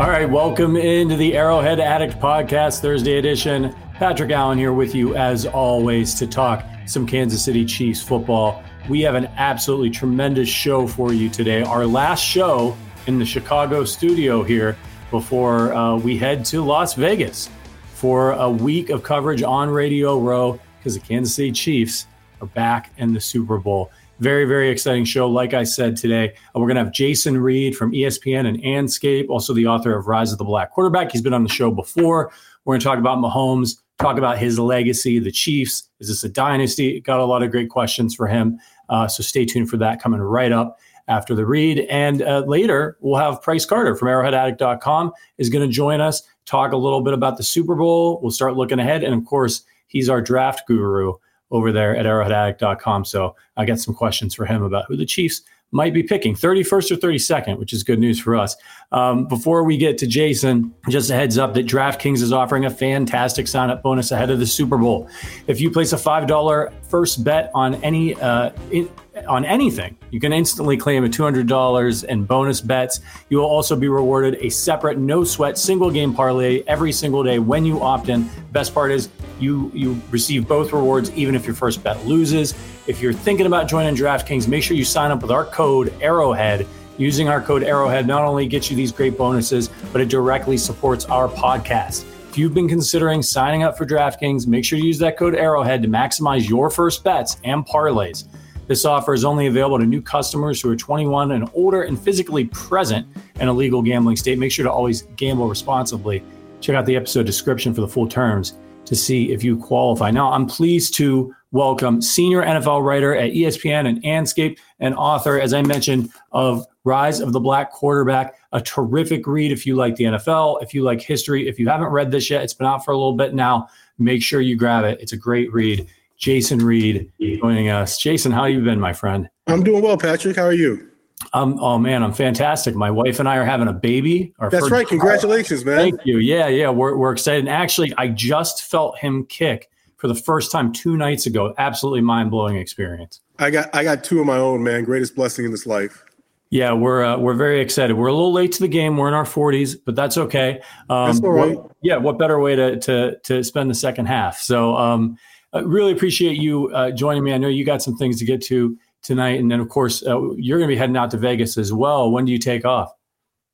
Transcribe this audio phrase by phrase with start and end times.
[0.00, 3.74] All right, welcome into the Arrowhead Addict Podcast, Thursday edition.
[3.94, 8.62] Patrick Allen here with you, as always, to talk some Kansas City Chiefs football.
[8.88, 11.62] We have an absolutely tremendous show for you today.
[11.62, 12.76] Our last show
[13.08, 14.76] in the Chicago studio here
[15.10, 17.50] before uh, we head to Las Vegas
[17.94, 22.06] for a week of coverage on Radio Row because the Kansas City Chiefs
[22.40, 23.90] are back in the Super Bowl.
[24.18, 25.28] Very, very exciting show.
[25.28, 29.28] Like I said today, uh, we're going to have Jason Reid from ESPN and Andscape,
[29.28, 31.10] also the author of Rise of the Black Quarterback.
[31.10, 32.30] He's been on the show before.
[32.64, 35.88] We're going to talk about Mahomes, talk about his legacy, the Chiefs.
[36.00, 37.00] Is this a dynasty?
[37.00, 38.58] Got a lot of great questions for him.
[38.90, 41.80] Uh, so stay tuned for that coming right up after the read.
[41.90, 46.72] And uh, later, we'll have Price Carter from arrowheadaddict.com is going to join us, talk
[46.72, 48.20] a little bit about the Super Bowl.
[48.22, 49.02] We'll start looking ahead.
[49.02, 51.14] And of course, he's our draft guru
[51.50, 53.04] over there at arrowheadaddict.com.
[53.04, 56.90] So I got some questions for him about who the Chiefs might be picking 31st
[56.90, 58.56] or 32nd, which is good news for us.
[58.92, 62.70] Um, before we get to Jason, just a heads up that DraftKings is offering a
[62.70, 65.08] fantastic sign up bonus ahead of the Super Bowl.
[65.46, 68.90] If you place a $5 first bet on any uh, in,
[69.28, 73.00] on anything, you can instantly claim a $200 in bonus bets.
[73.28, 77.38] You will also be rewarded a separate no sweat single game parlay every single day
[77.38, 78.28] when you opt in.
[78.52, 82.54] Best part is you you receive both rewards even if your first bet loses.
[82.86, 86.66] If you're thinking about joining DraftKings, make sure you sign up with our code Arrowhead.
[86.96, 91.04] Using our code Arrowhead not only gets you these great bonuses, but it directly supports
[91.04, 92.04] our podcast.
[92.30, 95.82] If you've been considering signing up for DraftKings, make sure you use that code Arrowhead
[95.82, 98.28] to maximize your first bets and parlays.
[98.66, 102.46] This offer is only available to new customers who are 21 and older and physically
[102.46, 103.06] present
[103.40, 104.38] in a legal gambling state.
[104.38, 106.22] Make sure to always gamble responsibly.
[106.60, 108.54] Check out the episode description for the full terms
[108.90, 110.10] to see if you qualify.
[110.10, 115.54] Now, I'm pleased to welcome senior NFL writer at ESPN and Andscape and author, as
[115.54, 118.34] I mentioned, of Rise of the Black Quarterback.
[118.50, 121.48] A terrific read if you like the NFL, if you like history.
[121.48, 123.68] If you haven't read this yet, it's been out for a little bit now.
[124.00, 125.00] Make sure you grab it.
[125.00, 125.86] It's a great read.
[126.16, 127.96] Jason Reid joining us.
[127.96, 129.30] Jason, how you been, my friend?
[129.46, 130.34] I'm doing well, Patrick.
[130.34, 130.89] How are you?
[131.32, 132.74] Um, oh man, I'm fantastic.
[132.74, 134.34] My wife and I are having a baby.
[134.50, 134.86] That's right.
[134.86, 135.76] Congratulations, man.
[135.76, 136.18] Thank you.
[136.18, 136.70] Yeah, yeah.
[136.70, 137.40] We're, we're excited.
[137.40, 141.54] And actually, I just felt him kick for the first time two nights ago.
[141.58, 143.20] Absolutely mind blowing experience.
[143.38, 144.84] I got I got two of my own, man.
[144.84, 146.04] Greatest blessing in this life.
[146.50, 147.94] Yeah, we're uh, we're very excited.
[147.94, 148.96] We're a little late to the game.
[148.96, 150.60] We're in our 40s, but that's okay.
[150.88, 151.56] Um, that's all right.
[151.56, 154.40] What, yeah, what better way to to to spend the second half?
[154.40, 155.16] So, um,
[155.52, 157.32] I really appreciate you uh, joining me.
[157.32, 160.20] I know you got some things to get to tonight, and then of course uh,
[160.32, 162.10] you're going to be heading out to Vegas as well.
[162.10, 162.92] When do you take off?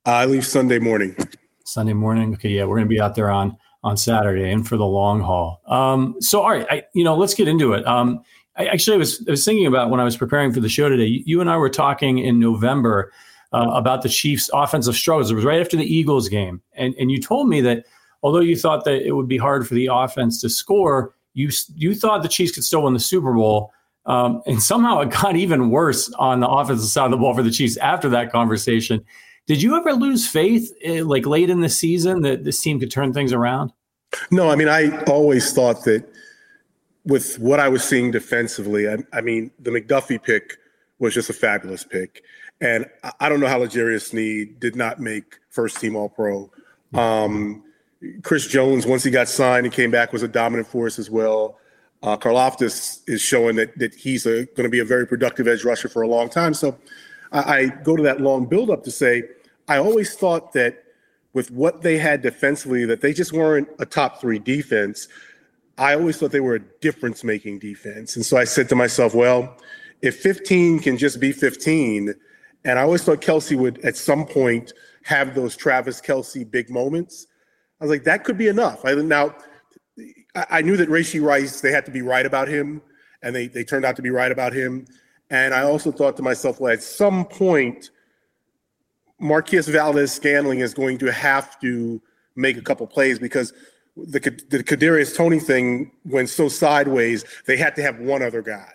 [0.05, 1.15] I leave Sunday morning.
[1.65, 2.33] Sunday morning.
[2.33, 5.21] Okay, yeah, we're going to be out there on on Saturday and for the long
[5.21, 5.61] haul.
[5.67, 7.85] Um, so, all right, I, you know, let's get into it.
[7.85, 8.21] Um,
[8.57, 10.89] I actually I was I was thinking about when I was preparing for the show
[10.89, 11.23] today.
[11.25, 13.11] You, and I were talking in November
[13.53, 15.31] uh, about the Chiefs' offensive struggles.
[15.31, 17.85] It was right after the Eagles game, and and you told me that
[18.23, 21.93] although you thought that it would be hard for the offense to score, you you
[21.93, 23.71] thought the Chiefs could still win the Super Bowl.
[24.07, 27.43] Um, and somehow it got even worse on the offensive side of the ball for
[27.43, 29.03] the Chiefs after that conversation.
[29.45, 32.91] Did you ever lose faith, eh, like late in the season, that this team could
[32.91, 33.71] turn things around?
[34.31, 36.05] No, I mean, I always thought that
[37.05, 40.57] with what I was seeing defensively, I, I mean, the McDuffie pick
[40.99, 42.23] was just a fabulous pick.
[42.59, 42.85] And
[43.19, 46.51] I don't know how L'Jarius Sneed did not make first team All Pro.
[46.93, 47.63] Um,
[48.23, 51.59] Chris Jones, once he got signed and came back, was a dominant force as well.
[52.07, 55.89] Uh, Karlaftis is showing that that he's going to be a very productive edge rusher
[55.89, 56.53] for a long time.
[56.53, 56.77] So
[57.33, 59.23] I, I go to that long buildup to say
[59.67, 60.85] I always thought that
[61.33, 65.09] with what they had defensively, that they just weren't a top three defense.
[65.77, 68.15] I always thought they were a difference making defense.
[68.15, 69.57] And so I said to myself, well,
[70.01, 72.15] if 15 can just be 15,
[72.63, 74.71] and I always thought Kelce would at some point
[75.03, 77.27] have those Travis Kelce big moments.
[77.81, 78.85] I was like, that could be enough.
[78.85, 79.35] I now
[80.49, 82.81] I knew that Rashee Rice, they had to be right about him,
[83.21, 84.85] and they they turned out to be right about him.
[85.29, 87.89] And I also thought to myself, well, at some point,
[89.19, 92.01] Marquez Valdes-Scantling is going to have to
[92.35, 93.53] make a couple plays because
[93.95, 94.19] the
[94.49, 97.25] the Kadarius Toney thing went so sideways.
[97.45, 98.71] They had to have one other guy.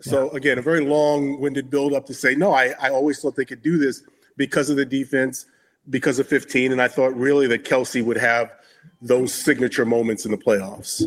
[0.00, 0.36] So yeah.
[0.36, 2.52] again, a very long-winded build-up to say no.
[2.52, 4.02] I I always thought they could do this
[4.36, 5.46] because of the defense
[5.90, 8.52] because of 15, and I thought really that Kelce would have
[9.00, 11.02] those signature moments in the playoffs.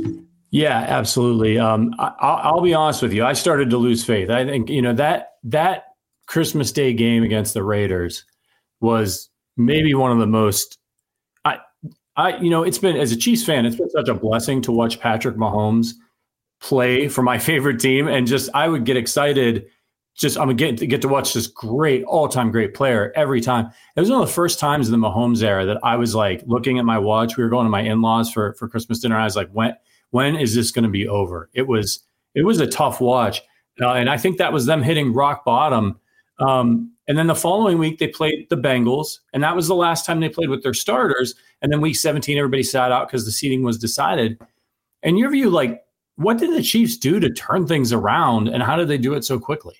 [0.52, 1.58] Yeah, absolutely.
[1.58, 3.24] Um, I, will be honest with you.
[3.24, 4.30] I started to lose faith.
[4.30, 5.86] I think you know that that
[6.28, 8.26] Christmas Day game against the Raiders
[8.82, 10.78] was maybe one of the most.
[11.46, 11.60] I,
[12.18, 14.72] I, you know, it's been as a Chiefs fan, it's been such a blessing to
[14.72, 15.94] watch Patrick Mahomes
[16.62, 19.68] play for my favorite team, and just I would get excited
[20.16, 23.72] just I'm gonna get get to watch this great all time great player every time.
[23.96, 26.44] It was one of the first times in the Mahomes era that I was like
[26.46, 27.38] looking at my watch.
[27.38, 29.18] We were going to my in laws for for Christmas dinner.
[29.18, 29.76] I was like, when
[30.12, 31.50] when is this going to be over?
[31.54, 32.04] It was
[32.36, 33.42] it was a tough watch,
[33.82, 36.00] uh, and I think that was them hitting rock bottom.
[36.40, 40.06] Um, and then the following week they played the Bengals, and that was the last
[40.06, 41.36] time they played with their starters.
[41.62, 44.40] And then week 17, everybody sat out because the seating was decided.
[45.04, 45.84] In your view, like
[46.16, 49.24] what did the Chiefs do to turn things around, and how did they do it
[49.26, 49.76] so quickly?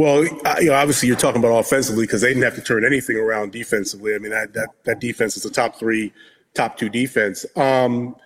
[0.00, 3.18] Well, you know, obviously you're talking about offensively because they didn't have to turn anything
[3.18, 4.14] around defensively.
[4.14, 6.10] I mean, that that, that defense is a top three,
[6.54, 7.44] top two defense.
[7.54, 8.16] Um,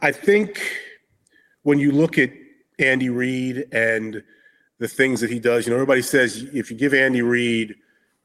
[0.00, 0.60] I think
[1.62, 2.32] when you look at
[2.80, 4.24] Andy Reid and
[4.80, 7.76] the things that he does, you know, everybody says if you give Andy Reid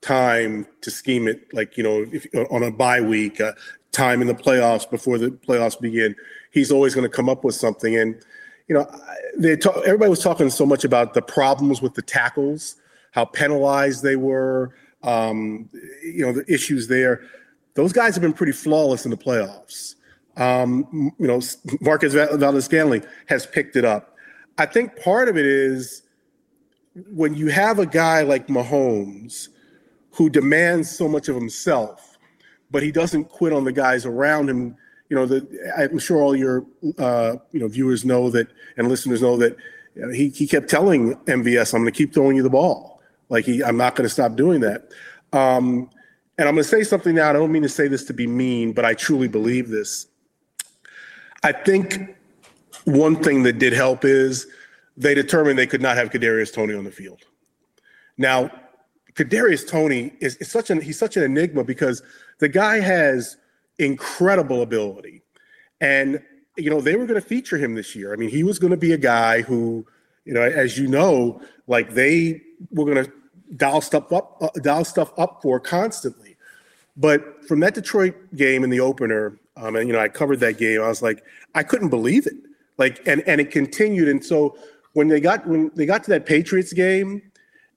[0.02, 3.52] time to scheme it, like you know, if, on a bye week, uh,
[3.92, 6.16] time in the playoffs before the playoffs begin,
[6.50, 7.96] he's always going to come up with something.
[7.96, 8.20] And
[8.68, 8.90] you know,
[9.38, 12.76] they talk, everybody was talking so much about the problems with the tackles,
[13.12, 15.70] how penalized they were, um,
[16.04, 17.22] you know, the issues there.
[17.76, 19.96] Those guys have been pretty flawless in the playoffs.
[20.36, 21.42] Um, you know,
[21.82, 24.16] Marcus Valdes-Scantling has picked it up.
[24.58, 26.04] I think part of it is
[27.12, 29.50] when you have a guy like Mahomes
[30.12, 32.18] who demands so much of himself,
[32.72, 34.76] but he doesn't quit on the guys around him
[35.10, 36.66] you know, the, I'm sure all your
[36.98, 39.56] uh, you know viewers know that and listeners know that
[39.96, 43.02] you know, he he kept telling MVS, "I'm going to keep throwing you the ball.
[43.30, 44.92] Like he, I'm not going to stop doing that."
[45.34, 45.90] Um,
[46.38, 47.30] and I'm going to say something now.
[47.30, 50.08] I don't mean to say this to be mean, but I truly believe this.
[51.44, 52.16] I think
[52.86, 54.48] one thing that did help is
[54.96, 57.24] they determined they could not have Kadarius Toney on the field.
[58.18, 58.52] Now,
[59.14, 62.04] Kadarius Toney is, is such an he's such an enigma because
[62.40, 63.38] the guy has
[63.80, 65.22] incredible ability.
[65.82, 66.22] And,
[66.56, 68.14] you know, they were going to feature him this year.
[68.14, 69.86] I mean, he was going to be a guy who,
[70.26, 72.42] you know, as you know, like they
[72.72, 73.12] were going to
[73.56, 76.36] dial stuff up, uh, dial stuff up for constantly.
[76.96, 80.58] But from that Detroit game in the opener, um, and you know, I covered that
[80.58, 80.82] game.
[80.82, 81.24] I was like,
[81.56, 82.34] I couldn't believe it.
[82.78, 84.08] Like, and and it continued.
[84.08, 84.58] And so
[84.94, 87.22] when they got when they got to that Patriots game,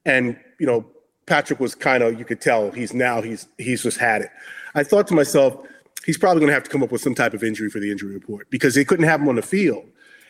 [0.05, 0.87] and you know,
[1.27, 4.31] Patrick was kind of you could tell he's now he's he's just had it.
[4.75, 5.67] I thought to myself,
[6.05, 7.91] he's probably going to have to come up with some type of injury for the
[7.91, 9.85] injury report because they couldn't have him on the field.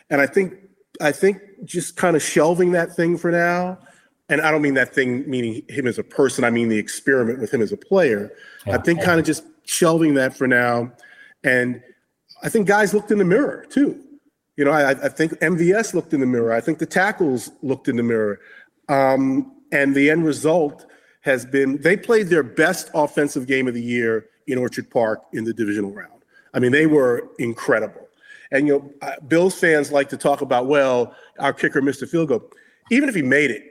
[0.09, 0.53] And I think
[0.99, 3.79] I think just kind of shelving that thing for now.
[4.29, 6.43] And I don't mean that thing meaning him as a person.
[6.43, 8.31] I mean the experiment with him as a player.
[8.65, 10.91] Yeah, I think kind of just shelving that for now.
[11.43, 11.81] And
[12.43, 14.03] I think guys looked in the mirror too.
[14.57, 16.53] You know, I, I think MVS looked in the mirror.
[16.53, 18.39] I think the tackles looked in the mirror.
[18.89, 20.85] Um, and the end result
[21.21, 25.43] has been they played their best offensive game of the year in Orchard Park in
[25.43, 26.23] the divisional round.
[26.53, 28.07] I mean, they were incredible.
[28.51, 32.29] And you know, Bills fans like to talk about, well, our kicker missed a field
[32.29, 32.49] goal.
[32.89, 33.63] Even if he made it,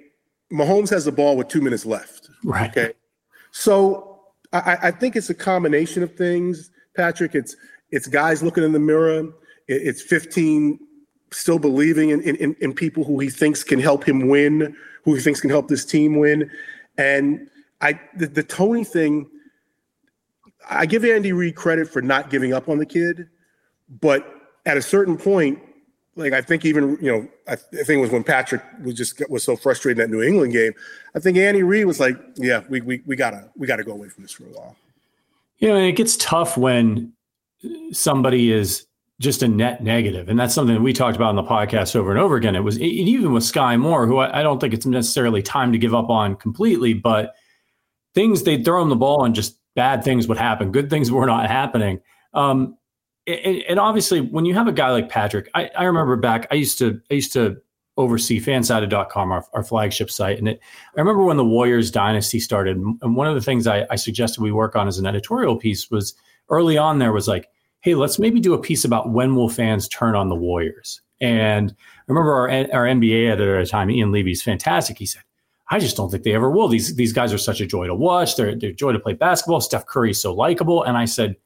[0.53, 2.31] Mahomes has the ball with two minutes left.
[2.43, 2.71] Right.
[2.71, 2.95] Okay.
[3.53, 4.21] So
[4.53, 7.35] I, I think it's a combination of things, Patrick.
[7.35, 7.57] It's
[7.91, 9.29] it's guys looking in the mirror.
[9.69, 10.79] It's 15
[11.33, 15.21] still believing in, in, in people who he thinks can help him win, who he
[15.21, 16.51] thinks can help this team win.
[16.99, 17.49] And
[17.81, 19.29] I the, the Toney thing
[20.69, 23.29] I give Andy Reid credit for not giving up on the kid,
[24.01, 24.27] but
[24.67, 25.59] at a certain point,
[26.17, 29.45] like I think even you know I, think it was when Patrick was just was
[29.45, 30.73] so frustrated in that New England game.
[31.15, 34.09] I think Andy Reid was like, "Yeah, we we we gotta we gotta go away
[34.09, 34.77] from this for a while."
[35.59, 37.13] You know, and it gets tough when
[37.93, 38.87] somebody is
[39.21, 42.11] just a net negative, and that's something that we talked about on the podcast over
[42.11, 42.57] and over again.
[42.57, 45.73] It was it, even with Sky Moore, who I, I don't think it's necessarily time
[45.73, 47.35] to give up on completely, but
[48.15, 50.73] things they throw him the ball and just bad things would happen.
[50.73, 52.01] Good things were not happening.
[52.35, 52.77] Um,
[53.27, 56.47] and, and, obviously, when you have a guy like Patrick, I, I, remember back.
[56.51, 57.61] I used to I used to
[57.97, 60.61] oversee fansided.com, our, our flagship site, and it,
[60.97, 62.77] I remember when the Warriors dynasty started.
[62.77, 65.91] And one of the things I, I suggested we work on as an editorial piece
[65.91, 66.15] was
[66.49, 66.99] early on.
[66.99, 67.49] There was like,
[67.81, 71.01] hey, let's maybe do a piece about when will fans turn on the Warriors.
[71.21, 74.99] And I remember our our NBA editor at the time, Ian Levy, is fantastic.
[74.99, 75.23] He said,
[75.71, 76.69] I just don't think they ever will.
[76.69, 78.37] These these guys are such a joy to watch.
[78.37, 79.61] They're they're joy to play basketball.
[79.61, 80.83] Steph Curry is so likable.
[80.83, 81.37] And I said,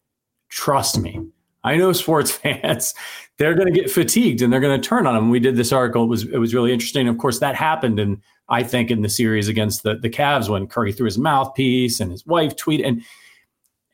[0.48, 1.20] trust me.
[1.62, 2.94] I know sports fans,
[3.38, 5.30] they're going to get fatigued and they're going to turn on them.
[5.30, 6.04] We did this article.
[6.04, 7.08] It was it was really interesting.
[7.08, 10.66] Of course, that happened, and I think in the series against the the Cavs when
[10.66, 13.02] Curry threw his mouthpiece and his wife tweeted and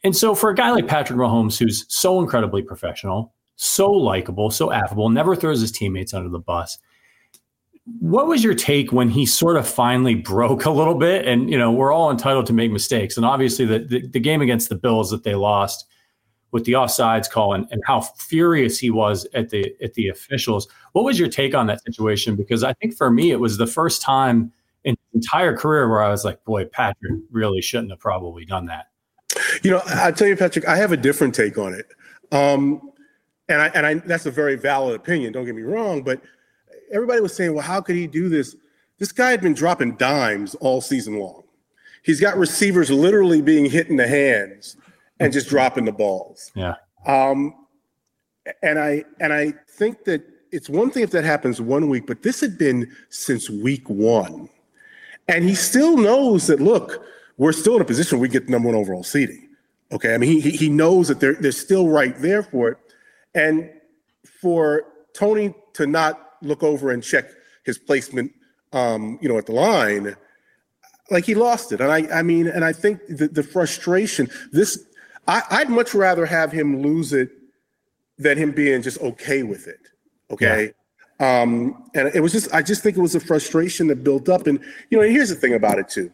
[0.03, 4.73] and so for a guy like Patrick Mahomes, who's so incredibly professional, so likable, so
[4.73, 6.79] affable, never throws his teammates under the bus,
[7.87, 11.27] what was your take when he sort of finally broke a little bit?
[11.27, 13.17] And, you know, we're all entitled to make mistakes.
[13.17, 15.87] And obviously, the, the, the game against the Bills that they lost
[16.53, 20.69] with the offsides call and, and how furious he was at the at the officials.
[20.93, 22.35] What was your take on that situation?
[22.37, 24.53] Because I think for me, it was the first time
[24.85, 28.67] in his entire career where I was like, boy, Patrick really shouldn't have probably done
[28.67, 28.89] that.
[29.63, 31.87] You know, I tell you, Patrick, I have a different take on it.
[32.33, 32.91] Um,
[33.49, 35.33] and I, and I, that's a very valid opinion.
[35.33, 36.21] Don't get me wrong, but
[36.93, 38.57] everybody was saying, well, how could he do this?
[38.99, 41.45] This guy had been dropping dimes all season long.
[42.03, 44.77] He's got receivers literally being hit in the hands
[45.19, 46.51] and just dropping the balls.
[46.55, 46.75] Yeah.
[47.07, 47.55] Um,
[48.63, 52.23] and I and I think that it's one thing if that happens one week, but
[52.23, 54.49] this had been since week one,
[55.29, 56.61] and he still knows that.
[56.61, 57.05] Look,
[57.37, 59.49] we're still in a position where we get the number one overall seeding.
[59.93, 62.79] Okay, I mean he he knows that they're they're still right there for it,
[63.35, 63.71] and
[64.25, 67.31] for Toney to not look over and check
[67.65, 68.33] his placement,
[68.73, 70.17] um, you know, at the line,
[71.11, 71.81] like he lost it.
[71.81, 74.29] And I I mean, and I think the, the frustration.
[74.53, 74.87] This
[75.27, 77.31] I, I'd much rather have him lose it
[78.19, 79.81] than him being just okay with it.
[80.31, 80.73] Okay.
[81.21, 81.43] Yeah.
[81.43, 84.47] Um, and it was just, I just think it was a frustration that built up.
[84.47, 84.59] And,
[84.91, 86.11] you know, and here's the thing about it too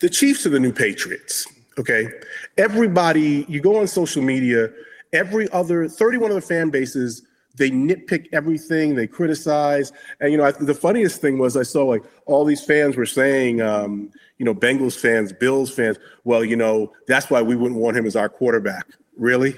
[0.00, 1.46] the Chiefs are the new Patriots.
[1.78, 2.08] Okay.
[2.56, 4.70] Everybody, you go on social media,
[5.12, 7.22] every other 31 other fan bases,
[7.60, 9.92] they nitpick everything, they criticize.
[10.18, 13.04] And, you know, I, the funniest thing was I saw like all these fans were
[13.04, 17.78] saying, um, you know, Bengals fans, Bills fans, well, you know, that's why we wouldn't
[17.78, 18.86] want him as our quarterback.
[19.18, 19.54] Really?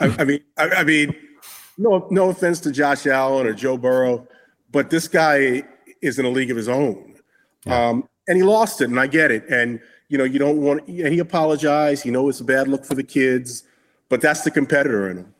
[0.00, 1.14] I, I mean, I, I mean,
[1.76, 4.26] no, no offense to Josh Allen or Joe Burrow,
[4.72, 5.62] but this guy
[6.00, 7.16] is in a league of his own.
[7.66, 7.88] Yeah.
[7.88, 9.44] Um, and he lost it, and I get it.
[9.50, 9.78] And
[10.08, 10.88] you know, you don't want.
[10.88, 12.06] And he apologized.
[12.06, 13.64] You know, it's a bad look for the kids,
[14.08, 15.34] but that's the competitor in him.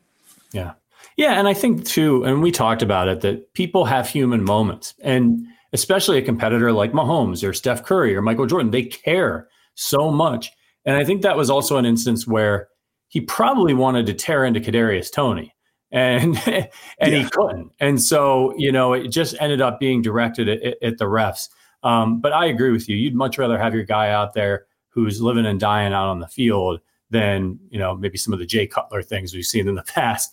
[0.52, 0.72] Yeah,
[1.16, 4.94] yeah, and I think too, and we talked about it that people have human moments,
[5.02, 10.11] and especially a competitor like Mahomes or Steph Curry or Michael Jordan, they care so
[10.11, 10.50] much.
[10.85, 12.68] And I think that was also an instance where
[13.08, 15.54] he probably wanted to tear into Kadarius Toney
[15.90, 16.68] and and
[17.00, 17.08] yeah.
[17.08, 17.73] he couldn't.
[17.80, 21.49] And so, you know, it just ended up being directed at, at the refs.
[21.82, 22.96] Um, but I agree with you.
[22.96, 26.28] You'd much rather have your guy out there who's living and dying out on the
[26.28, 26.80] field
[27.11, 30.32] than, you know, maybe some of the Jay Cutler things we've seen in the past.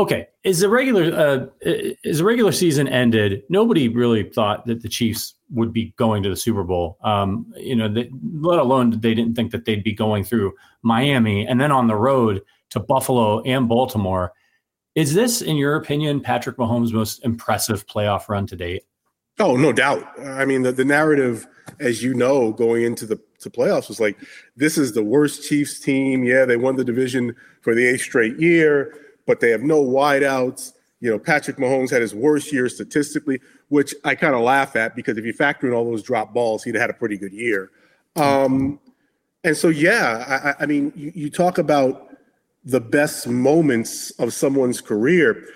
[0.00, 3.42] Okay, is the regular uh, is the regular season ended?
[3.50, 6.96] Nobody really thought that the Chiefs would be going to the Super Bowl.
[7.04, 11.46] Um, you know, they, let alone they didn't think that they'd be going through Miami
[11.46, 12.40] and then on the road
[12.70, 14.32] to Buffalo and Baltimore.
[14.94, 18.84] Is this, in your opinion, Patrick Mahomes' most impressive playoff run to date?
[19.38, 20.18] Oh, no doubt.
[20.18, 21.46] I mean, the, the narrative,
[21.78, 24.16] as you know, going into the to playoffs was like,
[24.56, 26.24] this is the worst Chiefs team.
[26.24, 28.94] Yeah, they won the division for the eighth straight year,
[29.30, 30.72] but they have no wideouts.
[30.98, 33.38] You know, Patrick Mahomes had his worst year statistically
[33.70, 36.64] which I kind of laugh at because if you factor in all those drop balls,
[36.64, 37.70] he'd had a pretty good year.
[38.16, 38.80] Um,
[39.44, 42.16] and so, yeah, I, I mean, you, you, talk about
[42.64, 45.46] the best moments of someone's career.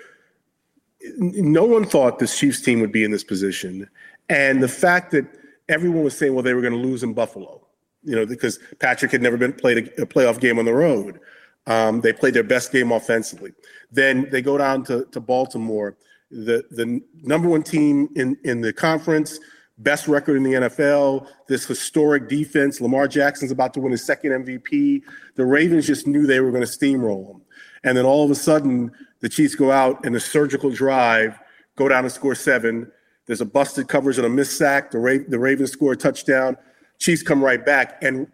[1.17, 3.87] No one thought this Chiefs team would be in this position.
[4.29, 5.27] And the fact that
[5.67, 7.61] everyone was saying, well, they were going to lose in Buffalo,
[8.03, 11.19] you know, because Patrick had never been played a, a playoff game on the road.
[11.67, 13.51] Um, they played their best game offensively.
[13.91, 15.97] Then they go down to, to Baltimore
[16.31, 19.39] the the number one team in in the conference,
[19.77, 22.81] best record in the NFL, this historic defense.
[22.81, 25.01] Lamar Jackson's about to win his second MVP.
[25.35, 27.41] The Ravens just knew they were going to steamroll them.
[27.83, 31.39] And then all of a sudden, the Chiefs go out in a surgical drive,
[31.75, 32.91] go down and score seven.
[33.27, 34.91] There's a busted coverage and a missed sack.
[34.91, 36.57] The, Ra- the Ravens score a touchdown.
[36.99, 38.01] Chiefs come right back.
[38.03, 38.27] And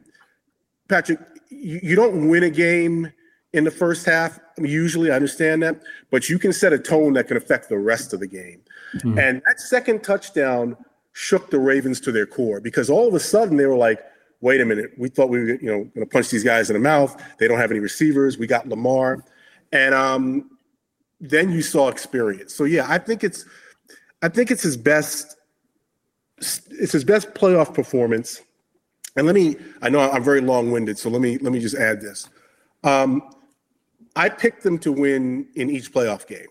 [0.90, 1.20] Patrick,
[1.50, 3.12] you, you don't win a game
[3.54, 4.40] in the first half.
[4.58, 7.70] I mean, usually, I understand that, but you can set a tone that can affect
[7.70, 8.62] the rest of the game.
[8.96, 9.20] Mm-hmm.
[9.20, 10.78] And that second touchdown
[11.14, 14.02] shook the Ravens to their core because all of a sudden they were like,
[14.42, 16.74] wait a minute, we thought we were, you know, going to punch these guys in
[16.74, 17.22] the mouth.
[17.38, 18.38] They don't have any receivers.
[18.38, 19.24] We got Lamar.
[19.72, 20.52] And um,
[21.20, 22.54] then you saw experience.
[22.54, 23.46] So yeah, I think it's
[24.22, 25.38] I think it's his best
[26.40, 28.42] it's his best playoff performance.
[29.16, 32.02] And let me I know I'm very long-winded, so let me let me just add
[32.02, 32.28] this.
[32.84, 33.22] Um,
[34.16, 36.48] I picked them to win in each playoff game.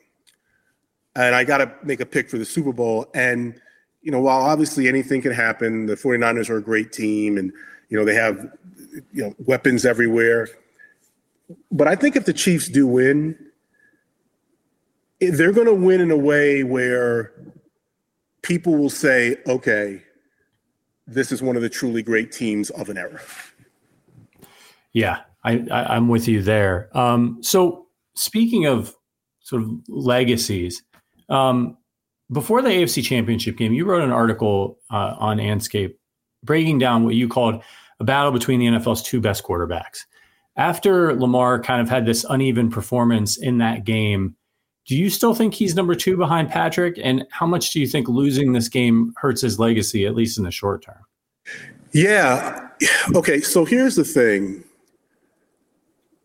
[1.17, 3.61] And I got to make a pick for the Super Bowl and
[4.02, 7.52] you know, while obviously anything can happen, the 49ers are a great team and
[7.88, 8.57] you know, they have
[9.12, 10.49] you know, weapons everywhere.
[11.71, 13.37] But I think if the Chiefs do win,
[15.21, 17.33] they're going to win in a way where
[18.43, 20.02] people will say, okay,
[21.07, 23.21] this is one of the truly great teams of an era.
[24.93, 26.97] Yeah, I, I, am with you there.
[26.97, 28.94] Um, so, speaking of
[29.40, 30.82] sort of legacies,
[31.28, 31.76] um,
[32.32, 35.94] before the AFC Championship game, you wrote an article uh, on Andscape
[36.44, 37.62] breaking down what you called
[37.99, 40.00] a battle between the NFL's two best quarterbacks.
[40.56, 44.37] After Lamar kind of had this uneven performance in that game,
[44.87, 46.99] do you still think he's number two behind Patrick?
[47.02, 50.44] And how much do you think losing this game hurts his legacy, at least in
[50.44, 51.04] the short term?
[51.92, 52.68] Yeah.
[53.14, 53.40] Okay.
[53.40, 54.64] So here's the thing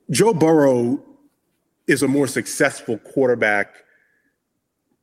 [0.09, 1.01] Joe Burrow
[1.87, 3.83] is a more successful quarterback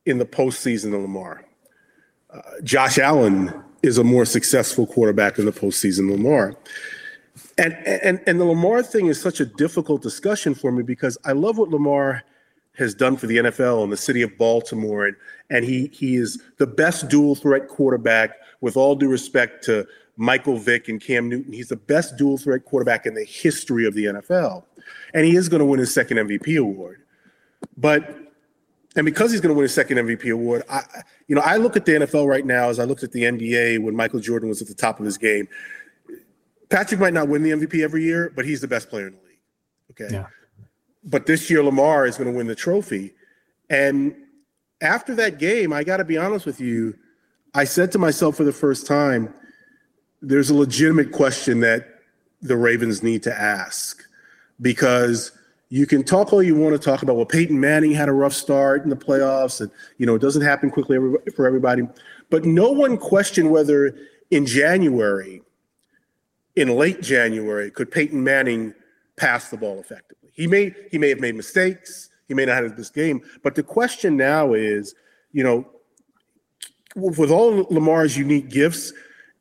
[0.05, 1.45] in the postseason than Lamar.
[2.33, 6.55] Uh, Josh Allen is a more successful quarterback in the postseason than Lamar.
[7.57, 11.31] And, and and the Lamar thing is such a difficult discussion for me because I
[11.31, 12.23] love what Lamar
[12.75, 15.15] has done for the NFL and the city of Baltimore, and
[15.49, 18.37] and he he is the best dual threat quarterback.
[18.61, 22.65] With all due respect to Michael Vick and Cam Newton, he's the best dual threat
[22.65, 24.63] quarterback in the history of the NFL,
[25.13, 27.01] and he is going to win his second MVP award.
[27.77, 28.17] But
[28.95, 30.83] and because he's going to win his second MVP award, I
[31.27, 33.79] you know I look at the NFL right now as I looked at the NBA
[33.81, 35.47] when Michael Jordan was at the top of his game.
[36.69, 39.19] Patrick might not win the MVP every year, but he's the best player in the
[39.19, 39.39] league.
[39.91, 40.13] Okay.
[40.13, 40.25] Yeah
[41.03, 43.13] but this year Lamar is going to win the trophy.
[43.69, 44.15] And
[44.81, 46.97] after that game, I got to be honest with you,
[47.53, 49.33] I said to myself for the first time,
[50.21, 51.87] there's a legitimate question that
[52.41, 54.02] the Ravens need to ask
[54.61, 55.31] because
[55.69, 57.15] you can talk all you want to talk about.
[57.15, 60.43] Well, Peyton Manning had a rough start in the playoffs, and you know it doesn't
[60.43, 60.97] happen quickly
[61.35, 61.83] for everybody.
[62.29, 63.95] But no one questioned whether
[64.29, 65.41] in January,
[66.55, 68.73] in late January, could Peyton Manning
[69.15, 70.29] pass the ball effectively.
[70.33, 72.09] He may he may have made mistakes.
[72.27, 73.21] He may not have this game.
[73.41, 74.95] But the question now is,
[75.31, 75.67] you know,
[76.95, 78.93] with all Lamar's unique gifts,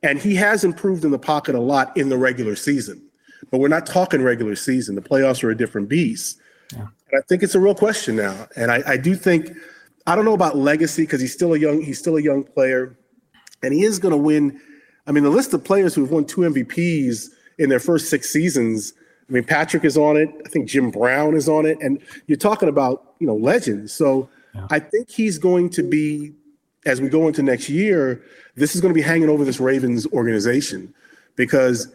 [0.03, 3.03] and he has improved in the pocket a lot in the regular season.
[3.52, 4.96] But we're not talking regular season.
[4.96, 6.40] The playoffs are a different beast.
[6.72, 6.80] Yeah.
[6.80, 8.48] And I think it's a real question now.
[8.56, 9.52] And I, I do think
[10.08, 12.96] I don't know about legacy because he's still a young he's still a young player,
[13.62, 14.60] and he is going to win.
[15.06, 18.94] I mean, the list of players who've won two MVPs in their first six seasons
[19.32, 20.28] I mean, Patrick is on it.
[20.44, 23.92] I think Jim Brown is on it, and you're talking about you know legends.
[23.92, 24.66] So yeah.
[24.70, 26.32] I think he's going to be,
[26.84, 28.22] as we go into next year,
[28.56, 30.92] this is going to be hanging over this Ravens organization
[31.36, 31.94] because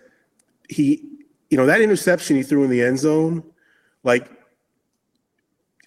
[0.68, 1.04] he,
[1.50, 3.44] you know, that interception he threw in the end zone,
[4.04, 4.30] like,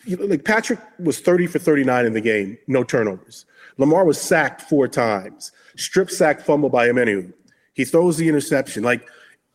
[0.05, 3.45] you know, like Patrick was 30 for 39 in the game, no turnovers.
[3.77, 7.33] Lamar was sacked four times, strip sack fumble by Omenihu.
[7.75, 8.83] He throws the interception.
[8.83, 9.07] Like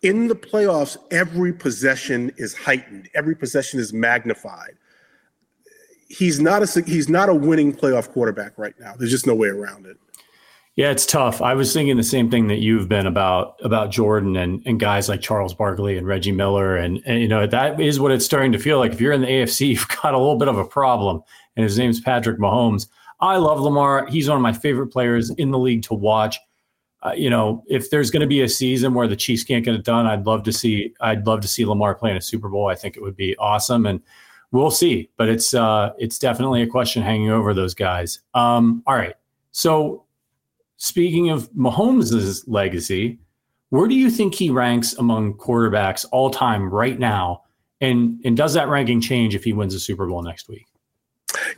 [0.02, 4.78] in the playoffs, every possession is heightened, every possession is magnified.
[6.08, 8.94] He's not a he's not a winning playoff quarterback right now.
[8.96, 9.98] There's just no way around it.
[10.76, 11.42] Yeah, it's tough.
[11.42, 15.08] I was thinking the same thing that you've been about about Jordan and, and guys
[15.08, 18.52] like Charles Barkley and Reggie Miller, and, and you know that is what it's starting
[18.52, 18.92] to feel like.
[18.92, 21.22] If you're in the AFC, you've got a little bit of a problem,
[21.56, 22.88] and his name's Patrick Mahomes.
[23.22, 24.06] I love Lamar.
[24.08, 26.38] He's one of my favorite players in the league to watch
[27.06, 29.76] uh, you know, if there's going to be a season where the Chiefs can't get
[29.76, 30.94] it done, I'd love to see.
[31.02, 32.68] I'd love to see Lamar playing a Super Bowl.
[32.68, 34.02] I think it would be awesome, and
[34.52, 35.12] we'll see.
[35.16, 38.22] But it's uh, it's definitely a question hanging over those guys.
[38.34, 39.14] Um, all right.
[39.52, 40.05] So,
[40.78, 43.20] speaking of Mahomes' legacy,
[43.70, 47.44] where do you think he ranks among quarterbacks all time right now?
[47.82, 50.66] And and does that ranking change if he wins a Super Bowl next week?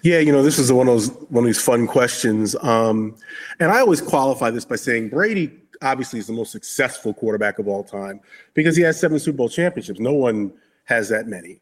[0.01, 3.15] Yeah, you know, this is one of those one of these fun questions, um,
[3.60, 5.51] and I always qualify this by saying Brady
[5.82, 8.19] obviously is the most successful quarterback of all time
[8.53, 9.99] because he has seven Super Bowl championships.
[9.99, 10.51] No one
[10.86, 11.60] has that many.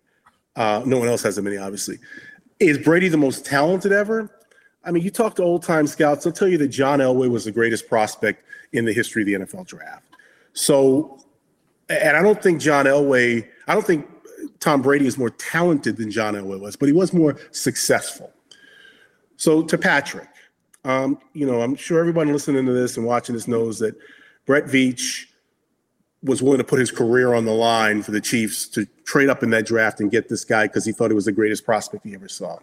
[0.55, 1.99] Uh, no one else has that many, obviously.
[2.59, 4.31] Is Brady the most talented ever?
[4.85, 7.45] I mean, you talk to old time scouts, they'll tell you that John Elway was
[7.45, 10.03] the greatest prospect in the history of the NFL draft.
[10.53, 11.19] So,
[11.89, 14.07] and I don't think John Elway, I don't think
[14.59, 18.31] Tom Brady is more talented than John Elway was, but he was more successful.
[19.37, 20.29] So, to Patrick,
[20.85, 23.95] um, you know, I'm sure everybody listening to this and watching this knows that
[24.45, 25.25] Brett Veach
[26.23, 29.43] was willing to put his career on the line for the Chiefs to trade up
[29.43, 32.05] in that draft and get this guy because he thought he was the greatest prospect
[32.05, 32.57] he ever saw.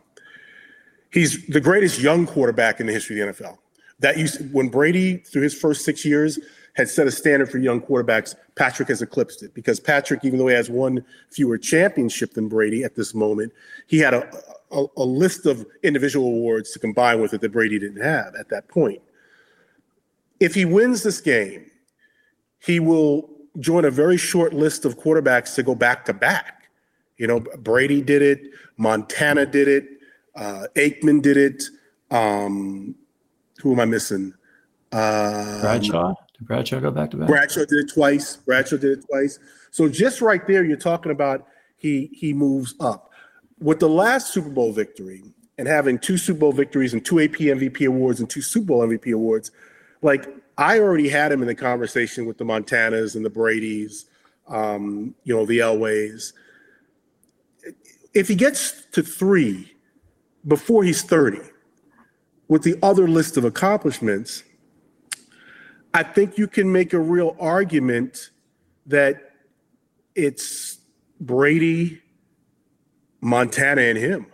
[1.12, 3.58] He's the greatest young quarterback in the history of the NFL.
[4.00, 6.38] That used when Brady, through his first six years,
[6.74, 10.48] had set a standard for young quarterbacks, Patrick has eclipsed it because Patrick, even though
[10.48, 13.52] he has one fewer championship than Brady at this moment,
[13.86, 14.26] he had a,
[14.70, 18.48] a, a list of individual awards to combine with it that Brady didn't have at
[18.48, 19.02] that point.
[20.40, 21.70] If he wins this game,
[22.58, 23.28] he will
[23.60, 26.70] join a very short list of quarterbacks to go back to back.
[27.18, 29.84] You know, Brady did it, Montana did it,
[30.34, 31.64] uh, Aikman did it.
[32.10, 32.94] Um,
[33.60, 34.34] who am I missing?
[34.90, 36.14] Uh, Bradshaw.
[36.38, 37.28] Did Bradshaw go back to back?
[37.28, 38.36] Bradshaw did it twice.
[38.36, 39.38] Bradshaw did it twice.
[39.70, 43.10] So just right there, you're talking about he he moves up.
[43.60, 45.22] With the last Super Bowl victory
[45.56, 48.86] and having two Super Bowl victories and two AP MVP awards and two Super Bowl
[48.86, 49.50] MVP awards,
[50.02, 54.06] like I already had him in the conversation with the Montanas and the Brady's,
[54.48, 56.32] um, you know, the Elways.
[58.12, 59.71] If he gets to three
[60.46, 61.40] before he's 30,
[62.48, 64.44] with the other list of accomplishments,
[65.94, 68.30] I think you can make a real argument
[68.86, 69.32] that
[70.14, 70.78] it's
[71.20, 72.00] Brady,
[73.20, 74.26] Montana, and him.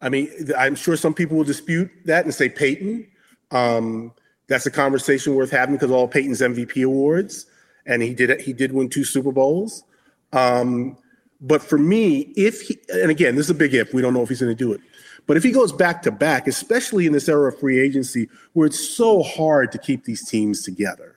[0.00, 3.06] I mean, I'm sure some people will dispute that and say Peyton.
[3.50, 4.12] Um,
[4.48, 7.46] that's a conversation worth having because all Peyton's MVP awards,
[7.86, 9.84] and he did he did win two Super Bowls.
[10.32, 10.98] Um,
[11.40, 13.94] but for me, if he and again, this is a big if.
[13.94, 14.80] We don't know if he's going to do it.
[15.26, 18.66] But if he goes back to back, especially in this era of free agency where
[18.66, 21.16] it's so hard to keep these teams together,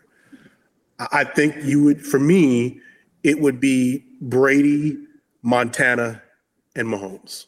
[1.12, 2.80] I think you would, for me,
[3.24, 4.98] it would be Brady,
[5.44, 6.22] Montana,
[6.76, 7.46] and Mahomes.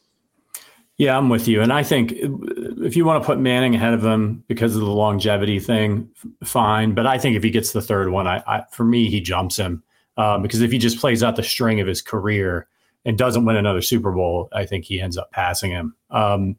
[0.98, 1.62] Yeah, I'm with you.
[1.62, 4.92] And I think if you want to put Manning ahead of him because of the
[4.92, 6.10] longevity thing,
[6.44, 6.94] fine.
[6.94, 9.56] But I think if he gets the third one, I, I for me, he jumps
[9.56, 9.82] him
[10.18, 12.68] um, because if he just plays out the string of his career,
[13.06, 15.96] and doesn't win another Super Bowl, I think he ends up passing him.
[16.10, 16.58] Um,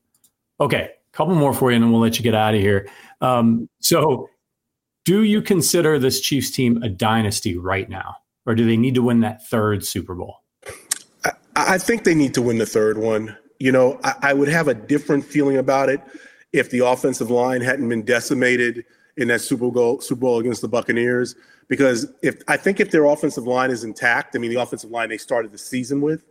[0.60, 2.88] okay, a couple more for you, and then we'll let you get out of here.
[3.20, 4.28] Um, so,
[5.04, 9.02] do you consider this Chiefs team a dynasty right now, or do they need to
[9.02, 10.36] win that third Super Bowl?
[11.24, 13.36] I, I think they need to win the third one.
[13.58, 16.00] You know, I, I would have a different feeling about it
[16.52, 18.84] if the offensive line hadn't been decimated
[19.16, 21.34] in that Super Bowl Super Bowl against the Buccaneers.
[21.68, 25.08] Because if I think if their offensive line is intact, I mean the offensive line
[25.08, 26.24] they started the season with,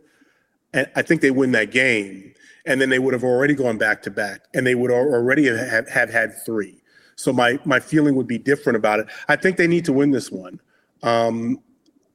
[0.72, 2.34] and I think they win that game,
[2.66, 5.88] and then they would have already gone back to back, and they would already have,
[5.88, 6.82] have had three.
[7.16, 9.06] So my my feeling would be different about it.
[9.28, 10.60] I think they need to win this one,
[11.02, 11.60] um,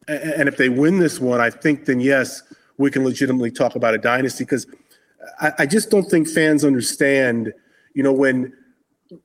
[0.07, 2.41] and if they win this one, I think then yes,
[2.77, 4.67] we can legitimately talk about a dynasty because
[5.39, 7.53] I, I just don't think fans understand.
[7.93, 8.53] You know when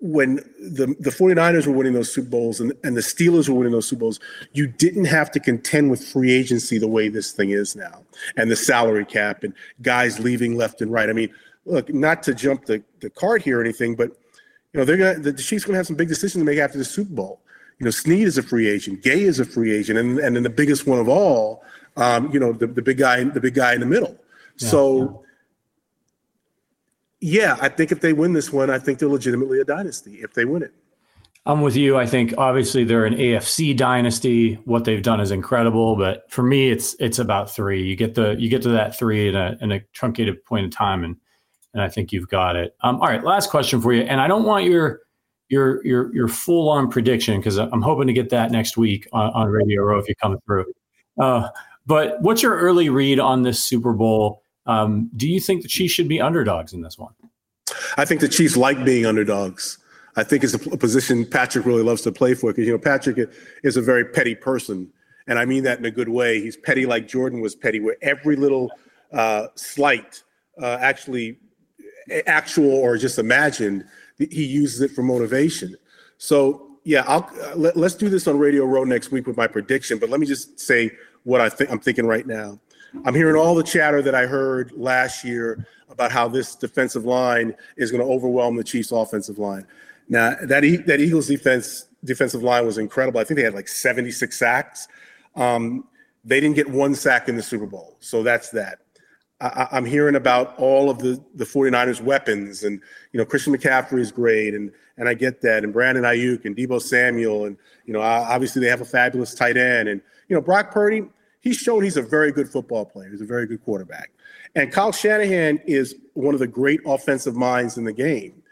[0.01, 3.73] when the, the 49ers were winning those Super Bowls and, and the Steelers were winning
[3.73, 4.21] those Super Bowls,
[4.53, 8.03] you didn't have to contend with free agency the way this thing is now
[8.37, 11.09] and the salary cap and guys leaving left and right.
[11.09, 11.31] I mean,
[11.64, 14.11] look, not to jump the, the card here or anything, but
[14.73, 16.85] you know, they're gonna the Chiefs gonna have some big decisions to make after the
[16.85, 17.40] Super Bowl.
[17.79, 20.45] You know, Sneed is a free agent, Gay is a free agent, and and then
[20.45, 21.64] the biggest one of all,
[21.97, 24.16] um, you know, the, the big guy, the big guy in the middle.
[24.59, 25.27] Yeah, so yeah
[27.20, 30.35] yeah, I think if they win this one, I think they're legitimately a dynasty if
[30.35, 30.72] they win it.
[31.46, 31.96] I'm with you.
[31.96, 34.54] I think obviously they're an AFC dynasty.
[34.66, 37.83] What they've done is incredible, but for me, it's it's about three.
[37.83, 40.70] You get the you get to that three in a in a truncated point in
[40.70, 41.16] time, and
[41.72, 42.76] and I think you've got it.
[42.83, 45.00] Um, all right, last question for you, and I don't want your
[45.48, 49.30] your your your full on prediction because I'm hoping to get that next week on,
[49.33, 50.66] on Radio Row if you come through.
[51.18, 51.48] Uh,
[51.87, 54.42] but what's your early read on this Super Bowl?
[54.70, 57.12] Um, do you think the Chiefs should be underdogs in this one?
[57.96, 59.78] I think the Chiefs like being underdogs.
[60.16, 63.30] I think it's a position Patrick really loves to play for because you know Patrick
[63.64, 64.88] is a very petty person,
[65.26, 66.40] and I mean that in a good way.
[66.40, 68.70] He's petty like Jordan was petty, where every little
[69.12, 70.22] uh, slight,
[70.62, 71.38] uh, actually
[72.26, 73.85] actual or just imagined,
[74.18, 75.76] he uses it for motivation.
[76.18, 79.98] So yeah, I'll let, us do this on Radio Row next week with my prediction.
[79.98, 80.92] But let me just say
[81.24, 82.59] what I think I'm thinking right now.
[83.05, 87.55] I'm hearing all the chatter that I heard last year about how this defensive line
[87.76, 89.66] is going to overwhelm the Chiefs' offensive line.
[90.09, 93.20] Now that e- that Eagles defense defensive line was incredible.
[93.20, 94.88] I think they had like 76 sacks.
[95.37, 95.87] Um,
[96.24, 98.81] they didn't get one sack in the Super Bowl, so that's that.
[99.40, 102.81] I, am hearing about all of the the 49ers weapons, and
[103.12, 106.55] you know Christian McCaffrey is great, and and I get that, and Brandon Aiyuk and
[106.55, 110.42] Deebo Samuel, and you know obviously they have a fabulous tight end, and you know
[110.42, 111.05] Brock Purdy,
[111.40, 114.11] he's shown he's a very good football player, he's a very good quarterback,
[114.55, 118.42] and Kyle Shanahan is one of the great offensive minds in the game.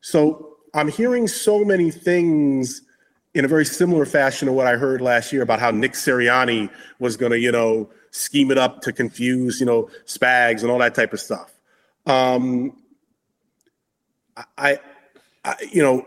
[0.00, 2.82] So I'm hearing so many things
[3.34, 6.70] in a very similar fashion to what I heard last year about how Nick Sirianni
[6.98, 10.78] was going to, you know, scheme it up to confuse, you know, Spags and all
[10.78, 11.52] that type of stuff.
[12.06, 12.76] Um,
[14.56, 14.80] I,
[15.44, 16.06] I, you know,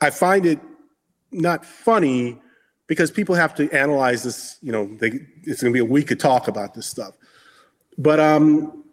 [0.00, 0.60] I find it
[1.32, 2.40] not funny
[2.86, 4.58] because people have to analyze this.
[4.62, 7.14] You know, they, it's going to be a week of talk about this stuff.
[7.98, 8.84] But um,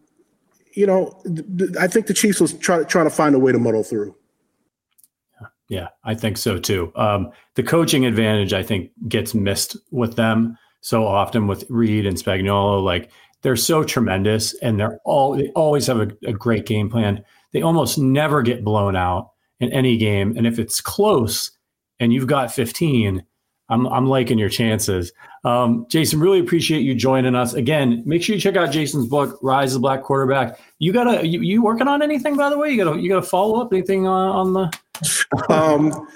[0.73, 3.51] you know, th- th- I think the Chiefs will try trying to find a way
[3.51, 4.15] to muddle through.
[5.67, 6.91] Yeah, I think so too.
[6.95, 12.17] Um, the coaching advantage, I think, gets missed with them so often with Reid and
[12.17, 12.83] Spagnuolo.
[12.83, 13.09] Like
[13.41, 17.23] they're so tremendous, and they're all they always have a, a great game plan.
[17.53, 21.51] They almost never get blown out in any game, and if it's close
[22.01, 23.23] and you've got 15,
[23.71, 25.11] I'm I'm liking your chances.
[25.43, 28.03] Um, Jason, really appreciate you joining us again.
[28.05, 30.59] Make sure you check out Jason's book, Rise of the Black Quarterback.
[30.77, 32.69] You got a you, you working on anything by the way?
[32.69, 35.49] You got to you got to follow up anything on, on the?
[35.53, 36.07] um,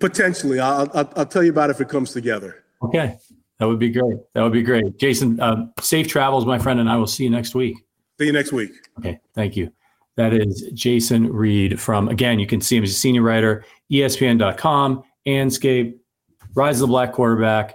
[0.00, 2.64] potentially, I'll, I'll I'll tell you about it if it comes together.
[2.82, 3.16] Okay.
[3.58, 4.16] That would be great.
[4.32, 4.96] That would be great.
[4.96, 7.76] Jason, uh, safe travels, my friend, and I will see you next week.
[8.18, 8.70] See you next week.
[8.98, 9.20] Okay.
[9.34, 9.70] Thank you.
[10.16, 15.02] That is Jason Reid from, again, you can see him as a senior writer, ESPN.com,
[15.26, 15.98] Andscape,
[16.54, 17.74] Rise of the Black Quarterback.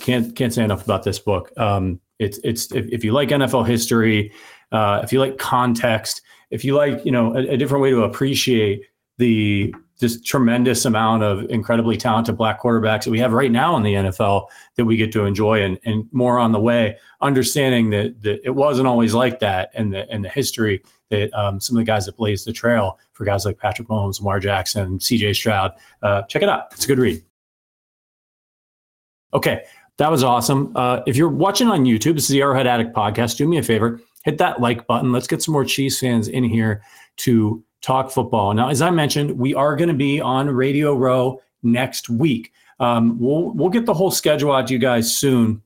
[0.00, 1.50] Can't can't say enough about this book.
[1.56, 4.32] Um, it's it's if, if, you like NFL history,
[4.72, 8.02] uh, if you like context, if you like you know a, a different way to
[8.02, 8.82] appreciate
[9.18, 13.82] the this tremendous amount of incredibly talented black quarterbacks that we have right now in
[13.82, 18.22] the NFL that we get to enjoy and, and more on the way, understanding that,
[18.22, 21.80] that it wasn't always like that and the and the history that um, some of
[21.80, 25.72] the guys that blazed the trail for guys like Patrick Mahomes, Lamar Jackson, CJ Stroud.
[26.02, 26.68] Uh, check it out.
[26.72, 27.22] It's a good read.
[29.34, 29.62] Okay,
[29.98, 30.72] that was awesome.
[30.74, 33.36] Uh, if you're watching on YouTube, this is the Arrowhead Addict podcast.
[33.36, 35.12] Do me a favor, hit that like button.
[35.12, 36.82] Let's get some more Chiefs fans in here
[37.18, 38.54] to talk football.
[38.54, 42.52] Now, as I mentioned, we are going to be on Radio Row next week.
[42.80, 45.62] Um, we'll we'll get the whole schedule out to you guys soon,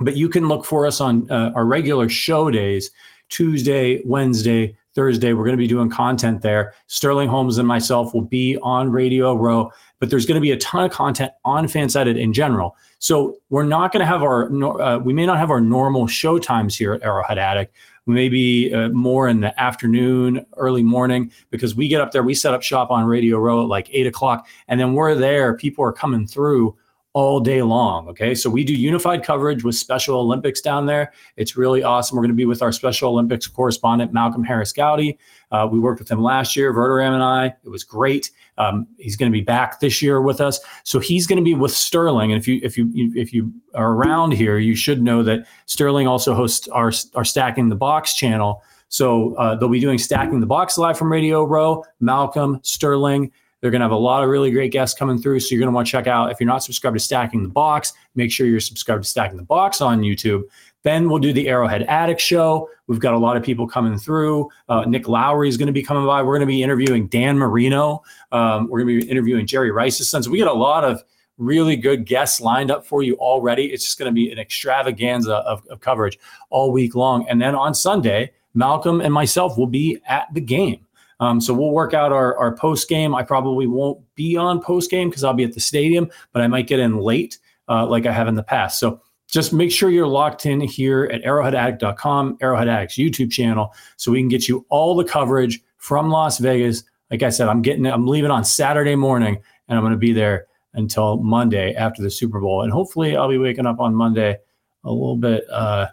[0.00, 2.90] but you can look for us on uh, our regular show days:
[3.28, 5.32] Tuesday, Wednesday, Thursday.
[5.32, 6.74] We're going to be doing content there.
[6.86, 10.58] Sterling Holmes and myself will be on Radio Row, but there's going to be a
[10.58, 12.76] ton of content on Fansided in general.
[12.98, 16.38] So we're not going to have our uh, we may not have our normal show
[16.38, 17.74] times here at Arrowhead Addict
[18.06, 22.52] maybe uh, more in the afternoon, early morning, because we get up there, we set
[22.52, 25.56] up shop on Radio Row at like eight o'clock, and then we're there.
[25.56, 26.76] People are coming through
[27.12, 28.08] all day long.
[28.08, 28.34] Okay.
[28.34, 31.12] So we do unified coverage with Special Olympics down there.
[31.36, 32.16] It's really awesome.
[32.16, 35.18] We're going to be with our Special Olympics correspondent, Malcolm Harris Gowdy.
[35.50, 37.46] Uh, we worked with him last year, Verderam and I.
[37.64, 38.30] It was great.
[38.58, 40.60] Um, he's going to be back this year with us.
[40.84, 42.30] So he's going to be with Sterling.
[42.30, 46.06] And if you if you if you are around here, you should know that Sterling
[46.06, 48.62] also hosts our our Stacking the Box channel.
[48.88, 51.84] So uh, they'll be doing Stacking the Box live from Radio Row.
[51.98, 53.32] Malcolm Sterling.
[53.60, 55.40] They're going to have a lot of really great guests coming through.
[55.40, 56.30] So you're going to want to check out.
[56.30, 59.42] If you're not subscribed to Stacking the Box, make sure you're subscribed to Stacking the
[59.44, 60.44] Box on YouTube.
[60.82, 62.68] Then we'll do the Arrowhead Addict show.
[62.86, 64.48] We've got a lot of people coming through.
[64.68, 66.22] Uh, Nick Lowery is going to be coming by.
[66.22, 68.02] We're going to be interviewing Dan Marino.
[68.32, 70.22] Um, we're going to be interviewing Jerry Rice's son.
[70.22, 71.02] So we got a lot of
[71.36, 73.66] really good guests lined up for you already.
[73.66, 76.18] It's just going to be an extravaganza of, of coverage
[76.48, 77.28] all week long.
[77.28, 80.86] And then on Sunday, Malcolm and myself will be at the game.
[81.20, 83.14] Um, so we'll work out our, our post game.
[83.14, 86.48] I probably won't be on post game because I'll be at the stadium, but I
[86.48, 88.80] might get in late uh, like I have in the past.
[88.80, 94.10] So just make sure you're locked in here at arrowheadaddict.com, Arrowhead Addict's YouTube channel, so
[94.10, 96.82] we can get you all the coverage from Las Vegas.
[97.10, 100.12] Like I said, I'm getting I'm leaving on Saturday morning and I'm going to be
[100.12, 102.62] there until Monday after the Super Bowl.
[102.62, 104.36] And hopefully I'll be waking up on Monday
[104.84, 105.88] a little bit uh,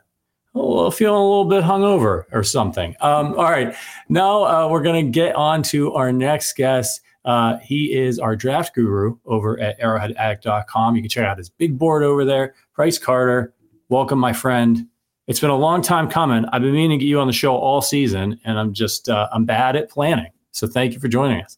[0.92, 2.96] feeling a little bit hungover or something.
[3.02, 3.76] Um, all right.
[4.10, 7.02] Now uh, we're going to get on to our next guest.
[7.26, 10.96] Uh, he is our draft guru over at arrowheadaddict.com.
[10.96, 12.56] You can check out his big board over there.
[12.74, 13.54] Price Carter,
[13.90, 14.88] welcome, my friend.
[15.28, 16.46] It's been a long time coming.
[16.54, 19.28] I've been meaning to get you on the show all season, and I'm just uh,
[19.34, 20.32] I'm bad at planning.
[20.52, 21.58] So thank you for joining us.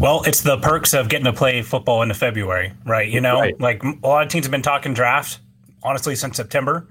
[0.00, 3.08] Well, it's the perks of getting to play football into February, right?
[3.08, 3.60] You know, right.
[3.60, 5.40] like a lot of teams have been talking draft,
[5.82, 6.88] honestly, since September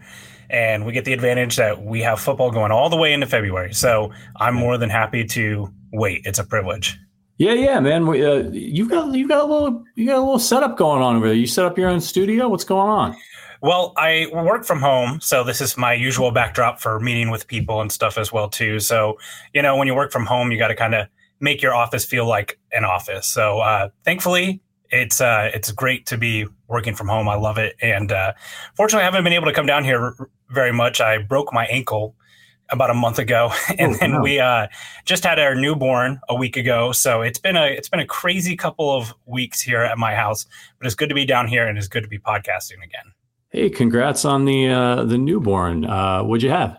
[0.51, 3.73] and we get the advantage that we have football going all the way into February.
[3.73, 6.21] So I'm more than happy to wait.
[6.25, 6.99] It's a privilege.
[7.37, 8.05] Yeah, yeah, man.
[8.05, 11.15] We, uh, you've got you got a little you got a little setup going on
[11.15, 11.35] over there.
[11.35, 12.47] You set up your own studio.
[12.49, 13.17] What's going on?
[13.63, 17.79] Well, I work from home, so this is my usual backdrop for meeting with people
[17.81, 18.79] and stuff as well too.
[18.79, 19.17] So,
[19.53, 21.07] you know, when you work from home, you got to kind of
[21.39, 23.27] make your office feel like an office.
[23.27, 24.61] So, uh, thankfully,
[24.91, 27.29] it's uh, it's great to be working from home.
[27.29, 28.33] I love it, and uh,
[28.75, 30.15] fortunately, I haven't been able to come down here
[30.51, 31.01] very much.
[31.01, 32.15] I broke my ankle
[32.69, 34.67] about a month ago, and oh, then we uh,
[35.05, 36.91] just had our newborn a week ago.
[36.91, 40.45] So it's been a it's been a crazy couple of weeks here at my house,
[40.79, 43.13] but it's good to be down here, and it's good to be podcasting again.
[43.49, 45.85] Hey, congrats on the uh, the newborn.
[45.85, 46.77] Uh, what'd you have?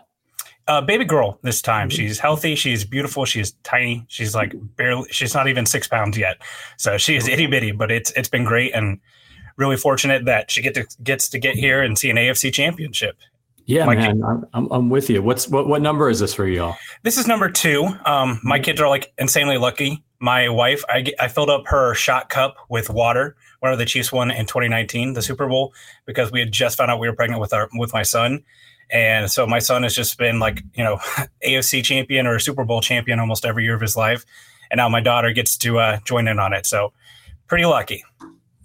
[0.65, 1.89] A baby girl this time.
[1.89, 2.55] She's healthy.
[2.55, 3.25] She's beautiful.
[3.25, 4.05] She's tiny.
[4.07, 5.07] She's like barely.
[5.11, 6.41] She's not even six pounds yet.
[6.77, 7.73] So she is itty bitty.
[7.73, 8.99] But it's it's been great and
[9.57, 13.17] really fortunate that she get to gets to get here and see an AFC championship.
[13.65, 15.21] Yeah, my man, kid, I'm, I'm with you.
[15.21, 16.75] What's what what number is this for y'all?
[17.03, 17.87] This is number two.
[18.05, 20.03] Um, my kids are like insanely lucky.
[20.19, 24.29] My wife, I I filled up her shot cup with water whenever the Chiefs won
[24.29, 25.73] in 2019, the Super Bowl,
[26.05, 28.43] because we had just found out we were pregnant with our with my son.
[28.91, 30.97] And so my son has just been like, you know,
[31.45, 34.25] AFC champion or Super Bowl champion almost every year of his life.
[34.69, 36.65] And now my daughter gets to uh, join in on it.
[36.65, 36.91] So
[37.47, 38.03] pretty lucky.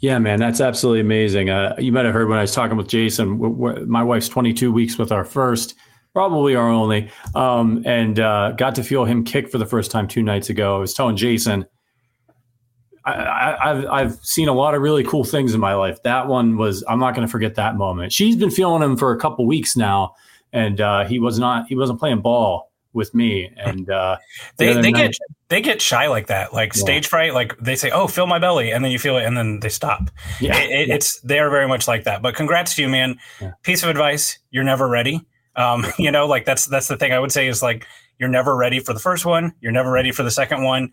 [0.00, 1.50] Yeah, man, that's absolutely amazing.
[1.50, 3.38] Uh, you might have heard when I was talking with Jason.
[3.38, 5.74] W- w- my wife's 22 weeks with our first,
[6.12, 10.06] probably our only, um, and uh, got to feel him kick for the first time
[10.06, 10.76] two nights ago.
[10.76, 11.66] I was telling Jason,
[13.04, 16.02] I, have I've seen a lot of really cool things in my life.
[16.02, 18.12] That one was I'm not going to forget that moment.
[18.12, 20.14] She's been feeling him for a couple weeks now,
[20.52, 23.50] and uh, he was not he wasn't playing ball with me.
[23.56, 24.18] And uh,
[24.56, 26.80] the they they night, get they get shy like that, like yeah.
[26.80, 27.34] stage fright.
[27.34, 29.68] Like they say, "Oh, fill my belly," and then you feel it, and then they
[29.68, 30.10] stop.
[30.40, 30.94] Yeah, it, it, yeah.
[30.94, 32.22] it's they are very much like that.
[32.22, 33.18] But congrats to you, man.
[33.40, 33.52] Yeah.
[33.62, 35.20] Piece of advice: you're never ready.
[35.56, 37.86] Um, you know, like that's that's the thing I would say is like
[38.18, 39.52] you're never ready for the first one.
[39.60, 40.92] You're never ready for the second one.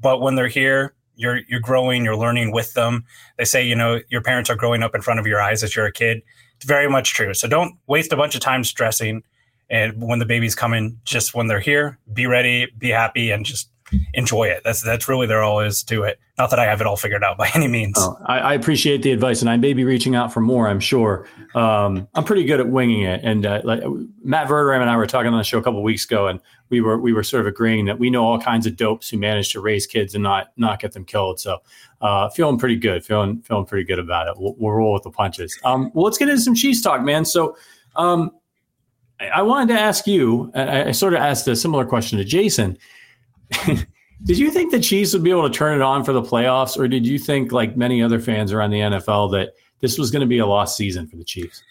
[0.00, 3.04] But when they're here, you're you're growing, you're learning with them.
[3.38, 5.76] They say, you know, your parents are growing up in front of your eyes as
[5.76, 6.22] you're a kid.
[6.56, 7.34] It's very much true.
[7.34, 9.22] So don't waste a bunch of time stressing
[9.72, 13.70] and when the baby's coming, just when they're here, be ready, be happy, and just
[14.14, 14.62] enjoy it.
[14.64, 16.18] That's that's really there all is to it.
[16.38, 17.96] Not that I have it all figured out by any means.
[17.98, 20.68] Oh, I, I, appreciate the advice, and I may be reaching out for more.
[20.68, 21.26] I'm sure.
[21.54, 23.20] Um, I'm pretty good at winging it.
[23.22, 23.82] And uh, like,
[24.22, 26.82] Matt Verderame and I were talking on the show a couple weeks ago, and we
[26.82, 29.52] were we were sort of agreeing that we know all kinds of dopes who manage
[29.52, 31.40] to raise kids and not not get them killed.
[31.40, 31.58] So
[32.02, 34.34] uh, feeling pretty good, feeling feeling pretty good about it.
[34.36, 35.58] We'll, we'll roll with the punches.
[35.64, 37.24] Um, well, let's get into some Chiefs talk, man.
[37.24, 37.56] So.
[37.94, 38.30] Um,
[39.28, 42.78] I wanted to ask you, I, I sort of asked a similar question to Jason.
[44.24, 46.78] did you think the Chiefs would be able to turn it on for the playoffs,
[46.78, 50.20] or did you think, like many other fans around the NFL, that this was going
[50.20, 51.62] to be a lost season for the Chiefs?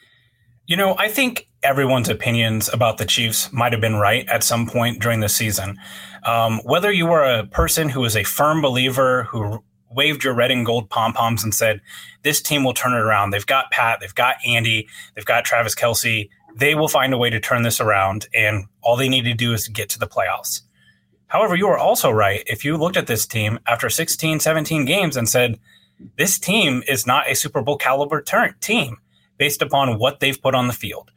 [0.67, 4.67] You know, I think everyone's opinions about the Chiefs might have been right at some
[4.67, 5.77] point during the season.
[6.23, 10.51] Um, whether you were a person who was a firm believer who waved your red
[10.51, 11.81] and gold pom poms and said,
[12.23, 13.31] This team will turn it around.
[13.31, 16.29] They've got Pat, they've got Andy, they've got Travis Kelce.
[16.55, 19.53] They will find a way to turn this around, and all they need to do
[19.53, 20.61] is get to the playoffs.
[21.27, 22.43] However, you are also right.
[22.45, 25.59] If you looked at this team after 16, 17 games and said,
[26.17, 28.97] this team is not a Super Bowl caliber ter- team
[29.37, 31.11] based upon what they've put on the field.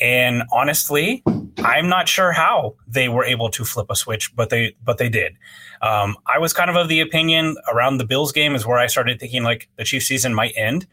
[0.00, 1.22] And honestly,
[1.58, 5.08] I'm not sure how they were able to flip a switch, but they but they
[5.08, 5.36] did.
[5.82, 8.86] Um, I was kind of of the opinion around the Bills game is where I
[8.86, 10.86] started thinking like the Chiefs season might end,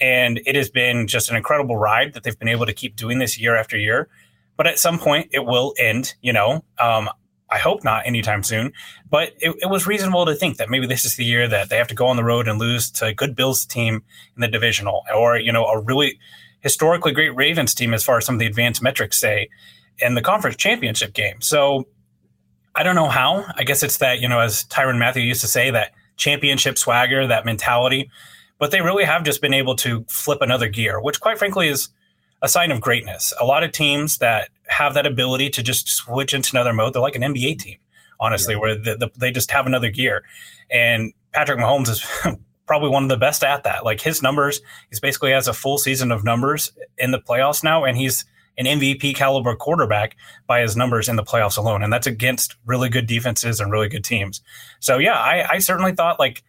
[0.00, 3.18] and it has been just an incredible ride that they've been able to keep doing
[3.18, 4.08] this year after year.
[4.56, 6.14] But at some point, it will end.
[6.20, 7.08] You know, um,
[7.50, 8.72] I hope not anytime soon.
[9.08, 11.76] But it, it, was reasonable to think that maybe this is the year that they
[11.76, 14.02] have to go on the road and lose to a good Bills team
[14.34, 16.18] in the divisional, or you know, a really
[16.60, 19.48] historically great Ravens team as far as some of the advanced metrics say
[19.98, 21.40] in the conference championship game.
[21.40, 21.86] So
[22.74, 23.44] I don't know how.
[23.56, 27.26] I guess it's that you know, as Tyrann Mathieu used to say, that championship swagger,
[27.26, 28.10] that mentality.
[28.58, 31.88] But they really have just been able to flip another gear, which, quite frankly, is
[32.42, 33.32] a sign of greatness.
[33.40, 37.02] A lot of teams that have that ability to just switch into another mode, they're
[37.02, 37.78] like an NBA team,
[38.20, 38.60] honestly, yeah.
[38.60, 40.24] where the, the, they just have another gear.
[40.70, 42.04] And Patrick Mahomes is
[42.68, 43.84] probably one of the best at that.
[43.84, 47.84] Like his numbers, he's basically has a full season of numbers in the playoffs now,
[47.84, 48.24] and he's
[48.58, 50.16] an MVP caliber quarterback
[50.46, 51.82] by his numbers in the playoffs alone.
[51.82, 54.42] And that's against really good defenses and really good teams.
[54.80, 56.42] So yeah, I, I certainly thought like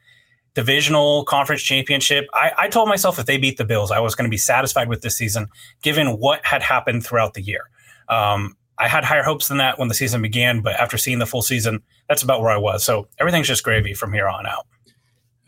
[0.56, 2.28] divisional conference championship.
[2.34, 4.90] I, I told myself if they beat the Bills, I was going to be satisfied
[4.90, 5.48] with this season,
[5.84, 7.70] given what had happened throughout the year.
[8.10, 11.26] Um, I had higher hopes than that when the season began, but after seeing the
[11.26, 12.84] full season, that's about where I was.
[12.84, 14.66] So everything's just gravy from here on out.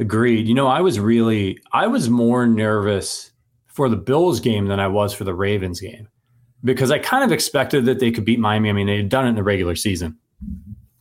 [0.02, 0.48] Agreed.
[0.48, 3.32] You know, I was really, I was more nervous
[3.68, 6.10] for the Bills game than I was for the Ravens game.
[6.64, 8.70] because I kind of expected that they could beat Miami.
[8.70, 10.18] I mean, they had done it in the regular season,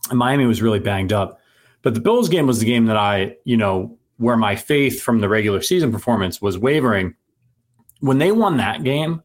[0.09, 1.39] and Miami was really banged up.
[1.81, 5.19] But the Bills game was the game that I, you know, where my faith from
[5.19, 7.15] the regular season performance was wavering.
[7.99, 9.21] When they won that game,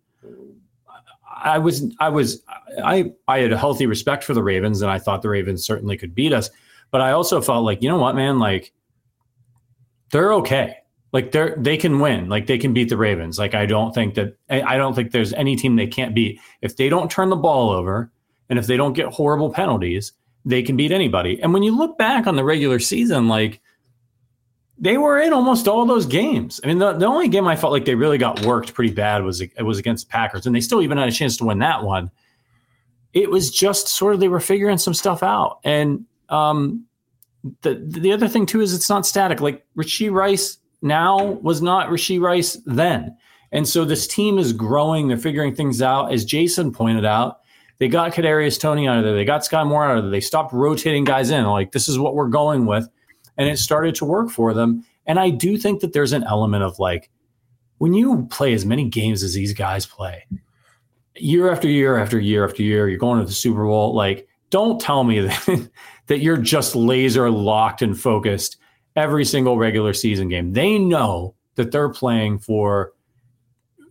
[1.38, 2.42] I was, I was,
[2.82, 5.96] I, I had a healthy respect for the Ravens, and I thought the Ravens certainly
[5.96, 6.50] could beat us.
[6.90, 8.72] But I also felt like, you know what, man, like
[10.10, 10.76] they're okay.
[11.12, 12.28] Like they're they can win.
[12.28, 13.38] Like they can beat the Ravens.
[13.38, 16.40] Like I don't think that I don't think there's any team they can't beat.
[16.60, 18.10] If they don't turn the ball over
[18.50, 20.12] and if they don't get horrible penalties,
[20.44, 21.40] they can beat anybody.
[21.42, 23.60] And when you look back on the regular season, like
[24.78, 26.60] they were in almost all those games.
[26.62, 29.24] I mean, the, the only game I felt like they really got worked pretty bad
[29.24, 31.58] was it was against the Packers, and they still even had a chance to win
[31.60, 32.10] that one.
[33.14, 36.84] It was just sort of they were figuring some stuff out, and um,
[37.62, 39.40] the the other thing too is it's not static.
[39.40, 43.16] Like Rashee Rice now was not Rashee Rice then.
[43.52, 45.08] And so this team is growing.
[45.08, 46.12] They're figuring things out.
[46.12, 47.38] As Jason pointed out,
[47.78, 49.14] they got Kadarius Toney out of there.
[49.14, 50.10] They got Sky Moore out of there.
[50.10, 51.44] They stopped rotating guys in.
[51.44, 52.88] Like this is what we're going with,
[53.36, 54.84] and it started to work for them.
[55.06, 57.10] And I do think that there's an element of like
[57.78, 60.26] when you play as many games as these guys play,
[61.16, 63.94] year after year after year after year, you're going to the Super Bowl.
[63.94, 65.70] Like, don't tell me that
[66.06, 68.56] that you're just laser locked and focused
[68.94, 70.52] every single regular season game.
[70.52, 72.92] They know that they're playing for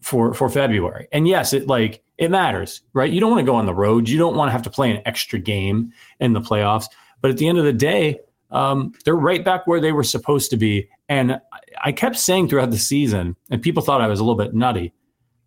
[0.02, 1.08] for for February.
[1.12, 3.12] And yes, it like it matters, right?
[3.12, 4.08] You don't want to go on the road.
[4.08, 6.86] You don't want to have to play an extra game in the playoffs.
[7.22, 8.20] But at the end of the day,
[8.52, 10.90] um, they're right back where they were supposed to be.
[11.10, 11.40] And
[11.84, 14.94] I kept saying throughout the season, and people thought I was a little bit nutty,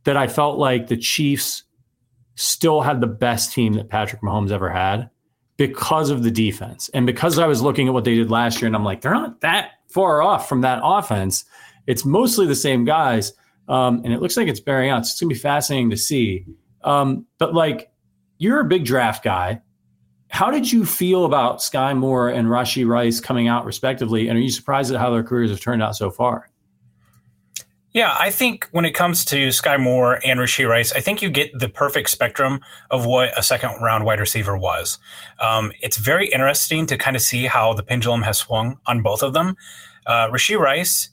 [0.05, 1.65] that I felt like the Chiefs
[2.35, 5.11] still had the best team that Patrick Mahomes ever had
[5.59, 6.89] because of the defense.
[6.95, 9.13] And because I was looking at what they did last year, and I'm like, they're
[9.13, 11.45] not that far off from that offense.
[11.87, 13.33] It's mostly the same guys.
[13.69, 15.01] Um, and it looks like it's bearing out.
[15.01, 16.47] It's going to be fascinating to see.
[16.85, 17.91] Um, but like,
[18.39, 19.61] you're a big draft guy.
[20.29, 24.29] How did you feel about Sky Moore and Rashee Rice coming out respectively?
[24.29, 26.51] And are you surprised at how their careers have turned out so far?
[27.99, 31.29] Yeah, I think when it comes to Sky Moore and Rashee Rice, I think you
[31.29, 32.61] get the perfect spectrum
[32.93, 35.01] of what a second round wide receiver was.
[35.41, 39.25] Um, it's very interesting to kind of see how the pendulum has swung on both
[39.25, 39.57] of them.
[40.07, 41.09] Uh, Rashee Rice,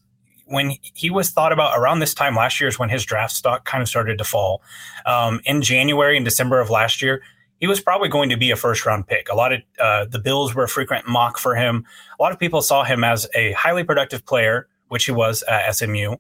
[0.46, 3.66] when he was thought about around this time last year, is when his draft stock
[3.66, 4.62] kind of started to fall.
[5.08, 7.24] Um, in January and December of last year,
[7.60, 9.28] he was probably going to be a first round pick.
[9.30, 11.84] A lot of uh, the Bills were a frequent mock for him.
[12.20, 15.76] A lot of people saw him as a highly productive player which he was at
[15.76, 16.16] SMU,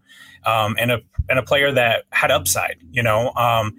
[0.46, 1.00] um, and a
[1.30, 3.32] and a player that had upside, you know.
[3.36, 3.74] Um,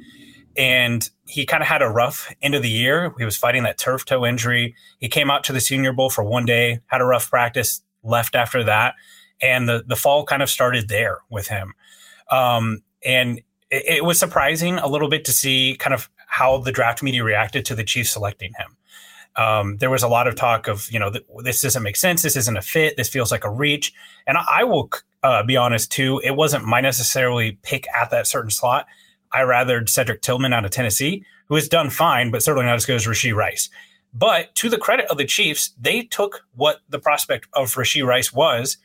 [0.57, 3.12] and he kind of had a rough end of the year.
[3.18, 4.74] He was fighting that turf toe injury.
[4.99, 8.34] He came out to the Senior Bowl for one day, had a rough practice, left
[8.34, 8.94] after that,
[9.42, 11.74] and the the fall kind of started there with him.
[12.30, 16.72] Um, and it, it was surprising a little bit to see kind of how the
[16.72, 18.78] draft media reacted to the Chiefs selecting him.
[19.37, 22.22] Um, there was a lot of talk of, you know, th- this doesn't make sense.
[22.22, 22.97] This isn't a fit.
[22.97, 23.93] This feels like a reach.
[24.26, 24.91] And I, I will
[25.22, 26.20] uh, be honest too.
[26.24, 28.87] It wasn't my necessarily pick at that certain slot.
[29.32, 32.87] I rathered Cedric Tillman out of Tennessee, who has done fine, but certainly not as
[32.87, 33.68] good as Rashee Rice.
[34.14, 38.32] But to the credit of the Chiefs, they took what the prospect of Rashee Rice
[38.32, 38.78] was,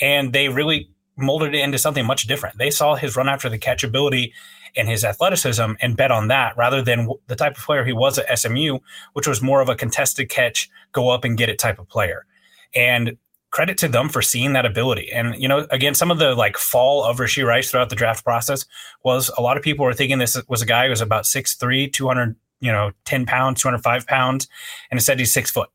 [0.00, 2.58] and they really molded it into something much different.
[2.58, 4.34] They saw his run after the catch ability
[4.76, 8.18] and his athleticism and bet on that rather than the type of player he was
[8.18, 8.78] at SMU,
[9.12, 12.26] which was more of a contested catch, go up and get it type of player.
[12.74, 13.16] And
[13.54, 15.12] credit to them for seeing that ability.
[15.12, 18.24] And, you know, again, some of the like fall of Rashee Rice throughout the draft
[18.24, 18.66] process
[19.04, 21.92] was a lot of people were thinking this was a guy who was about 6'3,
[21.92, 24.48] 200, you know, 10 pounds, 205 pounds,
[24.90, 25.70] and instead he's six foot.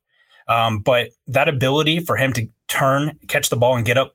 [0.49, 4.13] Um, but that ability for him to turn, catch the ball, and get up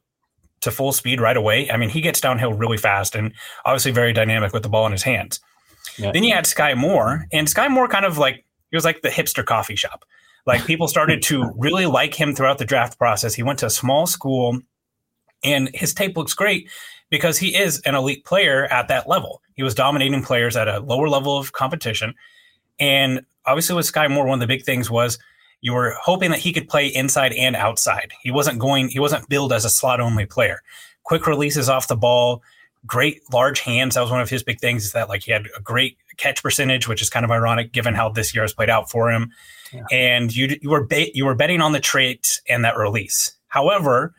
[0.65, 1.71] to full speed right away.
[1.71, 3.33] I mean, he gets downhill really fast and
[3.65, 5.41] obviously very dynamic with the ball in his hands.
[5.97, 6.13] Yeah.
[6.13, 9.09] Then you had Sky Moore, and Sky Moore kind of like he was like the
[9.09, 10.05] hipster coffee shop.
[10.47, 13.35] Like people started to really like him throughout the draft process.
[13.35, 14.61] He went to a small school,
[15.43, 16.69] and his tape looks great
[17.11, 19.41] because he is an elite player at that level.
[19.55, 22.15] He was dominating players at a lower level of competition,
[22.81, 25.19] and obviously with Sky Moore, one of the big things was
[25.65, 28.13] you were hoping that he could play inside and outside.
[28.23, 30.63] He wasn't going, he wasn't billed as a slot only player.
[31.05, 32.43] Quick releases off the ball,
[32.87, 33.95] great large hands.
[33.95, 36.43] That was one of his big things is that like he had a great catch
[36.43, 39.33] percentage, which is kind of ironic given how this year has played out for him.
[39.73, 39.85] Yeah.
[39.91, 43.35] And you you were ba- you were betting on the trait and that release.
[43.49, 44.15] However,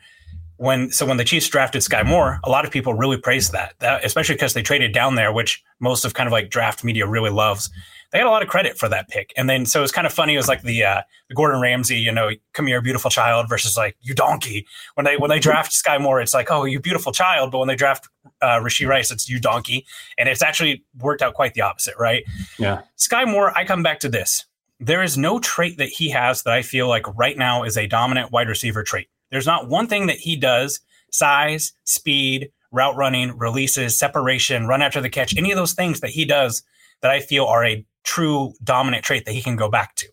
[0.56, 3.74] when so when the Chiefs drafted Sky Moore, a lot of people really praised that,
[3.78, 7.06] that especially because they traded down there, which most of kind of like draft media
[7.06, 7.70] really loves.
[8.12, 10.06] They got a lot of credit for that pick, and then so it was kind
[10.06, 10.34] of funny.
[10.34, 13.76] It was like the uh, the Gordon Ramsay, you know, come here, beautiful child, versus
[13.76, 14.66] like you donkey.
[14.94, 17.68] When they when they draft Sky Moore, it's like oh you beautiful child, but when
[17.68, 18.08] they draft
[18.42, 19.86] uh, Rashee Rice, it's you donkey,
[20.18, 22.24] and it's actually worked out quite the opposite, right?
[22.58, 23.56] Yeah, Sky Moore.
[23.56, 24.44] I come back to this.
[24.78, 27.86] There is no trait that he has that I feel like right now is a
[27.86, 30.80] dominant wide receiver trait there's not one thing that he does
[31.10, 36.10] size, speed, route running, releases, separation, run after the catch, any of those things that
[36.10, 36.62] he does
[37.00, 40.06] that I feel are a true dominant trait that he can go back to.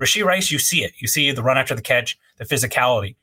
[0.00, 0.92] Rashee Rice, you see it.
[0.98, 3.16] You see the run after the catch, the physicality.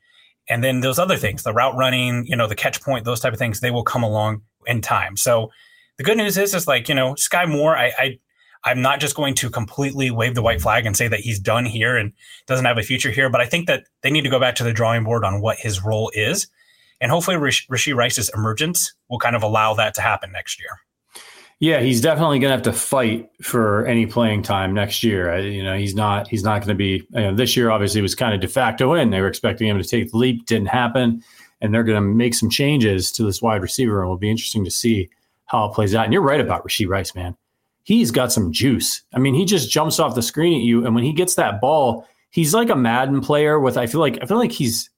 [0.48, 3.32] And then those other things, the route running, you know, the catch point, those type
[3.32, 5.16] of things, they will come along in time.
[5.16, 5.50] So
[5.96, 8.18] the good news is, is like, you know, Sky Moore, I, I
[8.64, 11.66] I'm not just going to completely wave the white flag and say that he's done
[11.66, 12.12] here and
[12.46, 14.64] doesn't have a future here, but I think that they need to go back to
[14.64, 16.46] the drawing board on what his role is.
[17.00, 20.78] And hopefully, Rish- Rashee Rice's emergence will kind of allow that to happen next year.
[21.64, 25.32] Yeah, he's definitely going to have to fight for any playing time next year.
[25.32, 27.06] I, you know, he's not he's not going to be.
[27.12, 29.08] You know, this year obviously was kind of de facto in.
[29.08, 31.22] They were expecting him to take the leap, didn't happen,
[31.62, 34.62] and they're going to make some changes to this wide receiver, and it'll be interesting
[34.66, 35.08] to see
[35.46, 36.04] how it plays out.
[36.04, 37.34] And you're right about Rashee Rice, man
[37.84, 39.02] he's got some juice.
[39.14, 41.60] I mean, he just jumps off the screen at you, and when he gets that
[41.60, 43.60] ball, he's like a Madden player.
[43.60, 44.90] With I feel like I feel like he's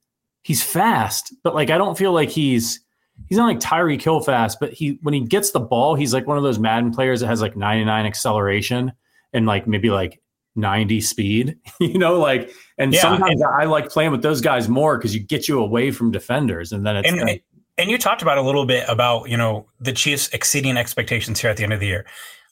[0.42, 2.80] he's fast, but like I don't feel like he's
[3.28, 6.26] he's not like Tyreek Hill fast, but he when he gets the ball, he's like
[6.26, 8.92] one of those Madden players that has like 99 acceleration
[9.32, 10.20] and like maybe like
[10.54, 14.68] 90 speed, you know, like and yeah, sometimes and, I like playing with those guys
[14.68, 17.44] more because you get you away from defenders and then it's and, like,
[17.78, 21.50] and you talked about a little bit about, you know, the Chiefs exceeding expectations here
[21.50, 22.06] at the end of the year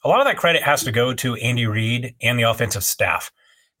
[0.05, 3.31] a lot of that credit has to go to Andy Reid and the offensive staff.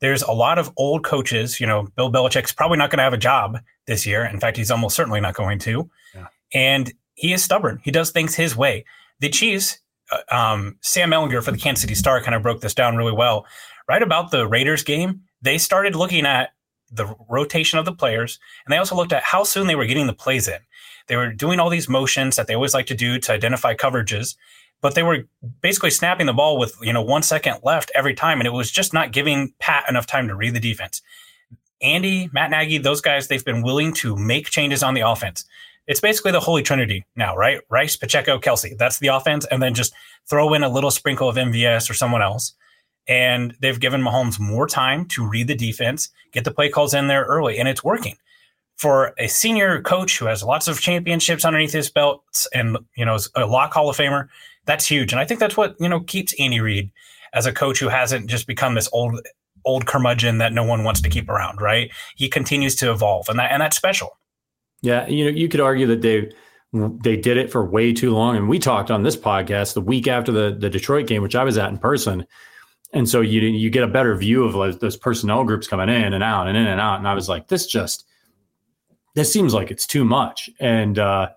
[0.01, 1.59] There's a lot of old coaches.
[1.59, 4.25] You know, Bill Belichick's probably not going to have a job this year.
[4.25, 5.89] In fact, he's almost certainly not going to.
[6.53, 7.79] And he is stubborn.
[7.83, 8.85] He does things his way.
[9.19, 9.79] The Chiefs,
[10.11, 13.13] uh, um, Sam Ehlinger for the Kansas City Star kind of broke this down really
[13.13, 13.45] well.
[13.87, 16.49] Right about the Raiders game, they started looking at
[16.91, 20.07] the rotation of the players, and they also looked at how soon they were getting
[20.07, 20.59] the plays in.
[21.07, 24.35] They were doing all these motions that they always like to do to identify coverages,
[24.81, 25.27] but they were
[25.61, 28.71] basically snapping the ball with you know one second left every time, and it was
[28.71, 31.01] just not giving Pat enough time to read the defense.
[31.81, 35.45] Andy, Matt Nagy, those guys, they've been willing to make changes on the offense.
[35.87, 37.61] It's basically the holy trinity now, right?
[37.69, 38.77] Rice, Pacheco, Kelce.
[38.77, 39.93] That's the offense, and then just
[40.29, 42.53] throw in a little sprinkle of MVS or someone else.
[43.07, 47.07] And they've given Mahomes more time to read the defense, get the play calls in
[47.07, 48.17] there early, and it's working
[48.77, 52.21] for a senior coach who has lots of championships underneath his belt
[52.53, 54.27] and you know is a lock Hall of Famer
[54.65, 55.13] that's huge.
[55.13, 56.91] And I think that's what, you know, keeps Andy Reid
[57.33, 59.19] as a coach who hasn't just become this old
[59.63, 61.91] old curmudgeon that no one wants to keep around, right?
[62.15, 64.17] He continues to evolve and that and that's special.
[64.85, 66.31] Yeah, you know, you could argue that they
[66.73, 68.35] they did it for way too long.
[68.35, 71.43] And we talked on this podcast the week after the the Detroit game, which I
[71.43, 72.25] was at in person.
[72.93, 76.13] And so you you get a better view of like those personnel groups coming in
[76.13, 76.99] and out and in and out.
[76.99, 78.05] And I was like, this just
[79.15, 80.49] this seems like it's too much.
[80.59, 81.29] And uh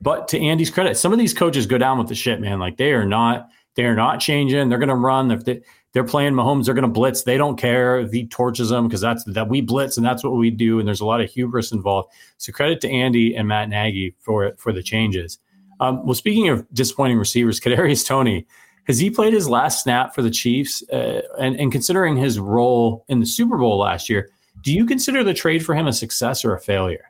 [0.00, 2.58] but to Andy's credit, some of these coaches go down with the shit, man.
[2.58, 4.68] Like they are not, they are not changing.
[4.68, 5.28] They're going to run.
[5.28, 5.62] They,
[5.96, 7.22] they're playing Mahomes, they're going to blitz.
[7.22, 10.34] They don't care if he torches them because that's that we blitz and that's what
[10.34, 10.78] we do.
[10.78, 12.12] And there's a lot of hubris involved.
[12.36, 15.38] So credit to Andy and Matt Nagy for for the changes.
[15.80, 18.46] Um, well, speaking of disappointing receivers, Kadarius Toney
[18.86, 20.86] has he played his last snap for the Chiefs?
[20.90, 24.28] Uh, and, and considering his role in the Super Bowl last year,
[24.62, 27.06] do you consider the trade for him a success or a failure?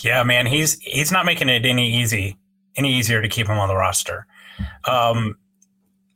[0.00, 2.38] Yeah, man, he's he's not making it any easy
[2.76, 4.26] any easier to keep him on the roster.
[4.88, 5.36] Um,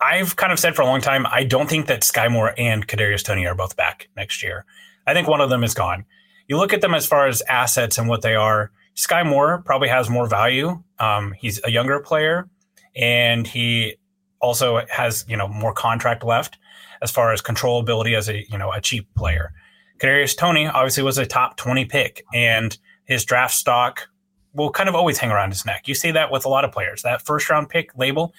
[0.01, 2.87] I've kind of said for a long time, I don't think that Sky Moore and
[2.87, 4.65] Kadarius Toney are both back next year.
[5.07, 6.05] I think one of them is gone.
[6.49, 8.71] You look at them as far as assets and what they are.
[8.95, 10.83] Sky Moore probably has more value.
[10.99, 12.49] Um, he's a younger player,
[12.95, 13.97] and he
[14.41, 16.59] also has you know more contract left
[17.03, 19.53] as far as controllability as a you know a cheap player.
[19.99, 24.09] Kadarius Toney obviously was a top twenty pick, and his draft stock
[24.55, 25.87] will kind of always hang around his neck.
[25.87, 27.03] You see that with a lot of players.
[27.03, 28.33] That first round pick label,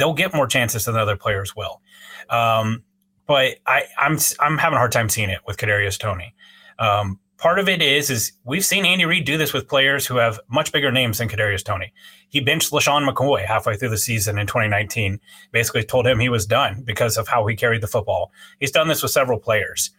[0.00, 1.80] they'll get more chances than other players will.
[2.28, 2.82] Um,
[3.26, 6.34] but I, am I'm, I'm having a hard time seeing it with Kadarius Toney.
[6.78, 10.16] Um, part of it is is we've seen Andy Reid do this with players who
[10.16, 11.92] have much bigger names than Kadarius Toney.
[12.28, 15.20] He benched LeSean McCoy halfway through the season in 2019.
[15.52, 18.32] Basically, told him he was done because of how he carried the football.
[18.58, 19.90] He's done this with several players.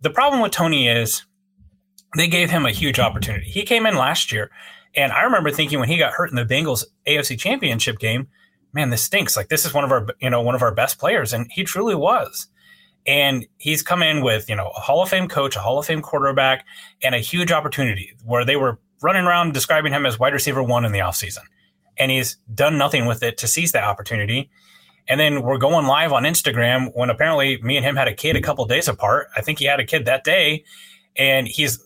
[0.00, 1.24] The problem with Toney is
[2.16, 3.46] they gave him a huge opportunity.
[3.46, 4.50] He came in last year,
[4.94, 8.28] and I remember thinking when he got hurt in the Bengals AFC Championship game,
[8.72, 9.36] man, this stinks.
[9.36, 11.64] Like this is one of our you know one of our best players, and he
[11.64, 12.48] truly was.
[13.06, 15.86] And he's come in with you know a Hall of Fame coach, a Hall of
[15.86, 16.64] Fame quarterback,
[17.02, 20.84] and a huge opportunity where they were running around describing him as wide receiver one
[20.84, 21.44] in the offseason.
[21.96, 24.50] And he's done nothing with it to seize that opportunity.
[25.08, 28.36] And then we're going live on Instagram when apparently me and him had a kid
[28.36, 29.28] a couple days apart.
[29.36, 30.64] I think he had a kid that day.
[31.16, 31.82] And he's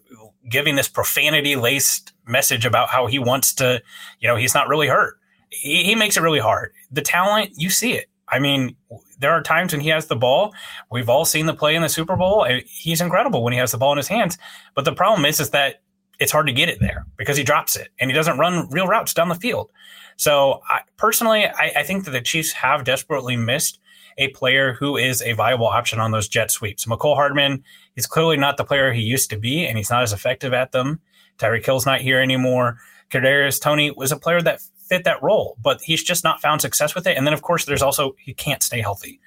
[0.49, 3.81] giving this profanity laced message about how he wants to,
[4.21, 5.19] you know, he's not really hurt.
[5.53, 6.73] He, he makes it really hard.
[6.91, 8.07] The talent, you see it.
[8.29, 8.75] I mean,
[9.19, 10.55] there are times when he has the ball.
[10.91, 12.47] We've all seen the play in the Super Bowl.
[12.67, 14.39] He's incredible when he has the ball in his hands.
[14.75, 15.83] But the problem is, is that
[16.19, 18.87] it's hard to get it there because he drops it and he doesn't run real
[18.87, 19.71] routes down the field.
[20.17, 23.79] So I, personally, I, I think that the Chiefs have desperately missed
[24.19, 26.87] a player who is a viable option on those jet sweeps.
[26.87, 27.65] Mecole Hardman
[27.97, 30.73] is clearly not the player he used to be, and he's not as effective at
[30.73, 31.01] them.
[31.39, 32.79] Tyreek Hill's not here anymore.
[33.11, 34.61] Kadarius Toney was a player that
[34.93, 37.17] fit that role, but he's just not found success with it.
[37.17, 39.19] And then, of course, there's also he can't stay healthy.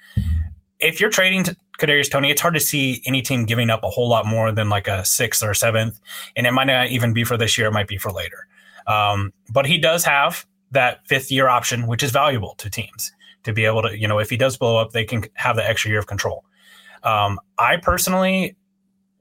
[0.78, 3.90] If you're trading to Kadarius Toney, it's hard to see any team giving up a
[3.90, 5.98] whole lot more than like a sixth or seventh,
[6.36, 8.46] and it might not even be for this year; it might be for later.
[8.86, 13.12] Um, but he does have that fifth year option, which is valuable to teams
[13.42, 15.68] to be able to, you know, if he does blow up, they can have the
[15.68, 16.44] extra year of control.
[17.02, 18.56] Um, I personally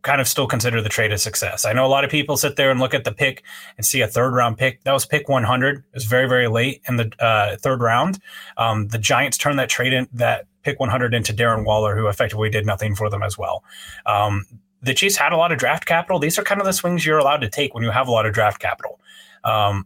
[0.05, 1.65] kind of still consider the trade a success.
[1.65, 3.43] I know a lot of people sit there and look at the pick
[3.75, 4.83] and see a third round pick.
[4.83, 5.77] That was pick 100.
[5.77, 8.19] It was very, very late in the uh, third round.
[8.57, 12.51] Um, the Giants turned that trade in that pick 100 into Darren Waller, who effectively
[12.51, 13.63] did nothing for them as well.
[14.05, 14.45] Um,
[14.81, 16.19] the Chiefs had a lot of draft capital.
[16.19, 18.27] These are kind of the swings you're allowed to take when you have a lot
[18.27, 18.99] of draft capital.
[19.43, 19.85] Um,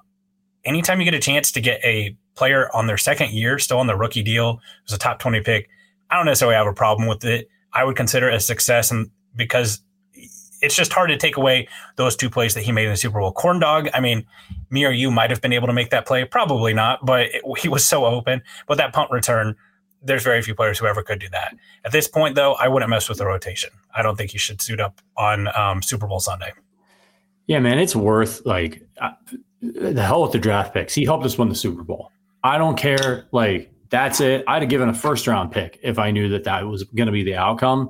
[0.65, 3.87] anytime you get a chance to get a player on their second year, still on
[3.87, 5.69] the rookie deal, it was a top 20 pick.
[6.09, 7.49] I don't necessarily have a problem with it.
[7.71, 9.81] I would consider it a success and because
[10.61, 13.19] it's just hard to take away those two plays that he made in the Super
[13.19, 13.31] Bowl.
[13.31, 14.25] Corn dog, I mean,
[14.69, 16.23] me or you might have been able to make that play.
[16.25, 18.41] Probably not, but it, he was so open.
[18.67, 19.55] But that punt return,
[20.01, 21.55] there's very few players who ever could do that.
[21.85, 23.69] At this point, though, I wouldn't mess with the rotation.
[23.95, 26.53] I don't think he should suit up on um, Super Bowl Sunday.
[27.47, 29.11] Yeah, man, it's worth like uh,
[29.61, 30.93] the hell with the draft picks.
[30.93, 32.11] He helped us win the Super Bowl.
[32.43, 33.25] I don't care.
[33.31, 34.43] Like that's it.
[34.47, 37.11] I'd have given a first round pick if I knew that that was going to
[37.11, 37.89] be the outcome.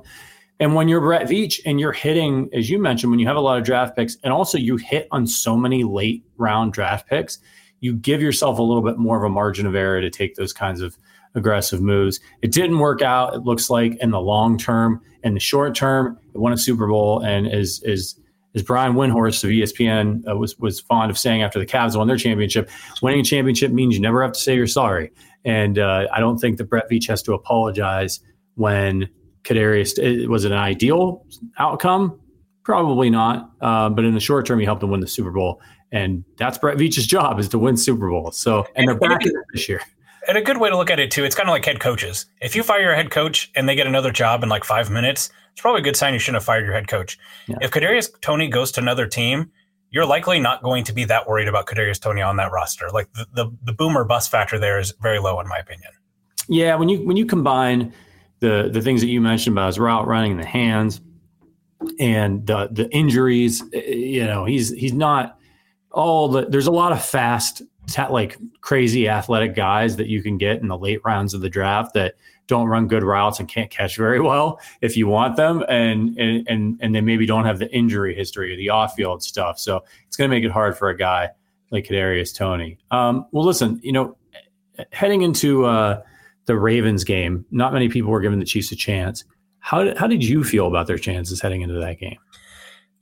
[0.60, 3.40] And when you're Brett Veach and you're hitting, as you mentioned, when you have a
[3.40, 7.38] lot of draft picks, and also you hit on so many late round draft picks,
[7.80, 10.52] you give yourself a little bit more of a margin of error to take those
[10.52, 10.98] kinds of
[11.34, 12.20] aggressive moves.
[12.42, 13.34] It didn't work out.
[13.34, 16.86] It looks like in the long term, in the short term, it won a Super
[16.86, 18.16] Bowl, and as as
[18.54, 22.06] as Brian Windhorst of ESPN uh, was was fond of saying after the Cavs won
[22.06, 22.68] their championship,
[23.00, 25.10] winning a championship means you never have to say you're sorry.
[25.44, 28.20] And uh, I don't think that Brett Veach has to apologize
[28.56, 29.08] when
[29.44, 31.24] Kadarius was it an ideal
[31.58, 32.20] outcome?
[32.62, 33.50] Probably not.
[33.60, 35.60] Uh, but in the short term, he helped them win the Super Bowl,
[35.92, 38.30] and that's Brett Veach's job is to win Super Bowl.
[38.32, 39.22] So and, and they're back
[39.52, 39.80] this year.
[40.28, 42.26] And a good way to look at it too, it's kind of like head coaches.
[42.40, 45.30] If you fire your head coach and they get another job in like five minutes,
[45.52, 47.18] it's probably a good sign you shouldn't have fired your head coach.
[47.46, 47.56] Yeah.
[47.62, 49.50] If Kadarius Toney goes to another team,
[49.90, 52.90] you're likely not going to be that worried about Kadarius Toney on that roster.
[52.90, 55.90] Like the, the the boomer bust factor there is very low in my opinion.
[56.48, 57.92] Yeah, when you when you combine
[58.40, 61.00] the the things that you mentioned about his route running, the hands,
[61.98, 63.62] and the the injuries.
[63.72, 65.38] You know, he's he's not
[65.92, 66.46] all the.
[66.46, 67.62] There's a lot of fast,
[68.10, 71.94] like crazy athletic guys that you can get in the late rounds of the draft
[71.94, 72.14] that
[72.46, 76.48] don't run good routes and can't catch very well if you want them, and and
[76.48, 79.58] and and they maybe don't have the injury history or the off field stuff.
[79.58, 81.30] So it's going to make it hard for a guy
[81.70, 82.78] like Kadarius Toney.
[82.90, 84.16] Um, well, listen, you know,
[84.92, 86.02] heading into uh,
[86.50, 89.22] the Ravens game, not many people were giving the Chiefs a chance.
[89.60, 92.18] How did, how did you feel about their chances heading into that game?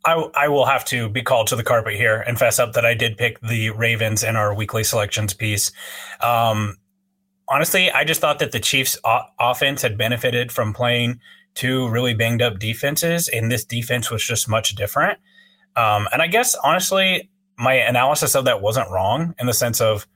[0.05, 2.85] I, I will have to be called to the carpet here and fess up that
[2.85, 5.73] I did pick the Ravens in our weekly selections piece.
[6.21, 6.77] Um,
[7.49, 11.19] honestly, I just thought that the Chiefs' o- offense had benefited from playing
[11.55, 15.19] two really banged up defenses, and this defense was just much different.
[15.75, 20.07] Um, and I guess honestly, my analysis of that wasn't wrong in the sense of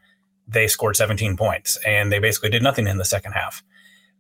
[0.48, 3.62] they scored 17 points and they basically did nothing in the second half.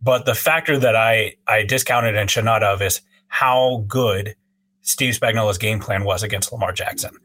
[0.00, 4.34] But the factor that I, I discounted and should not have is how good
[4.82, 7.16] Steve Spagnuolo's game plan was against Lamar Jackson.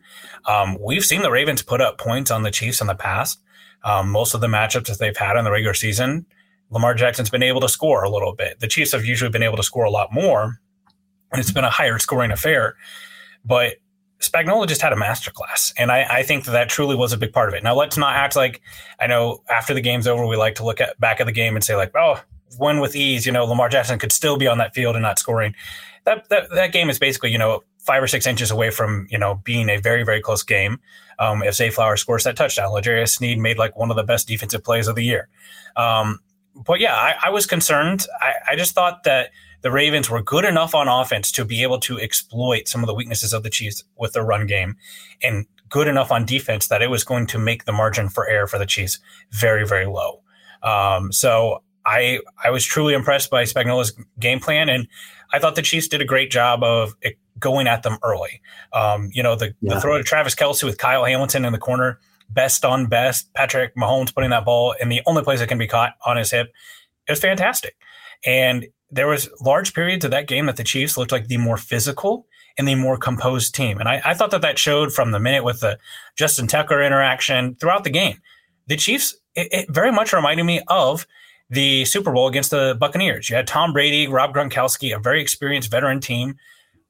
[0.45, 3.41] Um, we've seen the Ravens put up points on the Chiefs in the past.
[3.83, 6.25] Um, most of the matchups that they've had in the regular season,
[6.69, 8.59] Lamar Jackson's been able to score a little bit.
[8.59, 10.59] The Chiefs have usually been able to score a lot more,
[11.31, 12.75] and it's been a higher scoring affair.
[13.43, 13.77] But
[14.19, 17.33] Spagnuolo just had a masterclass, and I, I, think that that truly was a big
[17.33, 17.63] part of it.
[17.63, 18.61] Now, let's not act like
[18.99, 21.55] I know after the game's over, we like to look at back at the game
[21.55, 22.19] and say like, oh,
[22.59, 23.25] win with ease.
[23.25, 25.53] You know, Lamar Jackson could still be on that field and not scoring.
[26.05, 29.19] That that that game is basically you know five or six inches away from you
[29.19, 30.79] know being a very very close game.
[31.19, 34.27] Um, if Zay Flowers scores that touchdown, L'Jarius Sneed made like one of the best
[34.27, 35.27] defensive plays of the year.
[35.75, 36.19] Um,
[36.55, 38.05] but yeah, I, I was concerned.
[38.19, 39.29] I, I just thought that
[39.61, 42.93] the Ravens were good enough on offense to be able to exploit some of the
[42.93, 44.75] weaknesses of the Chiefs with their run game
[45.23, 48.47] and good enough on defense that it was going to make the margin for error
[48.47, 48.99] for the Chiefs
[49.31, 50.21] very, very low.
[50.63, 54.87] Um, so I I was truly impressed by Spagnuolo's game plan, and
[55.31, 56.93] I thought the Chiefs did a great job of
[57.39, 58.41] going at them early.
[58.73, 59.75] Um, you know, the, yeah.
[59.75, 61.99] the, throw to Travis Kelce with Kyle Hamilton in the corner,
[62.29, 63.33] best on best.
[63.33, 66.31] Patrick Mahomes putting that ball in the only place it can be caught on his
[66.31, 66.51] hip.
[67.07, 67.77] It was fantastic,
[68.25, 71.57] and there was large periods of that game that the Chiefs looked like the more
[71.57, 72.25] physical
[72.57, 73.79] and the more composed team.
[73.79, 75.77] And I, I thought that that showed from the minute with the
[76.15, 78.19] Justin Tucker interaction throughout the game.
[78.67, 81.05] The Chiefs, it, it very much reminded me of
[81.49, 83.29] the Super Bowl against the Buccaneers.
[83.29, 86.35] You had Tom Brady, Rob Gronkowski, a very experienced veteran team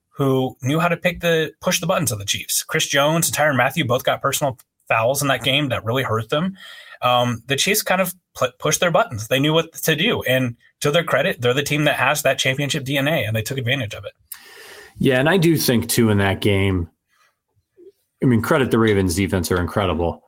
[0.09, 2.63] who knew how to pick the push the buttons of the Chiefs.
[2.63, 4.57] Chris Jones and Tyrann Mathieu both got personal
[4.87, 6.57] fouls in that game that really hurt them.
[7.01, 8.15] Um, the Chiefs kind of
[8.59, 9.27] pushed their buttons.
[9.27, 12.37] They knew what to do, and to their credit, they're the team that has that
[12.37, 14.13] championship DNA, and they took advantage of it.
[14.99, 16.89] Yeah, and I do think too in that game.
[18.23, 20.23] I mean, credit the Ravens defense are incredible.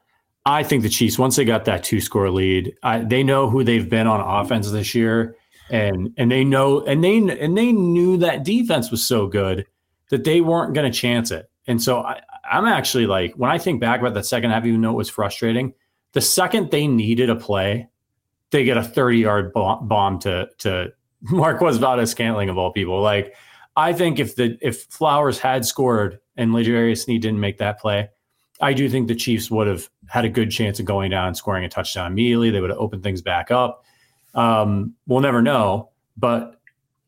[0.45, 3.64] I think the Chiefs once they got that two score lead, I, they know who
[3.64, 5.36] they've been on offense this year,
[5.70, 9.66] and and they know and they and they knew that defense was so good
[10.10, 11.49] that they weren't going to chance it.
[11.68, 14.82] And so I, I'm actually like when I think back about that second half, even
[14.82, 15.74] though it was frustrating,
[16.14, 17.88] the second they needed a play,
[18.52, 20.91] they get a 30 yard bomb to to
[21.22, 23.02] Marquez Valdes-Scantling of all people.
[23.02, 23.36] Like
[23.76, 28.10] I think if the if Flowers had scored and L'Jarius Sneed didn't make that play,
[28.62, 31.38] I do think the Chiefs would have had a good chance of going down and
[31.38, 32.50] scoring a touchdown immediately.
[32.50, 33.84] They would have opened things back up.
[34.34, 36.60] Um, we'll never know, but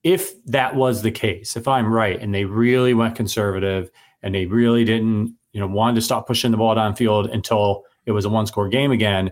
[0.04, 3.92] if that was the case, if I'm right, and they really went conservative
[4.24, 8.12] and they really didn't, you know, wanted to stop pushing the ball downfield until it
[8.12, 9.32] was a one score game again,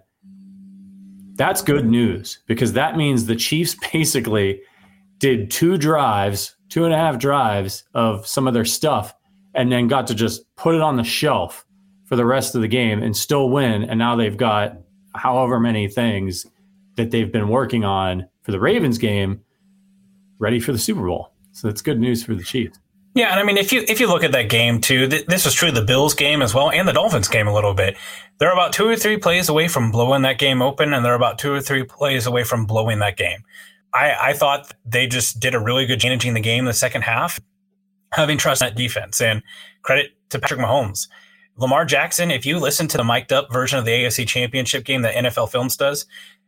[1.39, 4.61] that's good news because that means the Chiefs basically
[5.17, 9.13] did two drives two and a half drives of some of their stuff
[9.55, 11.65] and then got to just put it on the shelf
[12.05, 13.83] for the rest of the game and still win.
[13.83, 14.77] And now they've got
[15.15, 16.45] however many things
[16.95, 19.41] that they've been working on for the Ravens game
[20.37, 21.33] ready for the Super Bowl.
[21.51, 22.79] So that's good news for the Chiefs.
[23.15, 25.45] Yeah, and I mean, if you if you look at that game too, th- this
[25.45, 27.97] is true the Bills game as well, and the Dolphins game a little bit.
[28.37, 31.39] They're about two or three plays away from blowing that game open, and they're about
[31.39, 33.43] two or three plays away from blowing that game.
[33.93, 37.39] I, I thought they just did a really good managing the game the second half,
[38.11, 39.19] having trust in that defense.
[39.19, 39.41] And
[39.81, 41.07] credit to Patrick Mahomes.
[41.57, 45.01] Lamar Jackson, if you listen to the mic'd up version of the AFC championship game
[45.01, 46.05] that NFL Films does,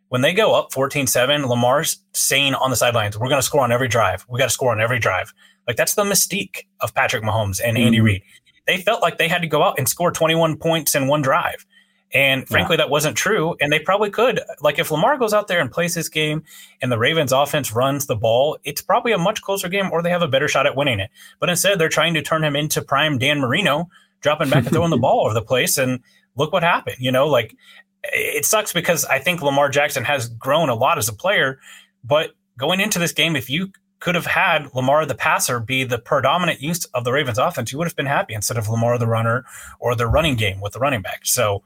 [0.10, 3.62] when they go up 14 7, Lamar's saying on the sidelines, we're going to score
[3.62, 4.26] on every drive.
[4.30, 5.34] We got to score on every drive.
[5.68, 8.06] Like that's the mystique of Patrick Mahomes and Andy mm-hmm.
[8.06, 8.24] Reid.
[8.68, 11.66] They felt like they had to go out and score 21 points in one drive.
[12.14, 12.84] And frankly, yeah.
[12.84, 13.56] that wasn't true.
[13.62, 14.42] And they probably could.
[14.62, 16.44] Like if Lamar goes out there and plays his game
[16.82, 20.10] and the Ravens offense runs the ball, it's probably a much closer game or they
[20.10, 21.10] have a better shot at winning it.
[21.40, 23.90] But instead, they're trying to turn him into prime Dan Marino,
[24.20, 25.78] dropping back and throwing the ball over the place.
[25.78, 26.02] And
[26.36, 26.98] look what happened.
[27.00, 27.56] You know, like
[28.04, 31.60] it sucks because I think Lamar Jackson has grown a lot as a player.
[32.04, 33.72] But going into this game, if you
[34.02, 37.78] could have had Lamar the passer be the predominant use of the Ravens offense, you
[37.78, 39.46] would have been happy instead of Lamar the runner
[39.80, 41.22] or the running game with the running back.
[41.24, 41.64] So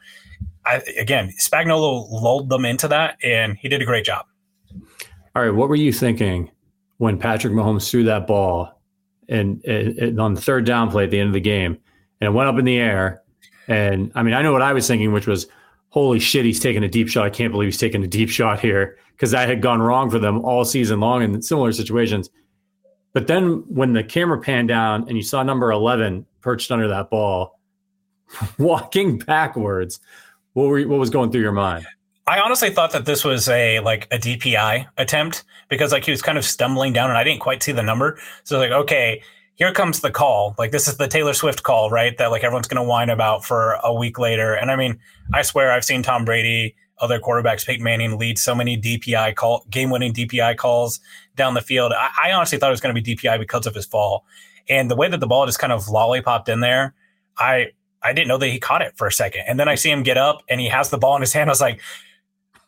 [0.65, 4.25] I, again, Spagnuolo lulled them into that, and he did a great job.
[5.35, 6.51] All right, what were you thinking
[6.97, 8.81] when Patrick Mahomes threw that ball
[9.29, 11.77] and, and, and, on the third down play at the end of the game,
[12.19, 13.21] and it went up in the air?
[13.67, 15.47] And I mean, I know what I was thinking, which was,
[15.95, 17.25] "Holy shit, he's taking a deep shot!
[17.25, 20.19] I can't believe he's taking a deep shot here," because that had gone wrong for
[20.19, 22.29] them all season long in similar situations.
[23.13, 27.09] But then when the camera panned down and you saw number eleven perched under that
[27.09, 27.57] ball,
[28.59, 30.01] walking backwards
[30.51, 31.87] what were what was going through your mind?
[32.27, 36.21] I honestly thought that this was a like a DPI attempt because like he was
[36.21, 38.19] kind of stumbling down and I didn't quite see the number.
[38.43, 39.21] So like, okay,
[39.55, 40.55] here comes the call.
[40.57, 42.17] Like this is the Taylor Swift call, right?
[42.17, 44.53] That like everyone's gonna whine about for a week later.
[44.53, 44.99] And I mean,
[45.33, 49.65] I swear I've seen Tom Brady, other quarterbacks, Peyton Manning lead so many DPI call
[49.69, 50.99] game winning DPI calls
[51.35, 51.93] down the field.
[51.93, 54.25] I, I honestly thought it was gonna be DPI because of his fall.
[54.67, 56.93] And the way that the ball just kind of lollipopped in there,
[57.37, 57.71] I
[58.03, 59.43] I didn't know that he caught it for a second.
[59.47, 61.49] And then I see him get up and he has the ball in his hand.
[61.49, 61.81] I was like,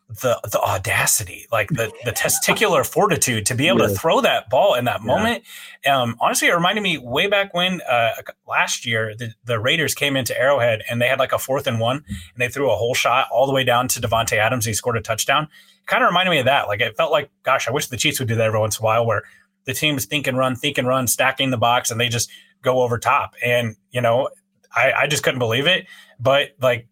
[0.09, 3.87] the the audacity, like the the testicular fortitude to be able yeah.
[3.87, 5.05] to throw that ball in that yeah.
[5.07, 5.43] moment.
[5.85, 8.11] Um, honestly, it reminded me way back when uh,
[8.47, 11.79] last year the, the Raiders came into Arrowhead and they had like a fourth and
[11.79, 14.65] one, and they threw a whole shot all the way down to Davante Adams.
[14.65, 15.49] He scored a touchdown.
[15.87, 16.67] Kind of reminded me of that.
[16.67, 18.83] Like it felt like, gosh, I wish the Chiefs would do that every once in
[18.83, 19.23] a while, where
[19.65, 22.29] the team is think and run, think and run, stacking the box, and they just
[22.61, 23.33] go over top.
[23.43, 24.29] And you know,
[24.73, 25.85] I, I just couldn't believe it.
[26.17, 26.87] But like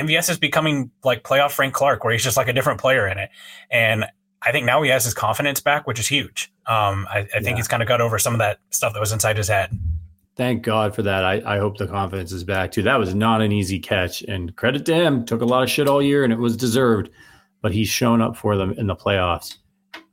[0.00, 3.18] MVS is becoming like playoff Frank Clark, where he's just like a different player in
[3.18, 3.30] it.
[3.70, 4.04] And
[4.42, 6.52] I think now he has his confidence back, which is huge.
[6.66, 9.12] Um, I, I think he's kind of got over some of that stuff that was
[9.12, 9.78] inside his head.
[10.36, 11.24] Thank God for that.
[11.24, 12.82] I, I hope the confidence is back too.
[12.82, 15.26] That was not an easy catch, and credit to him.
[15.26, 17.10] Took a lot of shit all year, and it was deserved.
[17.60, 19.58] But he's shown up for them in the playoffs.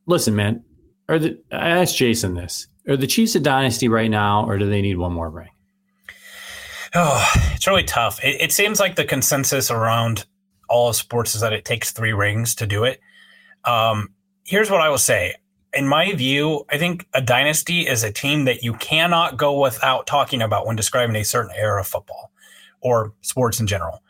[0.05, 0.63] Listen, man.
[1.07, 4.69] Are the I asked Jason this: Are the Chiefs a dynasty right now, or do
[4.69, 5.49] they need one more ring?
[6.99, 8.23] Oh, it's really tough.
[8.23, 10.25] It, it seems like the consensus around
[10.67, 12.99] all of sports is that it takes three rings to do it.
[13.65, 14.09] Um,
[14.45, 15.35] here's what I will say.
[15.75, 20.07] In my view, I think a dynasty is a team that you cannot go without
[20.07, 22.31] talking about when describing a certain era of football
[22.81, 24.01] or sports in general.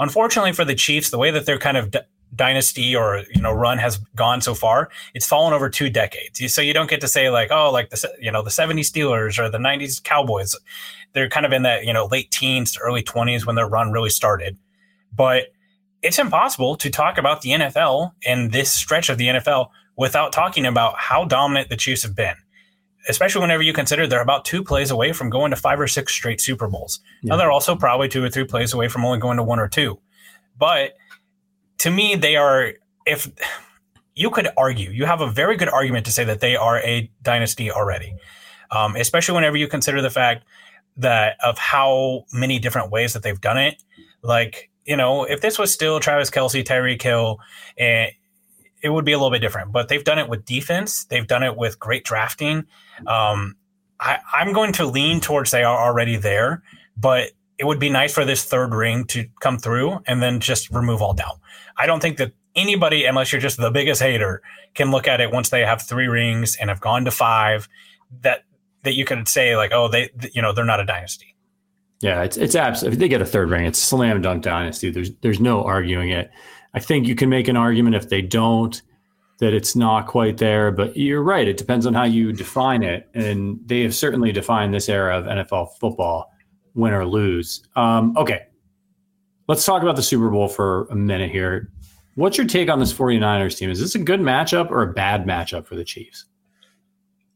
[0.00, 2.00] Unfortunately for the Chiefs, the way that their kind of d-
[2.34, 6.52] dynasty or you know run has gone so far, it's fallen over two decades.
[6.52, 9.38] So you don't get to say like, oh, like the you know the '70s Steelers
[9.38, 10.56] or the '90s Cowboys.
[11.12, 13.92] They're kind of in that you know late teens to early 20s when their run
[13.92, 14.56] really started.
[15.14, 15.52] But
[16.02, 20.66] it's impossible to talk about the NFL and this stretch of the NFL without talking
[20.66, 22.34] about how dominant the Chiefs have been.
[23.08, 26.12] Especially whenever you consider they're about two plays away from going to five or six
[26.12, 27.00] straight Super Bowls.
[27.22, 27.30] Yeah.
[27.30, 29.68] Now they're also probably two or three plays away from only going to one or
[29.68, 29.98] two.
[30.56, 30.92] But
[31.78, 33.28] to me, they are if
[34.14, 37.10] you could argue, you have a very good argument to say that they are a
[37.22, 38.14] dynasty already.
[38.70, 40.44] Um, especially whenever you consider the fact
[40.96, 43.82] that of how many different ways that they've done it.
[44.22, 47.38] Like you know, if this was still Travis Kelce, Tyreek Hill,
[47.78, 48.12] and eh,
[48.82, 49.72] it would be a little bit different.
[49.72, 51.04] But they've done it with defense.
[51.04, 52.66] They've done it with great drafting.
[53.06, 53.56] Um,
[54.00, 56.62] I, I'm going to lean towards they are already there,
[56.96, 60.70] but it would be nice for this third ring to come through and then just
[60.70, 61.38] remove all doubt.
[61.76, 64.42] I don't think that anybody, unless you're just the biggest hater,
[64.74, 67.68] can look at it once they have three rings and have gone to five
[68.22, 68.42] that
[68.84, 71.34] that you can say like, oh, they, you know, they're not a dynasty.
[72.00, 72.96] Yeah, it's it's absolutely.
[72.96, 74.90] If they get a third ring, it's slam dunk dynasty.
[74.90, 76.30] There's there's no arguing it.
[76.74, 78.80] I think you can make an argument if they don't
[79.38, 81.48] that it's not quite there, but you're right.
[81.48, 85.24] It depends on how you define it, and they have certainly defined this era of
[85.24, 86.32] NFL football,
[86.74, 87.66] win or lose.
[87.76, 88.42] Um, okay,
[89.48, 91.70] let's talk about the Super Bowl for a minute here.
[92.14, 93.70] What's your take on this 49ers team?
[93.70, 96.26] Is this a good matchup or a bad matchup for the Chiefs?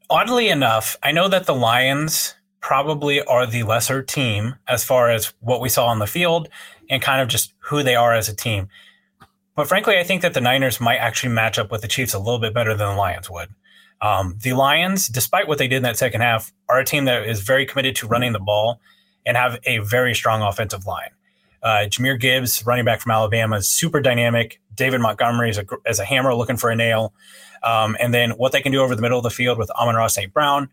[0.08, 5.32] Oddly enough, I know that the Lions probably are the lesser team as far as
[5.40, 6.48] what we saw on the field
[6.88, 8.68] and kind of just who they are as a team.
[9.56, 12.18] But frankly, I think that the Niners might actually match up with the Chiefs a
[12.18, 13.48] little bit better than the Lions would.
[14.00, 17.26] Um, the Lions, despite what they did in that second half, are a team that
[17.26, 18.80] is very committed to running the ball
[19.24, 21.10] and have a very strong offensive line.
[21.62, 24.60] Uh, Jahmyr Gibbs, running back from Alabama, is super dynamic.
[24.74, 27.12] David Montgomery is a, is a hammer looking for a nail.
[27.66, 30.06] Um, and then what they can do over the middle of the field with Amon-Ra
[30.06, 30.32] St.
[30.32, 30.70] Brown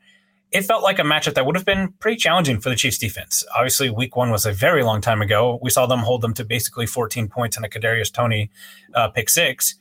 [0.53, 3.43] it felt like a matchup that would have been pretty challenging for the Chiefs defense.
[3.55, 5.59] Obviously, week one was a very long time ago.
[5.63, 8.51] We saw them hold them to basically 14 points in a Kadarius Toney
[8.93, 9.75] uh, pick six.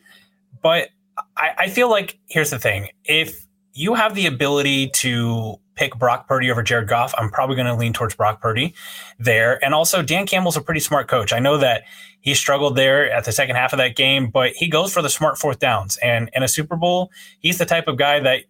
[0.62, 0.88] But
[1.36, 6.28] I, I feel like here's the thing: if you have the ability to pick Brock
[6.28, 8.74] Purdy over Jared Goff, I'm probably going to lean towards Brock Purdy
[9.18, 9.62] there.
[9.64, 11.32] And also, Dan Campbell's a pretty smart coach.
[11.32, 11.84] I know that
[12.20, 15.10] he struggled there at the second half of that game, but he goes for the
[15.10, 15.96] smart fourth downs.
[15.98, 17.10] And in a Super Bowl,
[17.40, 18.44] he's the type of guy that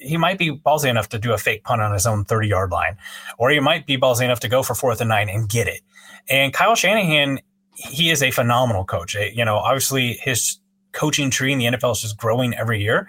[0.00, 2.70] he might be ballsy enough to do a fake punt on his own 30 yard
[2.70, 2.96] line,
[3.38, 5.80] or he might be ballsy enough to go for fourth and nine and get it.
[6.28, 7.40] And Kyle Shanahan,
[7.74, 9.14] he is a phenomenal coach.
[9.14, 10.58] You know, obviously his
[10.92, 13.08] coaching tree in the NFL is just growing every year,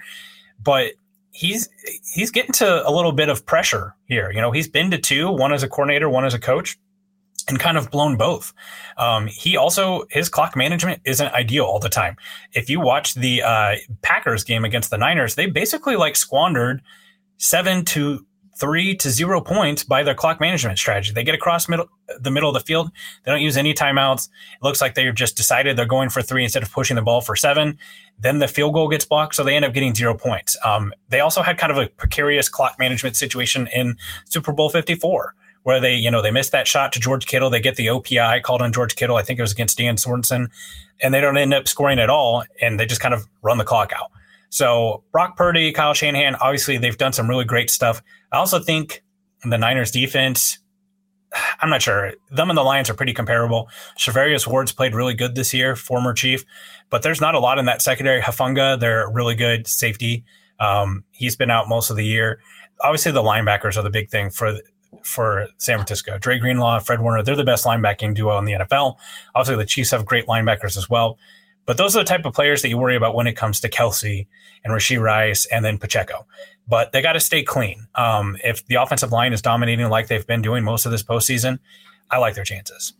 [0.63, 0.93] but
[1.39, 1.69] he's
[2.13, 4.29] he's getting to a little bit of pressure here.
[4.29, 6.77] You know, he's been to two, one as a coordinator, one as a coach
[7.47, 8.53] and kind of blown both.
[8.97, 12.17] Um, he also his clock management isn't ideal all the time.
[12.53, 16.81] If you watch the uh, Packers game against the Niners, they basically like squandered
[17.37, 18.25] seven to
[18.59, 21.13] three to zero points by their clock management strategy.
[21.13, 21.87] They get across middle
[22.19, 22.91] the middle of the field.
[23.23, 24.27] They don't use any timeouts.
[24.27, 27.21] It looks like they've just decided they're going for three instead of pushing the ball
[27.21, 27.77] for seven.
[28.21, 30.57] Then the field goal gets blocked, so they end up getting zero points.
[30.65, 35.35] Um, they also had kind of a precarious clock management situation in Super Bowl 54
[35.63, 37.49] where they, you know, they missed that shot to George Kittle.
[37.49, 39.17] They get the OPI called on George Kittle.
[39.17, 40.49] I think it was against Dan Sorensen,
[41.01, 43.63] and they don't end up scoring at all, and they just kind of run the
[43.63, 44.11] clock out.
[44.49, 48.01] So Brock Purdy, Kyle Shanahan, obviously they've done some really great stuff.
[48.31, 49.03] I also think
[49.43, 50.59] the Niners defense,
[51.61, 52.13] I'm not sure.
[52.31, 53.69] Them and the Lions are pretty comparable.
[53.97, 56.45] Charvarius Ward's played really good this year, former Chief,
[56.89, 58.21] but there's not a lot in that secondary.
[58.21, 60.23] Hufanga, they're really good safety.
[60.59, 62.39] Um, he's been out most of the year.
[62.81, 64.57] Obviously, the linebackers are the big thing for
[65.03, 66.17] for San Francisco.
[66.17, 68.95] Dre Greenlaw, Fred Warner, they're the best linebacking duo in the NFL.
[69.35, 71.17] Obviously, the Chiefs have great linebackers as well.
[71.65, 73.69] But those are the type of players that you worry about when it comes to
[73.69, 74.25] Kelce
[74.63, 76.25] and Rashee Rice and then Pacheco.
[76.69, 77.87] But they got to stay clean.
[77.95, 81.59] Um, if the offensive line is dominating like they've been doing most of this postseason,
[82.11, 82.93] I like their chances.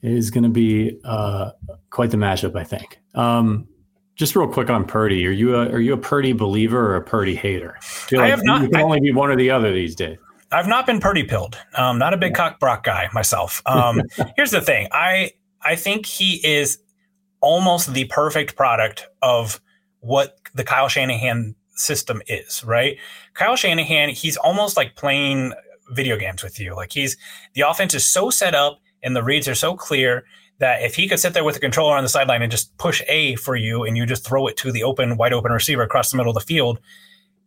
[0.00, 1.50] It is going to be uh,
[1.90, 2.98] quite the matchup, I think.
[3.14, 3.68] Um,
[4.16, 7.02] just real quick on Purdy, are you a are you a Purdy believer or a
[7.02, 7.78] Purdy hater?
[8.12, 8.62] I, like have not.
[8.62, 10.18] You can I, only be one or the other these days.
[10.50, 11.56] I've not been Purdy pilled.
[11.74, 13.62] Um, not a big cock Brock guy myself.
[13.64, 14.02] Um,
[14.36, 14.88] here's the thing.
[14.92, 16.78] I I think he is
[17.40, 19.60] almost the perfect product of
[20.00, 22.98] what the Kyle Shanahan system is, right?
[23.34, 25.52] Kyle Shanahan, he's almost like playing
[25.90, 26.74] video games with you.
[26.74, 27.16] Like he's
[27.54, 30.24] the offense is so set up and the reads are so clear
[30.58, 32.76] that if he could sit there with a the controller on the sideline and just
[32.78, 35.82] push A for you and you just throw it to the open, wide open receiver
[35.82, 36.78] across the middle of the field,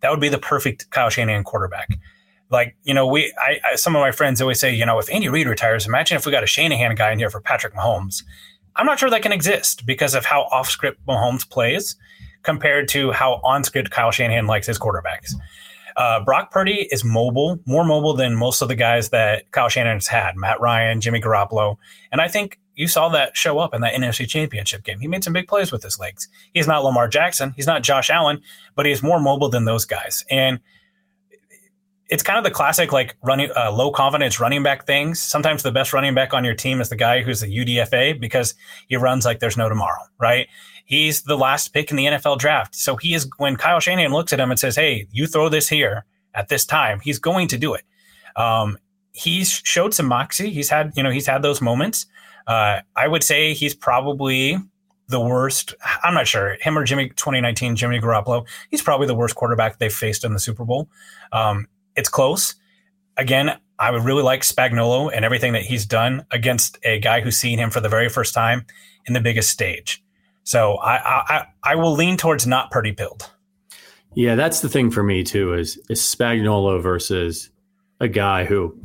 [0.02, 1.98] that would be the perfect Kyle Shanahan quarterback.
[2.50, 5.10] Like, you know, we, I, I, some of my friends always say, you know, if
[5.10, 8.24] Andy Reid retires, imagine if we got a Shanahan guy in here for Patrick Mahomes.
[8.76, 11.96] I'm not sure that can exist because of how off script Mahomes plays
[12.46, 15.34] compared to how on script Kyle Shanahan likes his quarterbacks.
[15.98, 20.08] Uh, Brock Purdy is mobile, more mobile than most of the guys that Kyle Shanahan's
[20.08, 21.78] had, Matt Ryan, Jimmy Garoppolo.
[22.12, 25.00] And I think you saw that show up in that NFC championship game.
[25.00, 26.28] He made some big plays with his legs.
[26.54, 27.54] He's not Lamar Jackson.
[27.56, 28.42] He's not Josh Allen,
[28.76, 30.26] but he's more mobile than those guys.
[30.30, 30.60] And
[32.10, 35.20] it's kind of the classic like running uh, low confidence running back things.
[35.20, 38.54] Sometimes the best running back on your team is the guy who's a UDFA because
[38.88, 40.48] he runs like there's no tomorrow, right?
[40.86, 42.76] He's the last pick in the NFL draft.
[42.76, 45.68] So he is when Kyle Shanahan looks at him and says, "Hey, you throw this
[45.68, 47.84] here at this time," he's going to do it.
[48.36, 48.78] Um,
[49.12, 50.52] he's showed some moxie.
[50.52, 52.06] He's had you know he's had those moments.
[52.48, 54.58] Uh, I would say he's probably
[55.08, 55.74] the worst.
[56.04, 58.46] I'm not sure him or Jimmy 2019 Jimmy Garoppolo.
[58.70, 60.88] He's probably the worst quarterback they've faced in the Super Bowl.
[61.32, 62.56] Um, it's close.
[63.18, 67.38] Again, I would really like Spagnuolo and everything that he's done against a guy who's
[67.38, 68.66] seen him for the very first time
[69.06, 70.04] in the biggest stage.
[70.46, 73.30] So I I, I will lean towards not Purdy pilled.
[74.14, 75.54] Yeah, that's the thing for me too.
[75.54, 77.50] Is is Spagnuolo versus
[78.00, 78.80] a guy who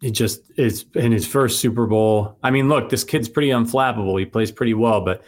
[0.00, 2.38] he just is in his first Super Bowl.
[2.42, 4.18] I mean, look, this kid's pretty unflappable.
[4.18, 5.22] He plays pretty well, but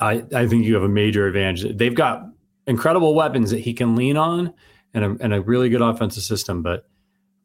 [0.00, 1.76] I I think you have a major advantage.
[1.76, 2.26] They've got
[2.66, 4.52] incredible weapons that he can lean on
[4.92, 6.88] and a, and a really good offensive system, but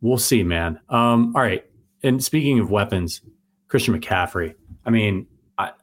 [0.02, 0.80] we'll see, man.
[0.90, 1.64] Um, all right.
[2.04, 3.22] And speaking of weapons,
[3.68, 4.56] Christian McCaffrey.
[4.86, 5.28] I mean,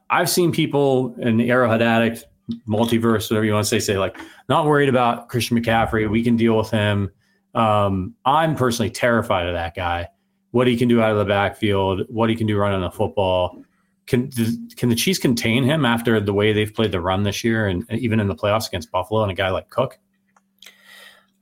[0.09, 2.25] I've seen people in the Arrowhead Addict
[2.67, 4.17] multiverse, whatever you want to say, say like,
[4.47, 6.09] not worried about Christian McCaffrey.
[6.09, 7.11] We can deal with him.
[7.53, 10.07] Um, I'm personally terrified of that guy.
[10.51, 13.61] What he can do out of the backfield, what he can do running the football.
[14.07, 14.31] Can
[14.75, 17.85] can the Chiefs contain him after the way they've played the run this year, and
[17.91, 19.99] even in the playoffs against Buffalo and a guy like Cook?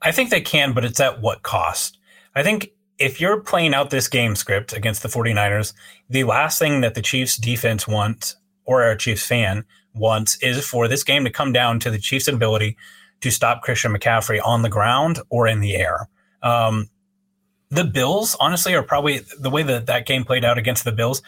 [0.02, 1.98] I think they can, but it's at what cost?
[2.34, 5.72] I think if you're playing out this game script against the 49ers,
[6.10, 10.88] the last thing that the Chiefs defense wants or a Chiefs fan wants is for
[10.88, 12.76] this game to come down to the Chiefs' ability
[13.20, 16.08] to stop Christian McCaffrey on the ground or in the air.
[16.42, 16.88] Um,
[17.70, 21.22] the Bills, honestly, are probably the way that that game played out against the Bills.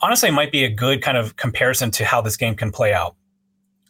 [0.00, 3.16] Honestly, might be a good kind of comparison to how this game can play out.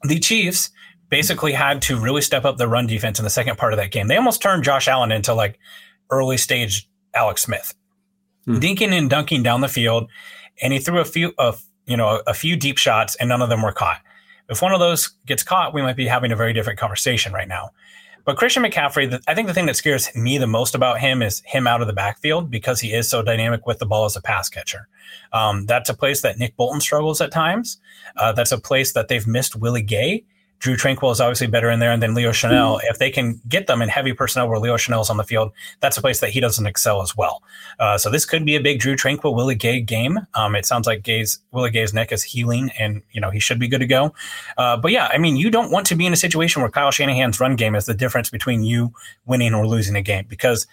[0.03, 0.71] The Chiefs
[1.09, 3.93] basically had to really step up the run defense in the second part of that
[3.93, 4.09] game.
[4.09, 5.59] They almost turned Josh Allen into like
[6.11, 7.75] early stage Alex Smith,
[8.45, 8.59] hmm.
[8.59, 10.09] dinking and dunking down the field,
[10.63, 13.49] and he threw a few of you know a few deep shots, and none of
[13.49, 14.01] them were caught.
[14.49, 17.49] If one of those gets caught, we might be having a very different conversation right
[17.49, 17.71] now.
[18.27, 21.43] But Christian McCaffrey, I think the thing that scares me the most about him is
[21.47, 24.21] him out of the backfield because he is so dynamic with the ball as a
[24.21, 24.89] pass catcher.
[25.33, 27.79] Um, that's a place that Nick Bolton struggles at times.
[28.17, 30.25] Uh, that's a place that they've missed Willie Gay.
[30.59, 32.79] Drue Tranquill is obviously better in there, and then Leo Chenal.
[32.79, 32.87] Mm-hmm.
[32.89, 35.97] If they can get them in heavy personnel where Leo Chenal's on the field, that's
[35.97, 37.43] a place that he doesn't excel as well.
[37.79, 40.19] Uh, so this could be a big Drue Tranquill Willie Gay game.
[40.35, 43.59] Um, it sounds like Gay's Willie Gay's neck is healing, and you know he should
[43.59, 44.15] be good to go.
[44.57, 46.91] Uh, but yeah, I mean, you don't want to be in a situation where Kyle
[46.91, 48.93] Shanahan's run game is the difference between you
[49.27, 50.67] winning or losing a game because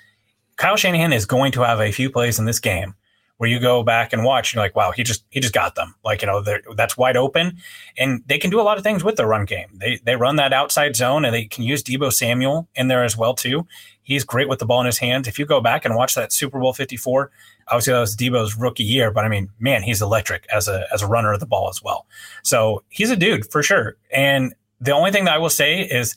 [0.55, 2.95] Kyle Shanahan is going to have a few plays in this game
[3.38, 5.75] where you go back and watch and you're like, wow, he just he just got
[5.75, 5.95] them.
[6.03, 6.43] Like you know,
[6.75, 7.57] that's wide open,
[7.97, 9.67] and they can do a lot of things with their run game.
[9.73, 13.17] They they run that outside zone and they can use Deebo Samuel in there as
[13.17, 13.67] well too.
[14.03, 15.27] He's great with the ball in his hands.
[15.27, 17.31] If you go back and watch that Super Bowl Fifty Four,
[17.69, 21.01] obviously that was Deebo's rookie year, but I mean, man, he's electric as a as
[21.01, 22.05] a runner of the ball as well.
[22.43, 23.97] So he's a dude for sure.
[24.11, 26.15] And the only thing that I will say is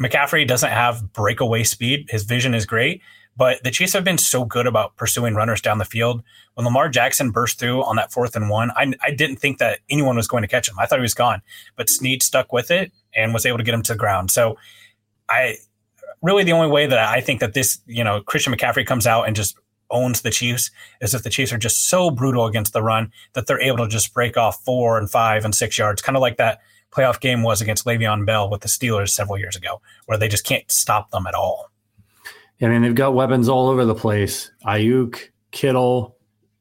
[0.00, 2.08] McCaffrey doesn't have breakaway speed.
[2.10, 3.02] His vision is great
[3.36, 6.22] but the Chiefs have been so good about pursuing runners down the field.
[6.54, 9.80] When Lamar Jackson burst through on that fourth and one, I, I didn't think that
[9.88, 10.78] anyone was going to catch him.
[10.78, 11.40] I thought he was gone,
[11.76, 14.30] but Sneed stuck with it and was able to get him to the ground.
[14.30, 14.58] So
[15.28, 15.56] I
[16.20, 19.26] really the only way that I think that this, you know, Christian McCaffrey comes out
[19.26, 19.56] and just
[19.90, 20.70] owns the Chiefs
[21.00, 23.88] is if the Chiefs are just so brutal against the run that they're able to
[23.88, 26.60] just break off four and five and six yards, kind of like that
[26.90, 30.44] playoff game was against Le'Veon Bell with the Steelers several years ago, where they just
[30.44, 31.71] can't stop them at all.
[32.62, 34.50] I mean, they've got weapons all over the place.
[34.64, 35.18] Aiyuk,
[35.50, 36.16] Kittle,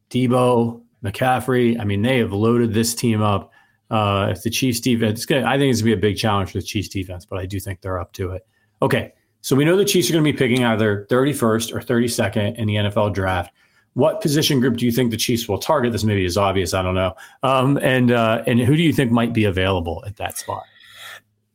[0.10, 1.80] Deebo, McCaffrey.
[1.80, 3.52] I mean, they have loaded this team up.
[3.90, 6.60] Uh, if the Chiefs defense, gonna, I think it's gonna be a big challenge for
[6.60, 8.48] the Chiefs defense, but I do think they're up to it.
[8.82, 12.56] Okay, So we know the Chiefs are going to be picking either 31st or 32nd
[12.58, 13.54] in the NFL draft.
[13.94, 15.92] What position group do you think the Chiefs will target?
[15.92, 16.74] This maybe is obvious.
[16.74, 17.14] I don't know.
[17.44, 20.64] Um, and uh, and who do you think might be available at that spot?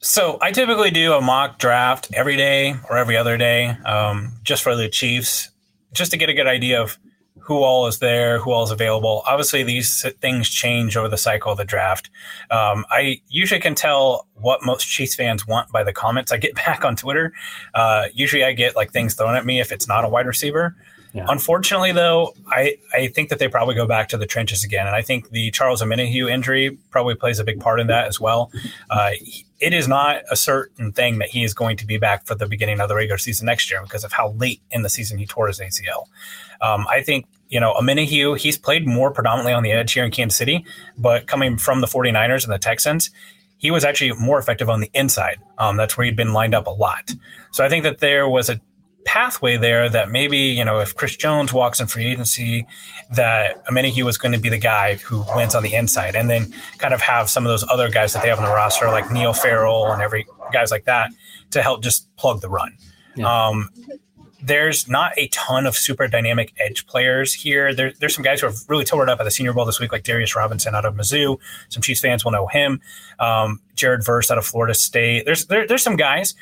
[0.01, 4.63] So I typically do a mock draft every day or every other day, um, just
[4.63, 5.51] for the Chiefs,
[5.93, 6.99] just to get a good idea of
[7.47, 9.23] who all is there, who all is available.
[9.27, 12.11] Obviously, these things change over the cycle of the draft.
[12.51, 16.55] Um, I usually can tell what most Chiefs fans want by the comments I get
[16.67, 17.33] back on Twitter.
[17.73, 20.77] Uh, usually, I get like things thrown at me if it's not a wide receiver.
[21.17, 21.25] Yeah.
[21.31, 24.87] Unfortunately, though, I, I think that they probably go back to the trenches again.
[24.87, 28.21] And I think the Charles Omenihu injury probably plays a big part in that as
[28.21, 28.53] well.
[28.91, 29.13] Uh,
[29.59, 32.47] it is not a certain thing that he is going to be back for the
[32.47, 35.25] beginning of the regular season next year because of how late in the season he
[35.25, 36.05] tore his ACL.
[36.61, 40.11] Um, I think, you know, Omenihu, he's played more predominantly on the edge here in
[40.11, 40.67] Kansas City,
[40.99, 43.11] but coming from the 49ers and the Texans,
[43.57, 45.39] he was actually more effective on the inside.
[45.57, 47.15] Um, that's where he'd been lined up a lot.
[47.53, 48.61] So I think that there was a
[49.07, 52.67] pathway there that maybe, you know, if Chris Jones walks in free agency,
[53.13, 56.53] that Omenihu was going to be the guy who wins on the inside and then
[56.79, 59.11] kind of have some of those other guys that they have on the roster, like
[59.11, 61.11] Neil Farrell and every guys like that
[61.53, 62.77] to help just plug the run.
[63.15, 63.49] Yeah.
[63.49, 63.71] Um,
[64.43, 67.75] there's not a ton of super dynamic edge players here.
[67.75, 69.81] There, there's some guys who have really tore it up at the Senior Bowl this
[69.81, 71.39] week, like Darius Robinson out of Mizzou.
[71.69, 72.81] Some Chiefs fans will know him.
[73.19, 75.25] Um, Jared Verse out of Florida State.
[75.25, 76.35] There's there, there's some guys,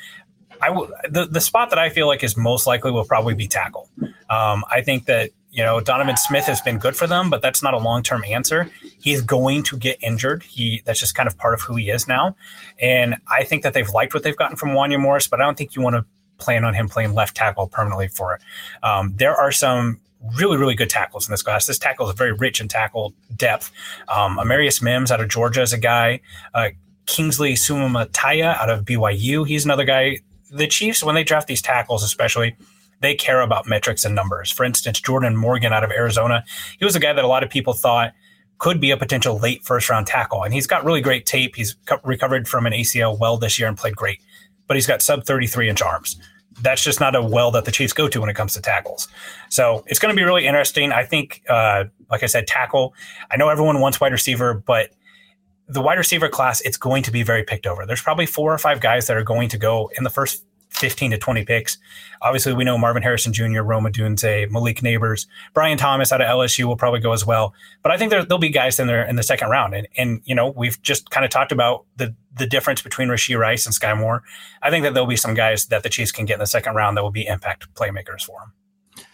[0.61, 3.47] I w- the the spot that I feel like is most likely will probably be
[3.47, 3.89] tackle.
[4.29, 7.61] Um, I think that you know Donovan Smith has been good for them, but that's
[7.61, 8.69] not a long term answer.
[8.99, 10.43] He's going to get injured.
[10.43, 12.35] He that's just kind of part of who he is now,
[12.79, 15.57] and I think that they've liked what they've gotten from Wanya Morris, but I don't
[15.57, 16.05] think you want to
[16.37, 18.41] plan on him playing left tackle permanently for it.
[18.83, 20.01] Um, there are some
[20.35, 21.65] really, really good tackles in this class.
[21.65, 23.71] This tackle is very rich in tackle depth.
[24.09, 26.19] Um, Amarius Mims out of Georgia is a guy.
[26.53, 26.69] Uh,
[27.05, 29.47] Kingsley Suamataia out of BYU.
[29.47, 30.19] He's another guy
[30.55, 32.55] the Chiefs, when they draft these tackles, especially,
[33.01, 34.49] they care about metrics and numbers.
[34.49, 36.43] For instance, Jordan Morgan out of Arizona,
[36.79, 38.13] he was a guy that a lot of people thought
[38.57, 40.43] could be a potential late first round tackle.
[40.43, 41.55] And he's got really great tape.
[41.55, 44.21] He's recovered from an ACL well this year and played great,
[44.67, 46.17] but he's got sub 33 inch arms.
[46.61, 49.09] That's just not a well that the Chiefs go to when it comes to tackles.
[49.49, 50.93] So it's going to be really interesting.
[50.93, 52.93] I think, uh, like I said, tackle.
[53.29, 54.91] I know everyone wants wide receiver, but
[55.67, 57.85] the wide receiver class, it's going to be very picked over.
[57.85, 60.45] There's probably four or five guys that are going to go in the first
[60.75, 61.77] 15 to 20 picks.
[62.21, 66.65] Obviously, we know Marvin Harrison Jr., Rome Odunze, Malik Nabers, Brian Thomas out of LSU
[66.65, 67.53] will probably go as well.
[67.81, 69.73] But I think there, will be guys in there in the second round.
[69.73, 73.37] And, and, you know, we've just kind of talked about the, the difference between Rashee
[73.37, 74.23] Rice and Skyy Moore.
[74.61, 76.75] I think that there'll be some guys that the Chiefs can get in the second
[76.75, 79.05] round that will be impact playmakers for them.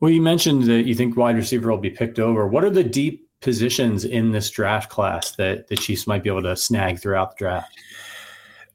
[0.00, 2.46] Well, you mentioned that you think wide receiver will be picked over.
[2.46, 6.42] What are the deep positions in this draft class that the Chiefs might be able
[6.42, 7.78] to snag throughout the draft?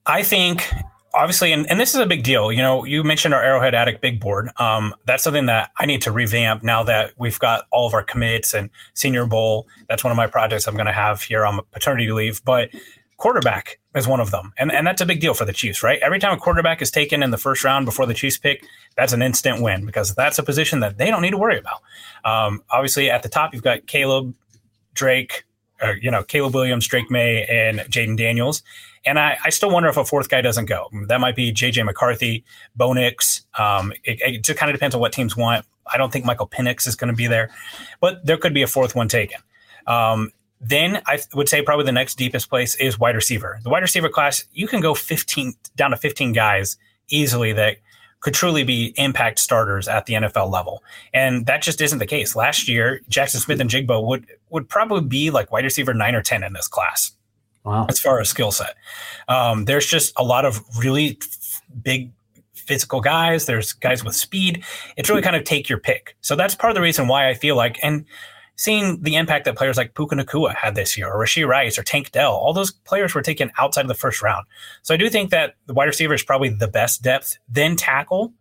[0.06, 0.72] I think
[1.16, 2.52] obviously, and, and this is a big deal.
[2.52, 4.50] You know, you mentioned our Arrowhead Addict big board.
[4.58, 8.04] Um, that's something that I need to revamp now that we've got all of our
[8.04, 9.68] commits and Senior Bowl.
[9.88, 12.44] That's one of my projects I'm going to have here on paternity leave.
[12.44, 12.70] But
[13.18, 14.52] quarterback is one of them.
[14.58, 16.00] And, and that's a big deal for the Chiefs, right?
[16.02, 18.66] Every time a quarterback is taken in the first round before the Chiefs pick,
[18.98, 21.82] that's an instant win because that's a position that they don't need to worry about.
[22.26, 24.36] Um, obviously, at the top, you've got Caleb
[24.96, 25.46] Drake,
[25.82, 28.64] or, you know, Caleb Williams, Drake Maye, and Jayden Daniels.
[29.06, 30.90] And I, I, still wonder if a fourth guy doesn't go.
[31.08, 32.44] That might be JJ McCarthy,
[32.76, 33.46] Bo Nix.
[33.60, 35.64] Um, it, it, just kind of depends on what teams want.
[35.86, 37.52] I don't think Michael Penix is going to be there,
[38.02, 39.40] but there could be a fourth one taken.
[39.86, 43.60] Um, then I would say probably the next deepest place is wide receiver.
[43.62, 46.78] The wide receiver class, you can go 15 down to 15 guys
[47.10, 47.78] easily that
[48.26, 50.84] could truly be impact starters at the NFL level.
[51.14, 52.36] And that just isn't the case.
[52.36, 56.54] Last year, Jackson Smith-Njigba would would probably be like wide receiver nine or 10 in
[56.54, 57.12] this class.
[57.66, 57.86] Wow.
[57.88, 58.78] As far as skill set,
[59.28, 62.12] um, there's just a lot of really f- big
[62.56, 63.46] physical guys.
[63.46, 64.64] There's guys with speed.
[64.98, 66.16] It's really kind of take your pick.
[66.22, 68.06] So that's part of the reason why I feel like, and
[68.56, 71.84] seeing the impact that players like Puka Nacua had this year, or Rashee Rice, or
[71.84, 74.46] Tank Dell, all those players were taken outside of the first round.
[74.82, 77.38] So I do think that the wide receiver is probably the best depth.
[77.50, 78.34] Then tackle.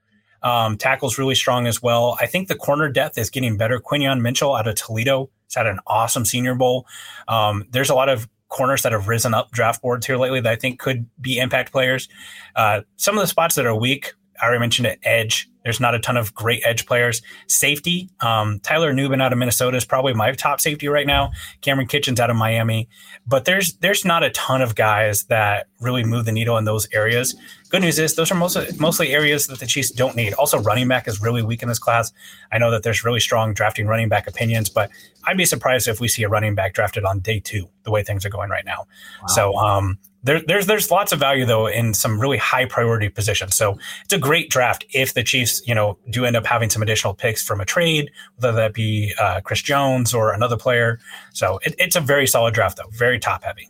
[0.43, 2.19] Um, tackle's really strong as well.
[2.21, 3.81] I think the corner depth is getting better.
[3.81, 6.87] Quinyon Mitchell out of Toledo has had an awesome Senior Bowl.
[7.29, 10.53] Um, there's a lot of corners that have risen up draft boards here lately that
[10.53, 12.09] I think could be impact players.
[12.55, 15.95] Uh, some of the spots that are weak, I already mentioned it, edge There's not
[15.95, 17.23] a ton of great edge players.
[17.47, 21.33] Safety, um, Tyler Nubin out of Minnesota is probably my top safety right now.
[21.63, 22.89] Kamren Kinchens out of Miami,
[23.27, 26.87] but there's there's not a ton of guys that really move the needle in those
[26.93, 27.35] areas.
[27.71, 30.35] Good news is those are mostly mostly areas that the Chiefs don't need.
[30.35, 32.13] Also, running back is really weak in this class.
[32.53, 34.91] I know that there's really strong drafting running back opinions, but
[35.25, 38.03] I'd be surprised if we see a running back drafted on day two, the way
[38.03, 38.87] things are going right now.
[39.23, 39.27] Wow.
[39.29, 43.55] So um, there, there's there's lots of value though in some really high priority positions.
[43.55, 46.83] So it's a great draft if the Chiefs, you know, do end up having some
[46.83, 50.99] additional picks from a trade, whether that be uh, Chris Jones or another player.
[51.33, 53.69] So it, it's a very solid draft though, very top heavy.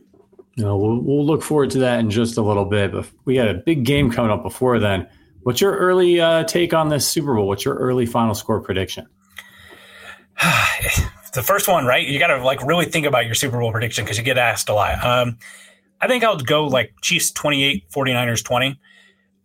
[0.57, 2.93] No, we'll, we'll look forward to that in just a little bit.
[2.93, 5.09] But we got a big game coming up before then.
[5.43, 7.49] What's your early uh, take on this Super Bowl?
[7.49, 9.07] What's your early final score prediction?
[11.35, 12.07] the first one, right?
[12.07, 14.69] You got to like really think about your Super Bowl prediction because you get asked
[14.69, 15.05] a lot.
[15.05, 15.39] Um,
[16.01, 18.79] I think I'll go like Chiefs 28, 49ers 20.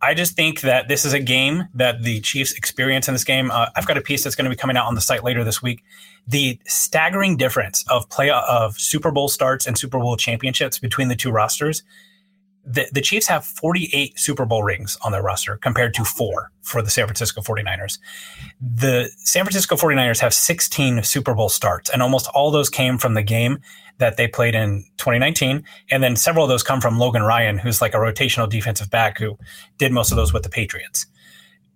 [0.02, 3.50] I just think that this is a game that the Chiefs experience in this game.
[3.50, 5.44] Uh, I've got a piece that's going to be coming out on the site later
[5.44, 5.84] this week.
[6.26, 11.16] The staggering difference of play of Super Bowl starts and Super Bowl championships between the
[11.16, 11.82] two rosters
[12.64, 16.82] the, the Chiefs have 48 Super Bowl rings on their roster compared to four for
[16.82, 17.98] the San Francisco 49ers.
[18.60, 23.14] The San Francisco 49ers have 16 Super Bowl starts, and almost all those came from
[23.14, 23.60] the game
[24.00, 25.64] that they played in 2019.
[25.90, 29.18] And then several of those come from Logan Ryan, who's like a rotational defensive back
[29.18, 29.38] who
[29.78, 31.06] did most of those with the Patriots.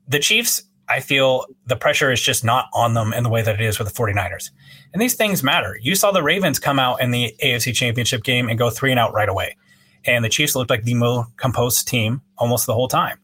[0.08, 3.54] The Chiefs, I feel the pressure is just not on them in the way that
[3.54, 4.50] it is with the 49ers.
[4.92, 5.78] And these things matter.
[5.80, 9.00] You saw the Ravens come out in the AFC Championship game and go three and
[9.00, 9.56] out right away
[10.06, 13.18] and the Chiefs looked like the more composed team almost the whole time.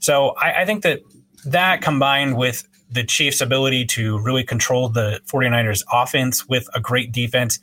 [0.00, 1.00] So I, I think that
[1.46, 7.12] that combined with the Chiefs' ability to really control the 49ers offense with a great
[7.12, 7.58] defense,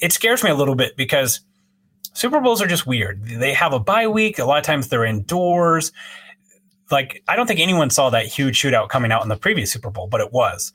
[0.00, 1.40] it scares me a little bit because
[2.12, 3.24] Super Bowls are just weird.
[3.24, 4.38] They have a bye week.
[4.38, 5.92] A lot of times they're indoors.
[6.90, 9.90] Like, I don't think anyone saw that huge shootout coming out in the previous Super
[9.90, 10.72] Bowl, but it was.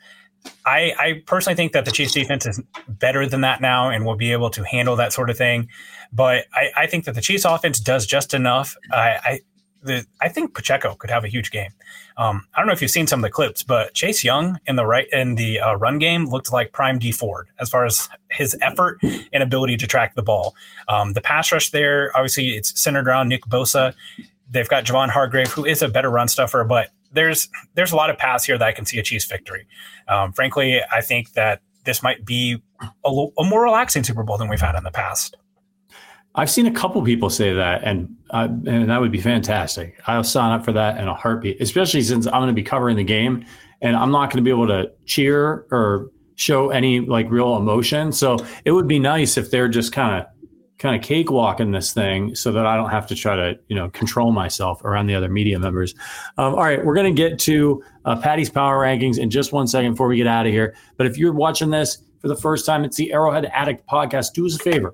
[0.66, 4.16] I, I personally think that the Chiefs defense is better than that now and will
[4.16, 5.68] be able to handle that sort of thing.
[6.12, 8.76] But I, I think that the Chiefs offense does just enough.
[8.92, 9.40] I, I
[9.82, 11.72] the, I think Pacheco could have a huge game.
[12.18, 14.76] Um, I don't know if you've seen some of the clips, but Chase Young in
[14.76, 18.10] the right in the uh, run game looked like prime Dee Ford as far as
[18.30, 19.00] his effort
[19.32, 20.56] and ability to track the ball.
[20.88, 23.94] Um, the pass rush there, obviously, it's centered around Nick Bosa.
[24.50, 28.10] They've got Javon Hargrave, who is a better run stuffer, but there's there's a lot
[28.10, 29.68] of paths here that I can see a Chiefs victory.
[30.08, 34.50] Um, frankly, I think that this might be a, a more relaxing Super Bowl than
[34.50, 35.38] we've had in the past.
[36.36, 40.00] I've seen a couple people say that, and uh, and that would be fantastic.
[40.06, 42.98] I'll sign up for that in a heartbeat, especially since I'm going to be covering
[42.98, 43.46] the game,
[43.82, 48.12] and I'm not going to be able to cheer or show any like real emotion.
[48.12, 50.28] So it would be nice if they're just kind of
[50.78, 53.90] kind of cakewalking this thing, so that I don't have to try to you know
[53.90, 55.96] control myself around the other media members.
[56.38, 59.66] Um, all right, we're going to get to uh, Patty's power rankings in just one
[59.66, 60.76] second before we get out of here.
[60.96, 64.34] But if you're watching this for the first time, it's the Arrowhead Addict podcast.
[64.34, 64.94] Do us a favor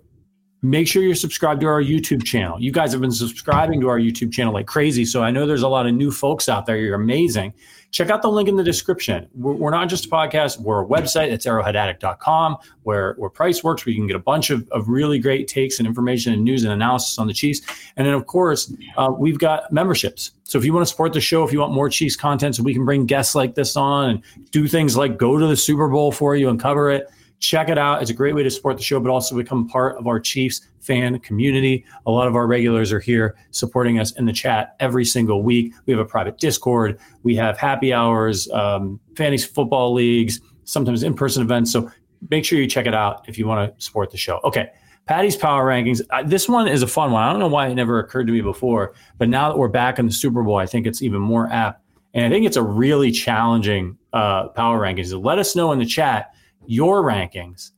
[0.66, 2.60] Make sure you're subscribed to our YouTube channel.
[2.60, 5.06] You guys have been subscribing to our YouTube channel like crazy.
[5.06, 6.78] So I know there's a lot of new folks out there.
[6.78, 7.54] You're amazing.
[7.92, 9.28] Check out the link in the description.
[9.36, 11.32] We're, we're not just a podcast, we're a website.
[11.32, 13.86] It's arrowheadaddict.com where, where price works.
[13.86, 16.74] We can get a bunch of, of really great takes and information and news and
[16.74, 17.62] analysis on the Chiefs.
[17.96, 20.32] And then, of course, uh, we've got memberships.
[20.46, 22.64] So if you want to support the show, if you want more Chiefs content so
[22.64, 25.88] we can bring guests like this on and do things like go to the Super
[25.88, 27.08] Bowl for you and cover it,
[27.40, 28.02] Check it out.
[28.02, 30.62] It's a great way to support the show, but also become part of our Chiefs
[30.80, 31.86] fan community.
[32.06, 35.74] A lot of our regulars are here supporting us in the chat every single week.
[35.86, 37.00] We have a private Discord.
[37.24, 41.72] We have happy hours, um, fantasy football leagues, sometimes in person events.
[41.72, 41.92] So
[42.30, 44.40] make sure you check it out if you want to support the show.
[44.44, 44.70] Okay.
[45.08, 46.02] Patty's power rankings.
[46.10, 47.22] Uh, this one is a fun one.
[47.22, 50.00] I don't know why it never occurred to me before, but now that we're back
[50.00, 51.84] in the Super Bowl, I think it's even more apt.
[52.16, 55.24] And I think it's a really challenging uh, power rankings.
[55.24, 56.34] Let us know in the chat
[56.68, 57.72] your rankings.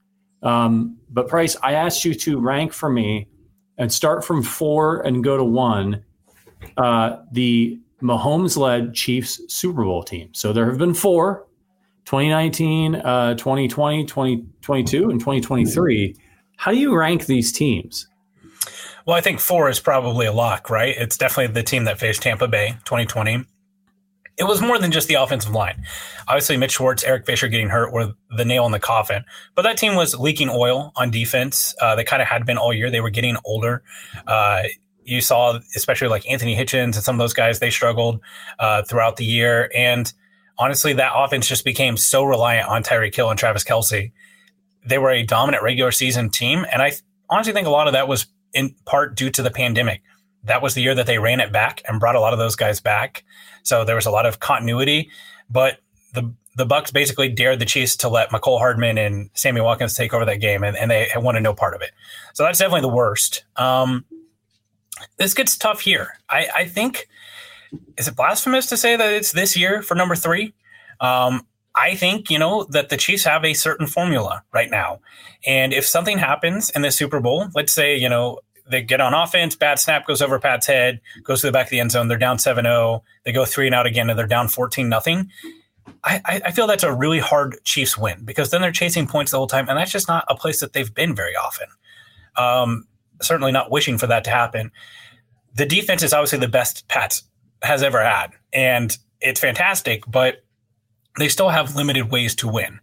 [0.43, 3.27] Um, but Price, I asked you to rank for me
[3.77, 6.03] and start from four and go to one
[6.77, 10.29] uh, the Mahomes led Chiefs Super Bowl team.
[10.33, 11.45] So there have been four
[12.05, 16.15] 2019, uh, 2020, 2022, and 2023.
[16.57, 18.07] How do you rank these teams?
[19.05, 20.95] Well, I think four is probably a lock, right?
[20.97, 23.45] It's definitely the team that faced Tampa Bay 2020
[24.37, 25.83] it was more than just the offensive line.
[26.27, 29.25] Obviously, Mitch Schwartz, Eric Fisher getting hurt were the nail in the coffin.
[29.55, 31.73] But that team was leaking oil on defense.
[31.81, 32.91] Uh, they kind of had been all year.
[32.91, 33.83] They were getting older.
[34.27, 34.63] Uh,
[35.03, 38.19] you saw, especially like Anthony Hitchens and some of those guys, they struggled
[38.59, 39.71] uh, throughout the year.
[39.73, 40.11] And
[40.59, 44.11] honestly, that offense just became so reliant on Tyreek Hill and Travis Kelce.
[44.85, 46.65] They were a dominant regular season team.
[46.71, 46.91] And I
[47.29, 50.01] honestly think a lot of that was in part due to the pandemic
[50.43, 52.55] that was the year that they ran it back and brought a lot of those
[52.55, 53.23] guys back.
[53.63, 55.09] So there was a lot of continuity,
[55.49, 55.79] but
[56.13, 60.11] the the Bucs basically dared the Chiefs to let Mecole Hardman and Sammy Watkins take
[60.11, 61.91] over that game, and, and they wanted no part of it.
[62.33, 63.43] So that's definitely the worst.
[63.57, 64.05] Um,
[65.17, 66.17] this gets tough here.
[66.29, 67.07] I, I, think
[67.95, 70.55] is it blasphemous to say that it's this year for number three?
[70.99, 71.45] Um,
[71.75, 74.99] I think you know that the Chiefs have a certain formula right now,
[75.45, 79.13] and if something happens in the Super Bowl, let's say you know they get on
[79.13, 82.07] offense, bad snap goes over Pat's head, goes to the back of the end zone,
[82.07, 85.31] they're down 7-0, they go three and out again, and they're down 14 nothing.
[86.03, 89.37] I, I feel that's a really hard Chiefs win because then they're chasing points the
[89.37, 91.67] whole time, and that's just not a place that they've been very often.
[92.35, 92.87] Um,
[93.21, 94.71] certainly not wishing for that to happen.
[95.55, 97.23] The defense is obviously the best Pats
[97.61, 100.43] has ever had, and it's fantastic, but
[101.17, 102.79] they still have limited ways to win.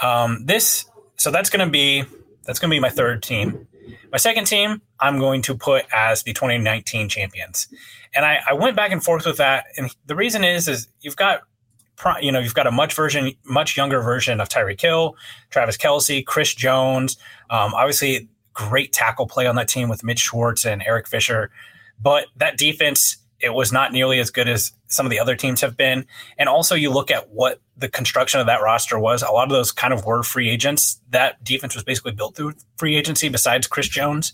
[0.00, 0.86] Um, this,
[1.16, 2.04] so that's going to be
[2.44, 3.67] that's going to be my third team.
[4.12, 7.68] My second team, I'm going to put as the 2019 champions,
[8.14, 11.16] and I, I went back and forth with that, and the reason is is you've
[11.16, 11.42] got
[12.20, 15.16] you know, you've got a much version, much younger version of Tyreek Hill,
[15.50, 17.16] Travis Kelce, Chris Jones.
[17.50, 21.50] Um, obviously, great tackle play on that team with Mitch Schwartz and Eric Fisher.
[22.00, 25.60] But that defense, it was not nearly as good as some of the other teams
[25.60, 26.06] have been.
[26.36, 29.22] And also, you look at what the construction of that roster was.
[29.22, 31.00] A lot of those kind of were free agents.
[31.10, 34.32] That defense was basically built through free agency, besides Chris Jones.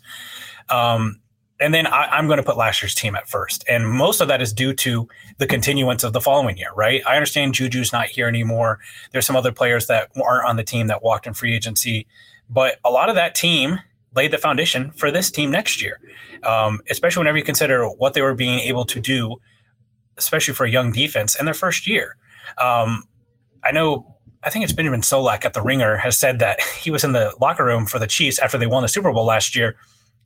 [0.71, 1.21] Um,
[1.61, 3.65] and then I, am going to put last year's team at first.
[3.69, 5.09] And most of that is due to
[5.39, 7.03] the continuance of the following year, right?
[7.07, 8.81] I understand Juju's not here anymore.
[9.13, 12.07] There's some other players that aren't on the team that walked in free agency.
[12.51, 13.79] But a lot of that team
[14.15, 16.01] laid the foundation for this team next year,
[16.43, 19.41] um, especially whenever you consider what they were being able to do,
[20.19, 22.17] especially for a young defense in their first year.
[22.59, 23.05] Um,
[23.63, 24.15] I know
[24.45, 27.33] I think it's Benjamin Solak at the Ringer has said that he was in the
[27.41, 29.77] locker room for the Chiefs after they won the Super Bowl last year,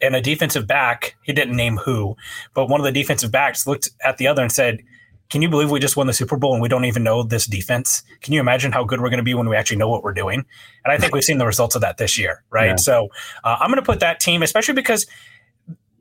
[0.01, 2.17] and a defensive back, he didn't name who,
[2.55, 4.81] but one of the defensive backs looked at the other and said,
[5.29, 7.47] Can you believe we just won the Super Bowl and we don't even know this
[7.47, 8.03] defense?
[8.21, 10.15] Can you imagine how good we're going to be when we actually know what we're
[10.15, 10.45] doing?
[10.85, 12.71] And I think we've seen the results of that this year, right?
[12.71, 12.77] Yeah.
[12.77, 13.09] So
[13.43, 15.07] uh, I'm going to put that team, especially because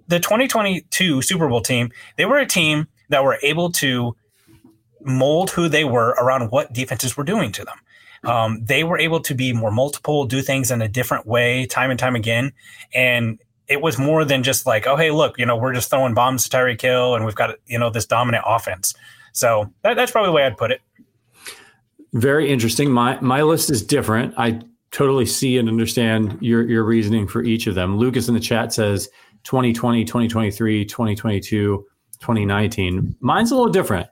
[0.07, 4.15] the 2022 Super Bowl team, they were a team that were able to
[5.01, 7.77] mold who they were around what defenses were doing to them.
[8.23, 11.91] Um, they were able to be more multiple, do things in a different way time
[11.91, 12.51] and time again.
[12.93, 16.13] And it was more than just like, oh, hey, look, you know, we're just throwing
[16.13, 18.93] bombs to Tyreek Hill, and we've got, you know, this dominant offense.
[19.33, 20.81] So that, that's probably the way I'd put it.
[22.13, 22.89] Very interesting.
[22.89, 24.33] My my list is different.
[24.37, 24.61] I
[24.91, 27.97] totally see and understand your your reasoning for each of them.
[27.97, 29.09] Lucas in the chat says
[29.43, 31.85] 2020, 2023, 2022,
[32.19, 33.15] 2019.
[33.19, 34.07] Mine's a little different.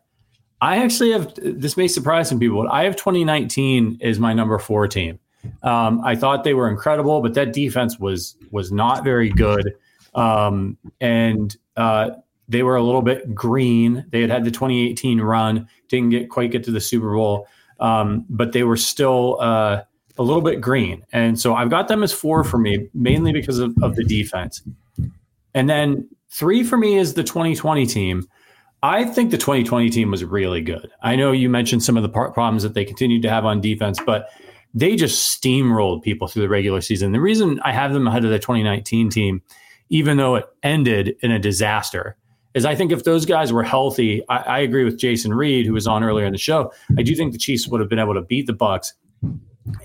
[0.61, 4.57] I actually have this may surprise some people, but I have 2019 as my number
[4.57, 5.19] four team.
[5.63, 9.75] Um, I thought they were incredible, but that defense was was not very good,
[10.15, 12.11] um, and uh,
[12.47, 14.05] they were a little bit green.
[14.09, 17.47] They had had the 2018 run, didn't get quite get to the Super Bowl,
[17.79, 19.83] um, but they were still uh,
[20.17, 21.05] a little bit green.
[21.11, 24.61] And so I've got them as four for me, mainly because of, of the defense.
[25.53, 28.27] And then three for me is the 2020 team.
[28.83, 30.91] I think the 2020 team was really good.
[31.01, 33.99] I know you mentioned some of the problems that they continued to have on defense,
[34.05, 34.29] but
[34.73, 37.13] they just steamrolled people through the regular season.
[37.13, 39.41] The reason I have them ahead of the 2019 team,
[39.89, 42.17] even though it ended in a disaster,
[42.53, 45.73] is I think if those guys were healthy, I, I agree with Jason Reid, who
[45.73, 46.71] was on earlier in the show.
[46.97, 48.91] I do think the Chiefs would have been able to beat the Bucs,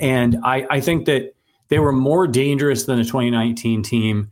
[0.01, 1.35] and I, I think that
[1.69, 4.31] they were more dangerous than the 2019 team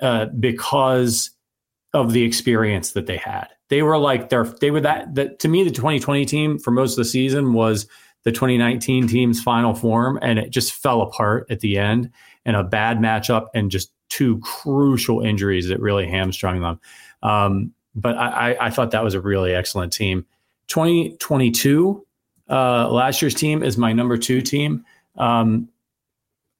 [0.00, 1.30] uh, because
[1.92, 3.48] of the experience that they had.
[3.68, 6.92] They were like they're they were that that to me the 2020 team for most
[6.92, 7.86] of the season was
[8.24, 12.10] the 2019 team's final form, and it just fell apart at the end
[12.44, 16.80] and a bad matchup and just two crucial injuries that really hamstrung them.
[17.22, 20.26] Um, but I, I, thought that was a really excellent team.
[20.68, 22.06] 2022,
[22.48, 24.84] uh, last year's team is my number two team.
[25.16, 25.68] Um,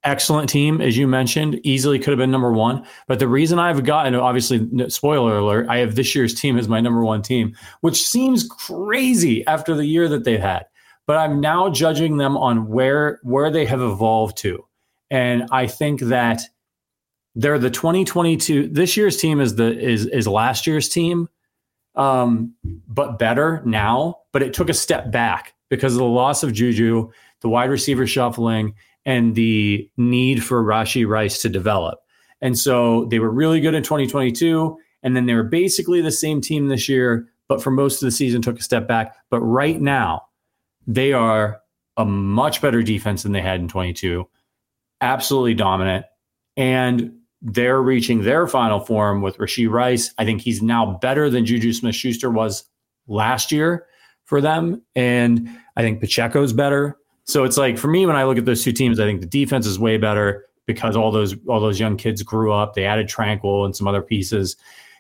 [0.05, 2.87] excellent team, as you mentioned, easily could have been number one.
[3.07, 6.81] But the reason I've gotten, obviously, spoiler alert, I have this year's team as my
[6.81, 10.67] number one team, which seems crazy after the year that they've had
[11.11, 14.65] but I'm now judging them on where where they have evolved to.
[15.11, 16.41] And I think that
[17.35, 21.29] they're the 2022 this year's team is the is is last year's team
[21.97, 22.55] um
[22.87, 27.11] but better now, but it took a step back because of the loss of Juju,
[27.41, 28.75] the wide receiver shuffling
[29.11, 31.99] and the need for Rashee Rice to develop.
[32.41, 36.41] And so they were really good in 2022 and then they were basically the same
[36.41, 39.17] team this year, but for most of the season took a step back.
[39.29, 40.23] But right now,
[40.87, 41.61] they are
[41.97, 44.29] a much better defense than they had in 22,
[45.01, 46.07] absolutely dominant.
[46.57, 47.13] And
[47.43, 50.15] they're reaching their final form with Rashee Rice.
[50.19, 52.65] I think he's now better than Juju Smith Schuster was
[53.09, 53.87] last year
[54.25, 54.83] for them.
[54.95, 56.97] And I think Pacheco's better.
[57.25, 59.27] So it's like for me, when I look at those two teams, I think the
[59.27, 62.75] defense is way better because all those all those young kids grew up.
[62.75, 64.57] They added Tranquil and some other pieces.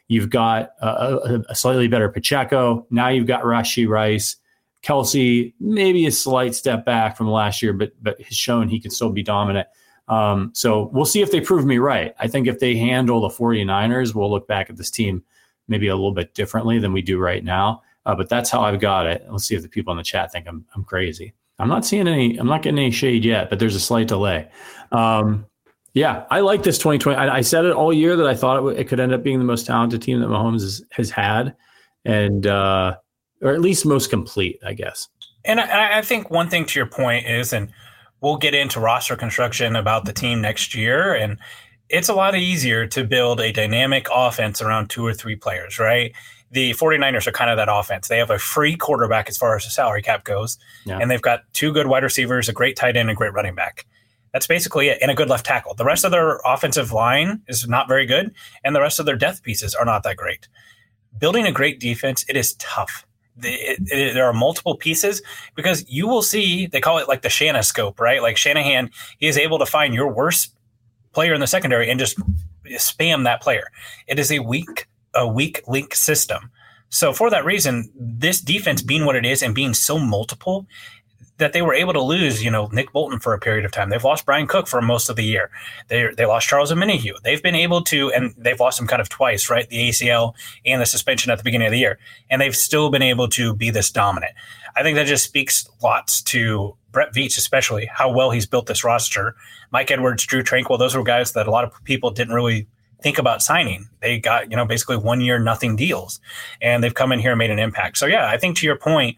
[0.08, 2.86] You've got a, a slightly better Pacheco.
[2.90, 4.36] Now you've got Rashee Rice.
[4.82, 8.90] Kelce, maybe a slight step back from last year, but but has shown he can
[8.90, 9.68] still be dominant.
[10.08, 12.14] Um, so we'll see if they prove me right.
[12.18, 15.22] I think if they handle the 49ers, we'll look back at this team
[15.68, 17.82] maybe a little bit differently than we do right now.
[18.04, 19.24] Uh, but that's how I've got it.
[19.30, 21.34] Let's see if the people in the chat think I'm I'm crazy.
[21.60, 22.36] I'm not seeing any.
[22.36, 24.48] I'm not getting any shade yet, but there's a slight delay.
[24.92, 25.46] Um,
[25.92, 27.18] yeah, I like this 2020.
[27.18, 29.24] I, I, said it all year that I thought it, w- it, could end up
[29.24, 31.54] being the most talented team that Mahomes has, has had,
[32.04, 32.96] and uh,
[33.42, 35.08] or at least most complete, I guess.
[35.44, 37.70] And I, I think one thing to your point is, and
[38.20, 41.38] we'll get into roster construction about the team next year, and
[41.88, 46.12] it's a lot easier to build a dynamic offense around two or three players, right?
[46.50, 48.08] The 49ers are kind of that offense.
[48.08, 50.98] They have a free quarterback as far as the salary cap goes, yeah.
[50.98, 53.54] and they've got two good wide receivers, a great tight end, and a great running
[53.54, 53.86] back.
[54.32, 55.74] That's basically it, and a good left tackle.
[55.74, 59.16] The rest of their offensive line is not very good, and the rest of their
[59.16, 60.48] depth pieces are not that great.
[61.18, 63.06] Building a great defense, it is tough.
[63.42, 65.22] it, it, there are multiple pieces
[65.54, 68.22] because you will see, they call it like the Shanahan scope, right?
[68.22, 70.54] Like Shanahan, he is able to find your worst
[71.12, 72.18] player in the secondary and just
[72.66, 73.68] spam that player.
[74.06, 76.50] It is a weak a weak link system.
[76.88, 80.66] So for that reason, this defense being what it is and being so multiple
[81.40, 83.88] that they were able to lose, you know, Nick Bolton for a period of time.
[83.88, 85.50] They've lost Bryan Cook for most of the year.
[85.88, 87.14] They they lost Charles Omenihu.
[87.24, 89.68] They've been able to, and they've lost him kind of twice, right?
[89.68, 90.34] The ACL
[90.64, 93.54] and the suspension at the beginning of the year, and they've still been able to
[93.54, 94.32] be this dominant.
[94.76, 98.84] I think that just speaks lots to Brett Veach, especially how well he's built this
[98.84, 99.34] roster.
[99.72, 102.66] Mike Edwards, Drue Tranquill, those were guys that a lot of people didn't really
[103.02, 103.88] think about signing.
[104.00, 106.20] They got, you know, basically one year nothing deals
[106.60, 107.98] and they've come in here and made an impact.
[107.98, 109.16] So yeah, I think to your point,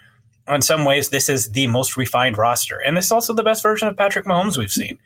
[0.49, 2.79] in some ways, this is the most refined roster.
[2.79, 4.99] And this is also the best version of Patrick Mahomes we've seen.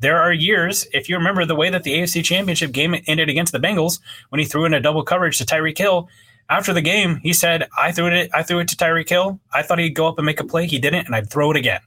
[0.00, 3.52] There are years, if you remember the way that the AFC Championship game ended against
[3.52, 6.08] the Bengals, when he threw in a double coverage to Tyreek Hill,
[6.50, 9.38] after the game, he said, I threw it I threw it to Tyreek Hill.
[9.52, 10.66] I thought he'd go up and make a play.
[10.66, 11.80] He didn't, and I'd throw it again.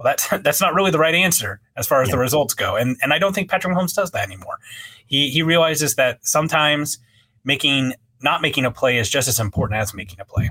[0.00, 2.16] Well, that's that's not really the right answer as far as yeah.
[2.16, 2.76] the results go.
[2.76, 4.58] And and I don't think Patrick Mahomes does that anymore.
[5.06, 6.98] He he realizes that sometimes
[7.44, 10.50] making not making a play is just as important as making a play.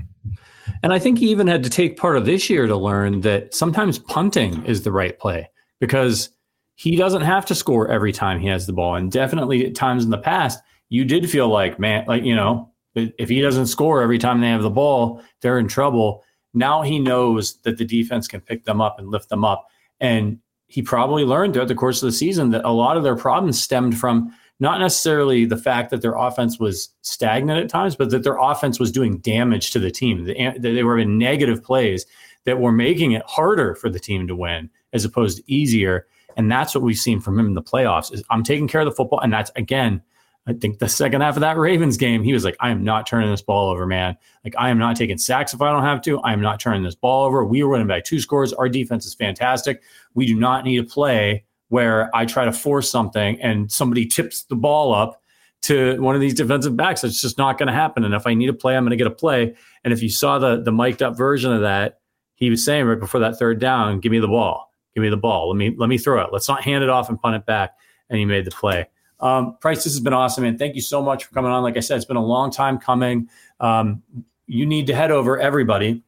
[0.81, 3.53] And I think he even had to take part of this year to learn that
[3.53, 5.49] sometimes punting is the right play
[5.79, 6.29] because
[6.75, 8.95] he doesn't have to score every time he has the ball.
[8.95, 12.71] And definitely at times in the past, you did feel like, man, like, you know,
[12.95, 16.23] if he doesn't score every time they have the ball, they're in trouble.
[16.53, 19.67] Now he knows that the defense can pick them up and lift them up.
[19.99, 23.15] And he probably learned throughout the course of the season that a lot of their
[23.15, 28.09] problems stemmed from not necessarily the fact that their offense was stagnant at times, but
[28.11, 30.25] that their offense was doing damage to the team.
[30.25, 32.05] They were in negative plays
[32.45, 36.07] that were making it harder for the team to win as opposed to easier.
[36.35, 38.13] And that's what we've seen from him in the playoffs.
[38.13, 40.01] Is I'm taking care of the football, and that's again
[40.47, 43.05] I think the second half of that Ravens game, he was like, I am not
[43.05, 44.17] turning this ball over, man.
[44.43, 46.19] Like, I am not taking sacks if I don't have to.
[46.21, 47.45] I am not turning this ball over.
[47.45, 48.51] We were winning by two scores.
[48.53, 49.83] Our defense is fantastic.
[50.15, 54.43] We do not need a play where I try to force something and somebody tips
[54.43, 55.21] the ball up
[55.61, 57.03] to one of these defensive backs.
[57.03, 58.03] It's just not going to happen.
[58.03, 59.55] And if I need a play, I'm going to get a play.
[59.83, 61.99] And if you saw the the mic'd up version of that,
[62.35, 64.73] he was saying right before that third down, give me the ball.
[64.95, 65.49] Give me the ball.
[65.49, 66.29] Let me let me throw it.
[66.31, 67.71] Let's not hand it off and punt it back.
[68.09, 68.87] And he made the play.
[69.19, 71.63] Um, Price, this has been awesome, and thank you so much for coming on.
[71.63, 73.29] Like I said, it's been a long time coming.
[73.59, 74.01] Um,
[74.47, 76.01] you need to head over, everybody,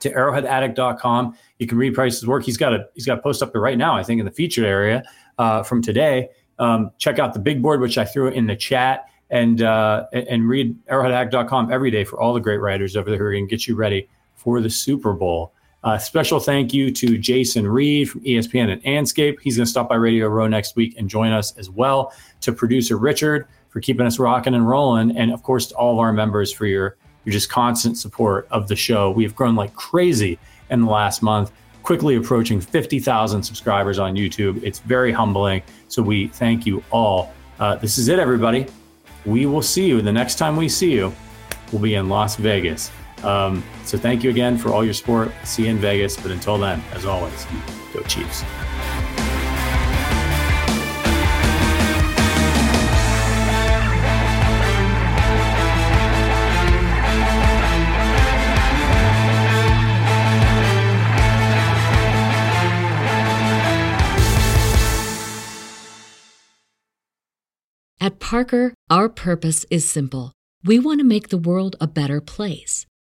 [0.00, 1.36] to arrowheadaddict.com.
[1.58, 2.44] You can read Price's work.
[2.44, 4.32] He's got a he's got a post up there right now, I think, in the
[4.32, 5.02] featured area
[5.38, 6.30] uh, from today.
[6.58, 10.48] Um, check out the big board, which I threw in the chat, and uh, and
[10.48, 13.50] read arrowheadaddict.com every day for all the great writers over there who are going to
[13.50, 15.52] get you ready for the Super Bowl.
[15.84, 19.38] Uh, special thank you to Jason Reid from ESPN and Andscape.
[19.40, 22.12] He's going to stop by Radio Row next week and join us as well.
[22.40, 25.98] To producer Richard for keeping us rocking and rolling, and of course to all of
[26.00, 29.10] our members for your your just constant support of the show.
[29.10, 30.38] We have grown like crazy
[30.70, 31.52] in the last month,
[31.82, 34.62] quickly approaching 50,000 subscribers on YouTube.
[34.62, 35.62] It's very humbling.
[35.88, 37.32] So we thank you all.
[37.60, 38.66] Uh, this is it, everybody.
[39.26, 41.12] We will see you the next time we see you.
[41.70, 42.90] We'll be in Las Vegas.
[43.24, 45.32] Um, so thank you again for all your support.
[45.44, 46.16] See you in Vegas.
[46.16, 47.46] But until then, as always,
[47.92, 48.44] go Chiefs.
[68.00, 70.32] At Parker, our purpose is simple.
[70.64, 72.86] We want to make the world a better place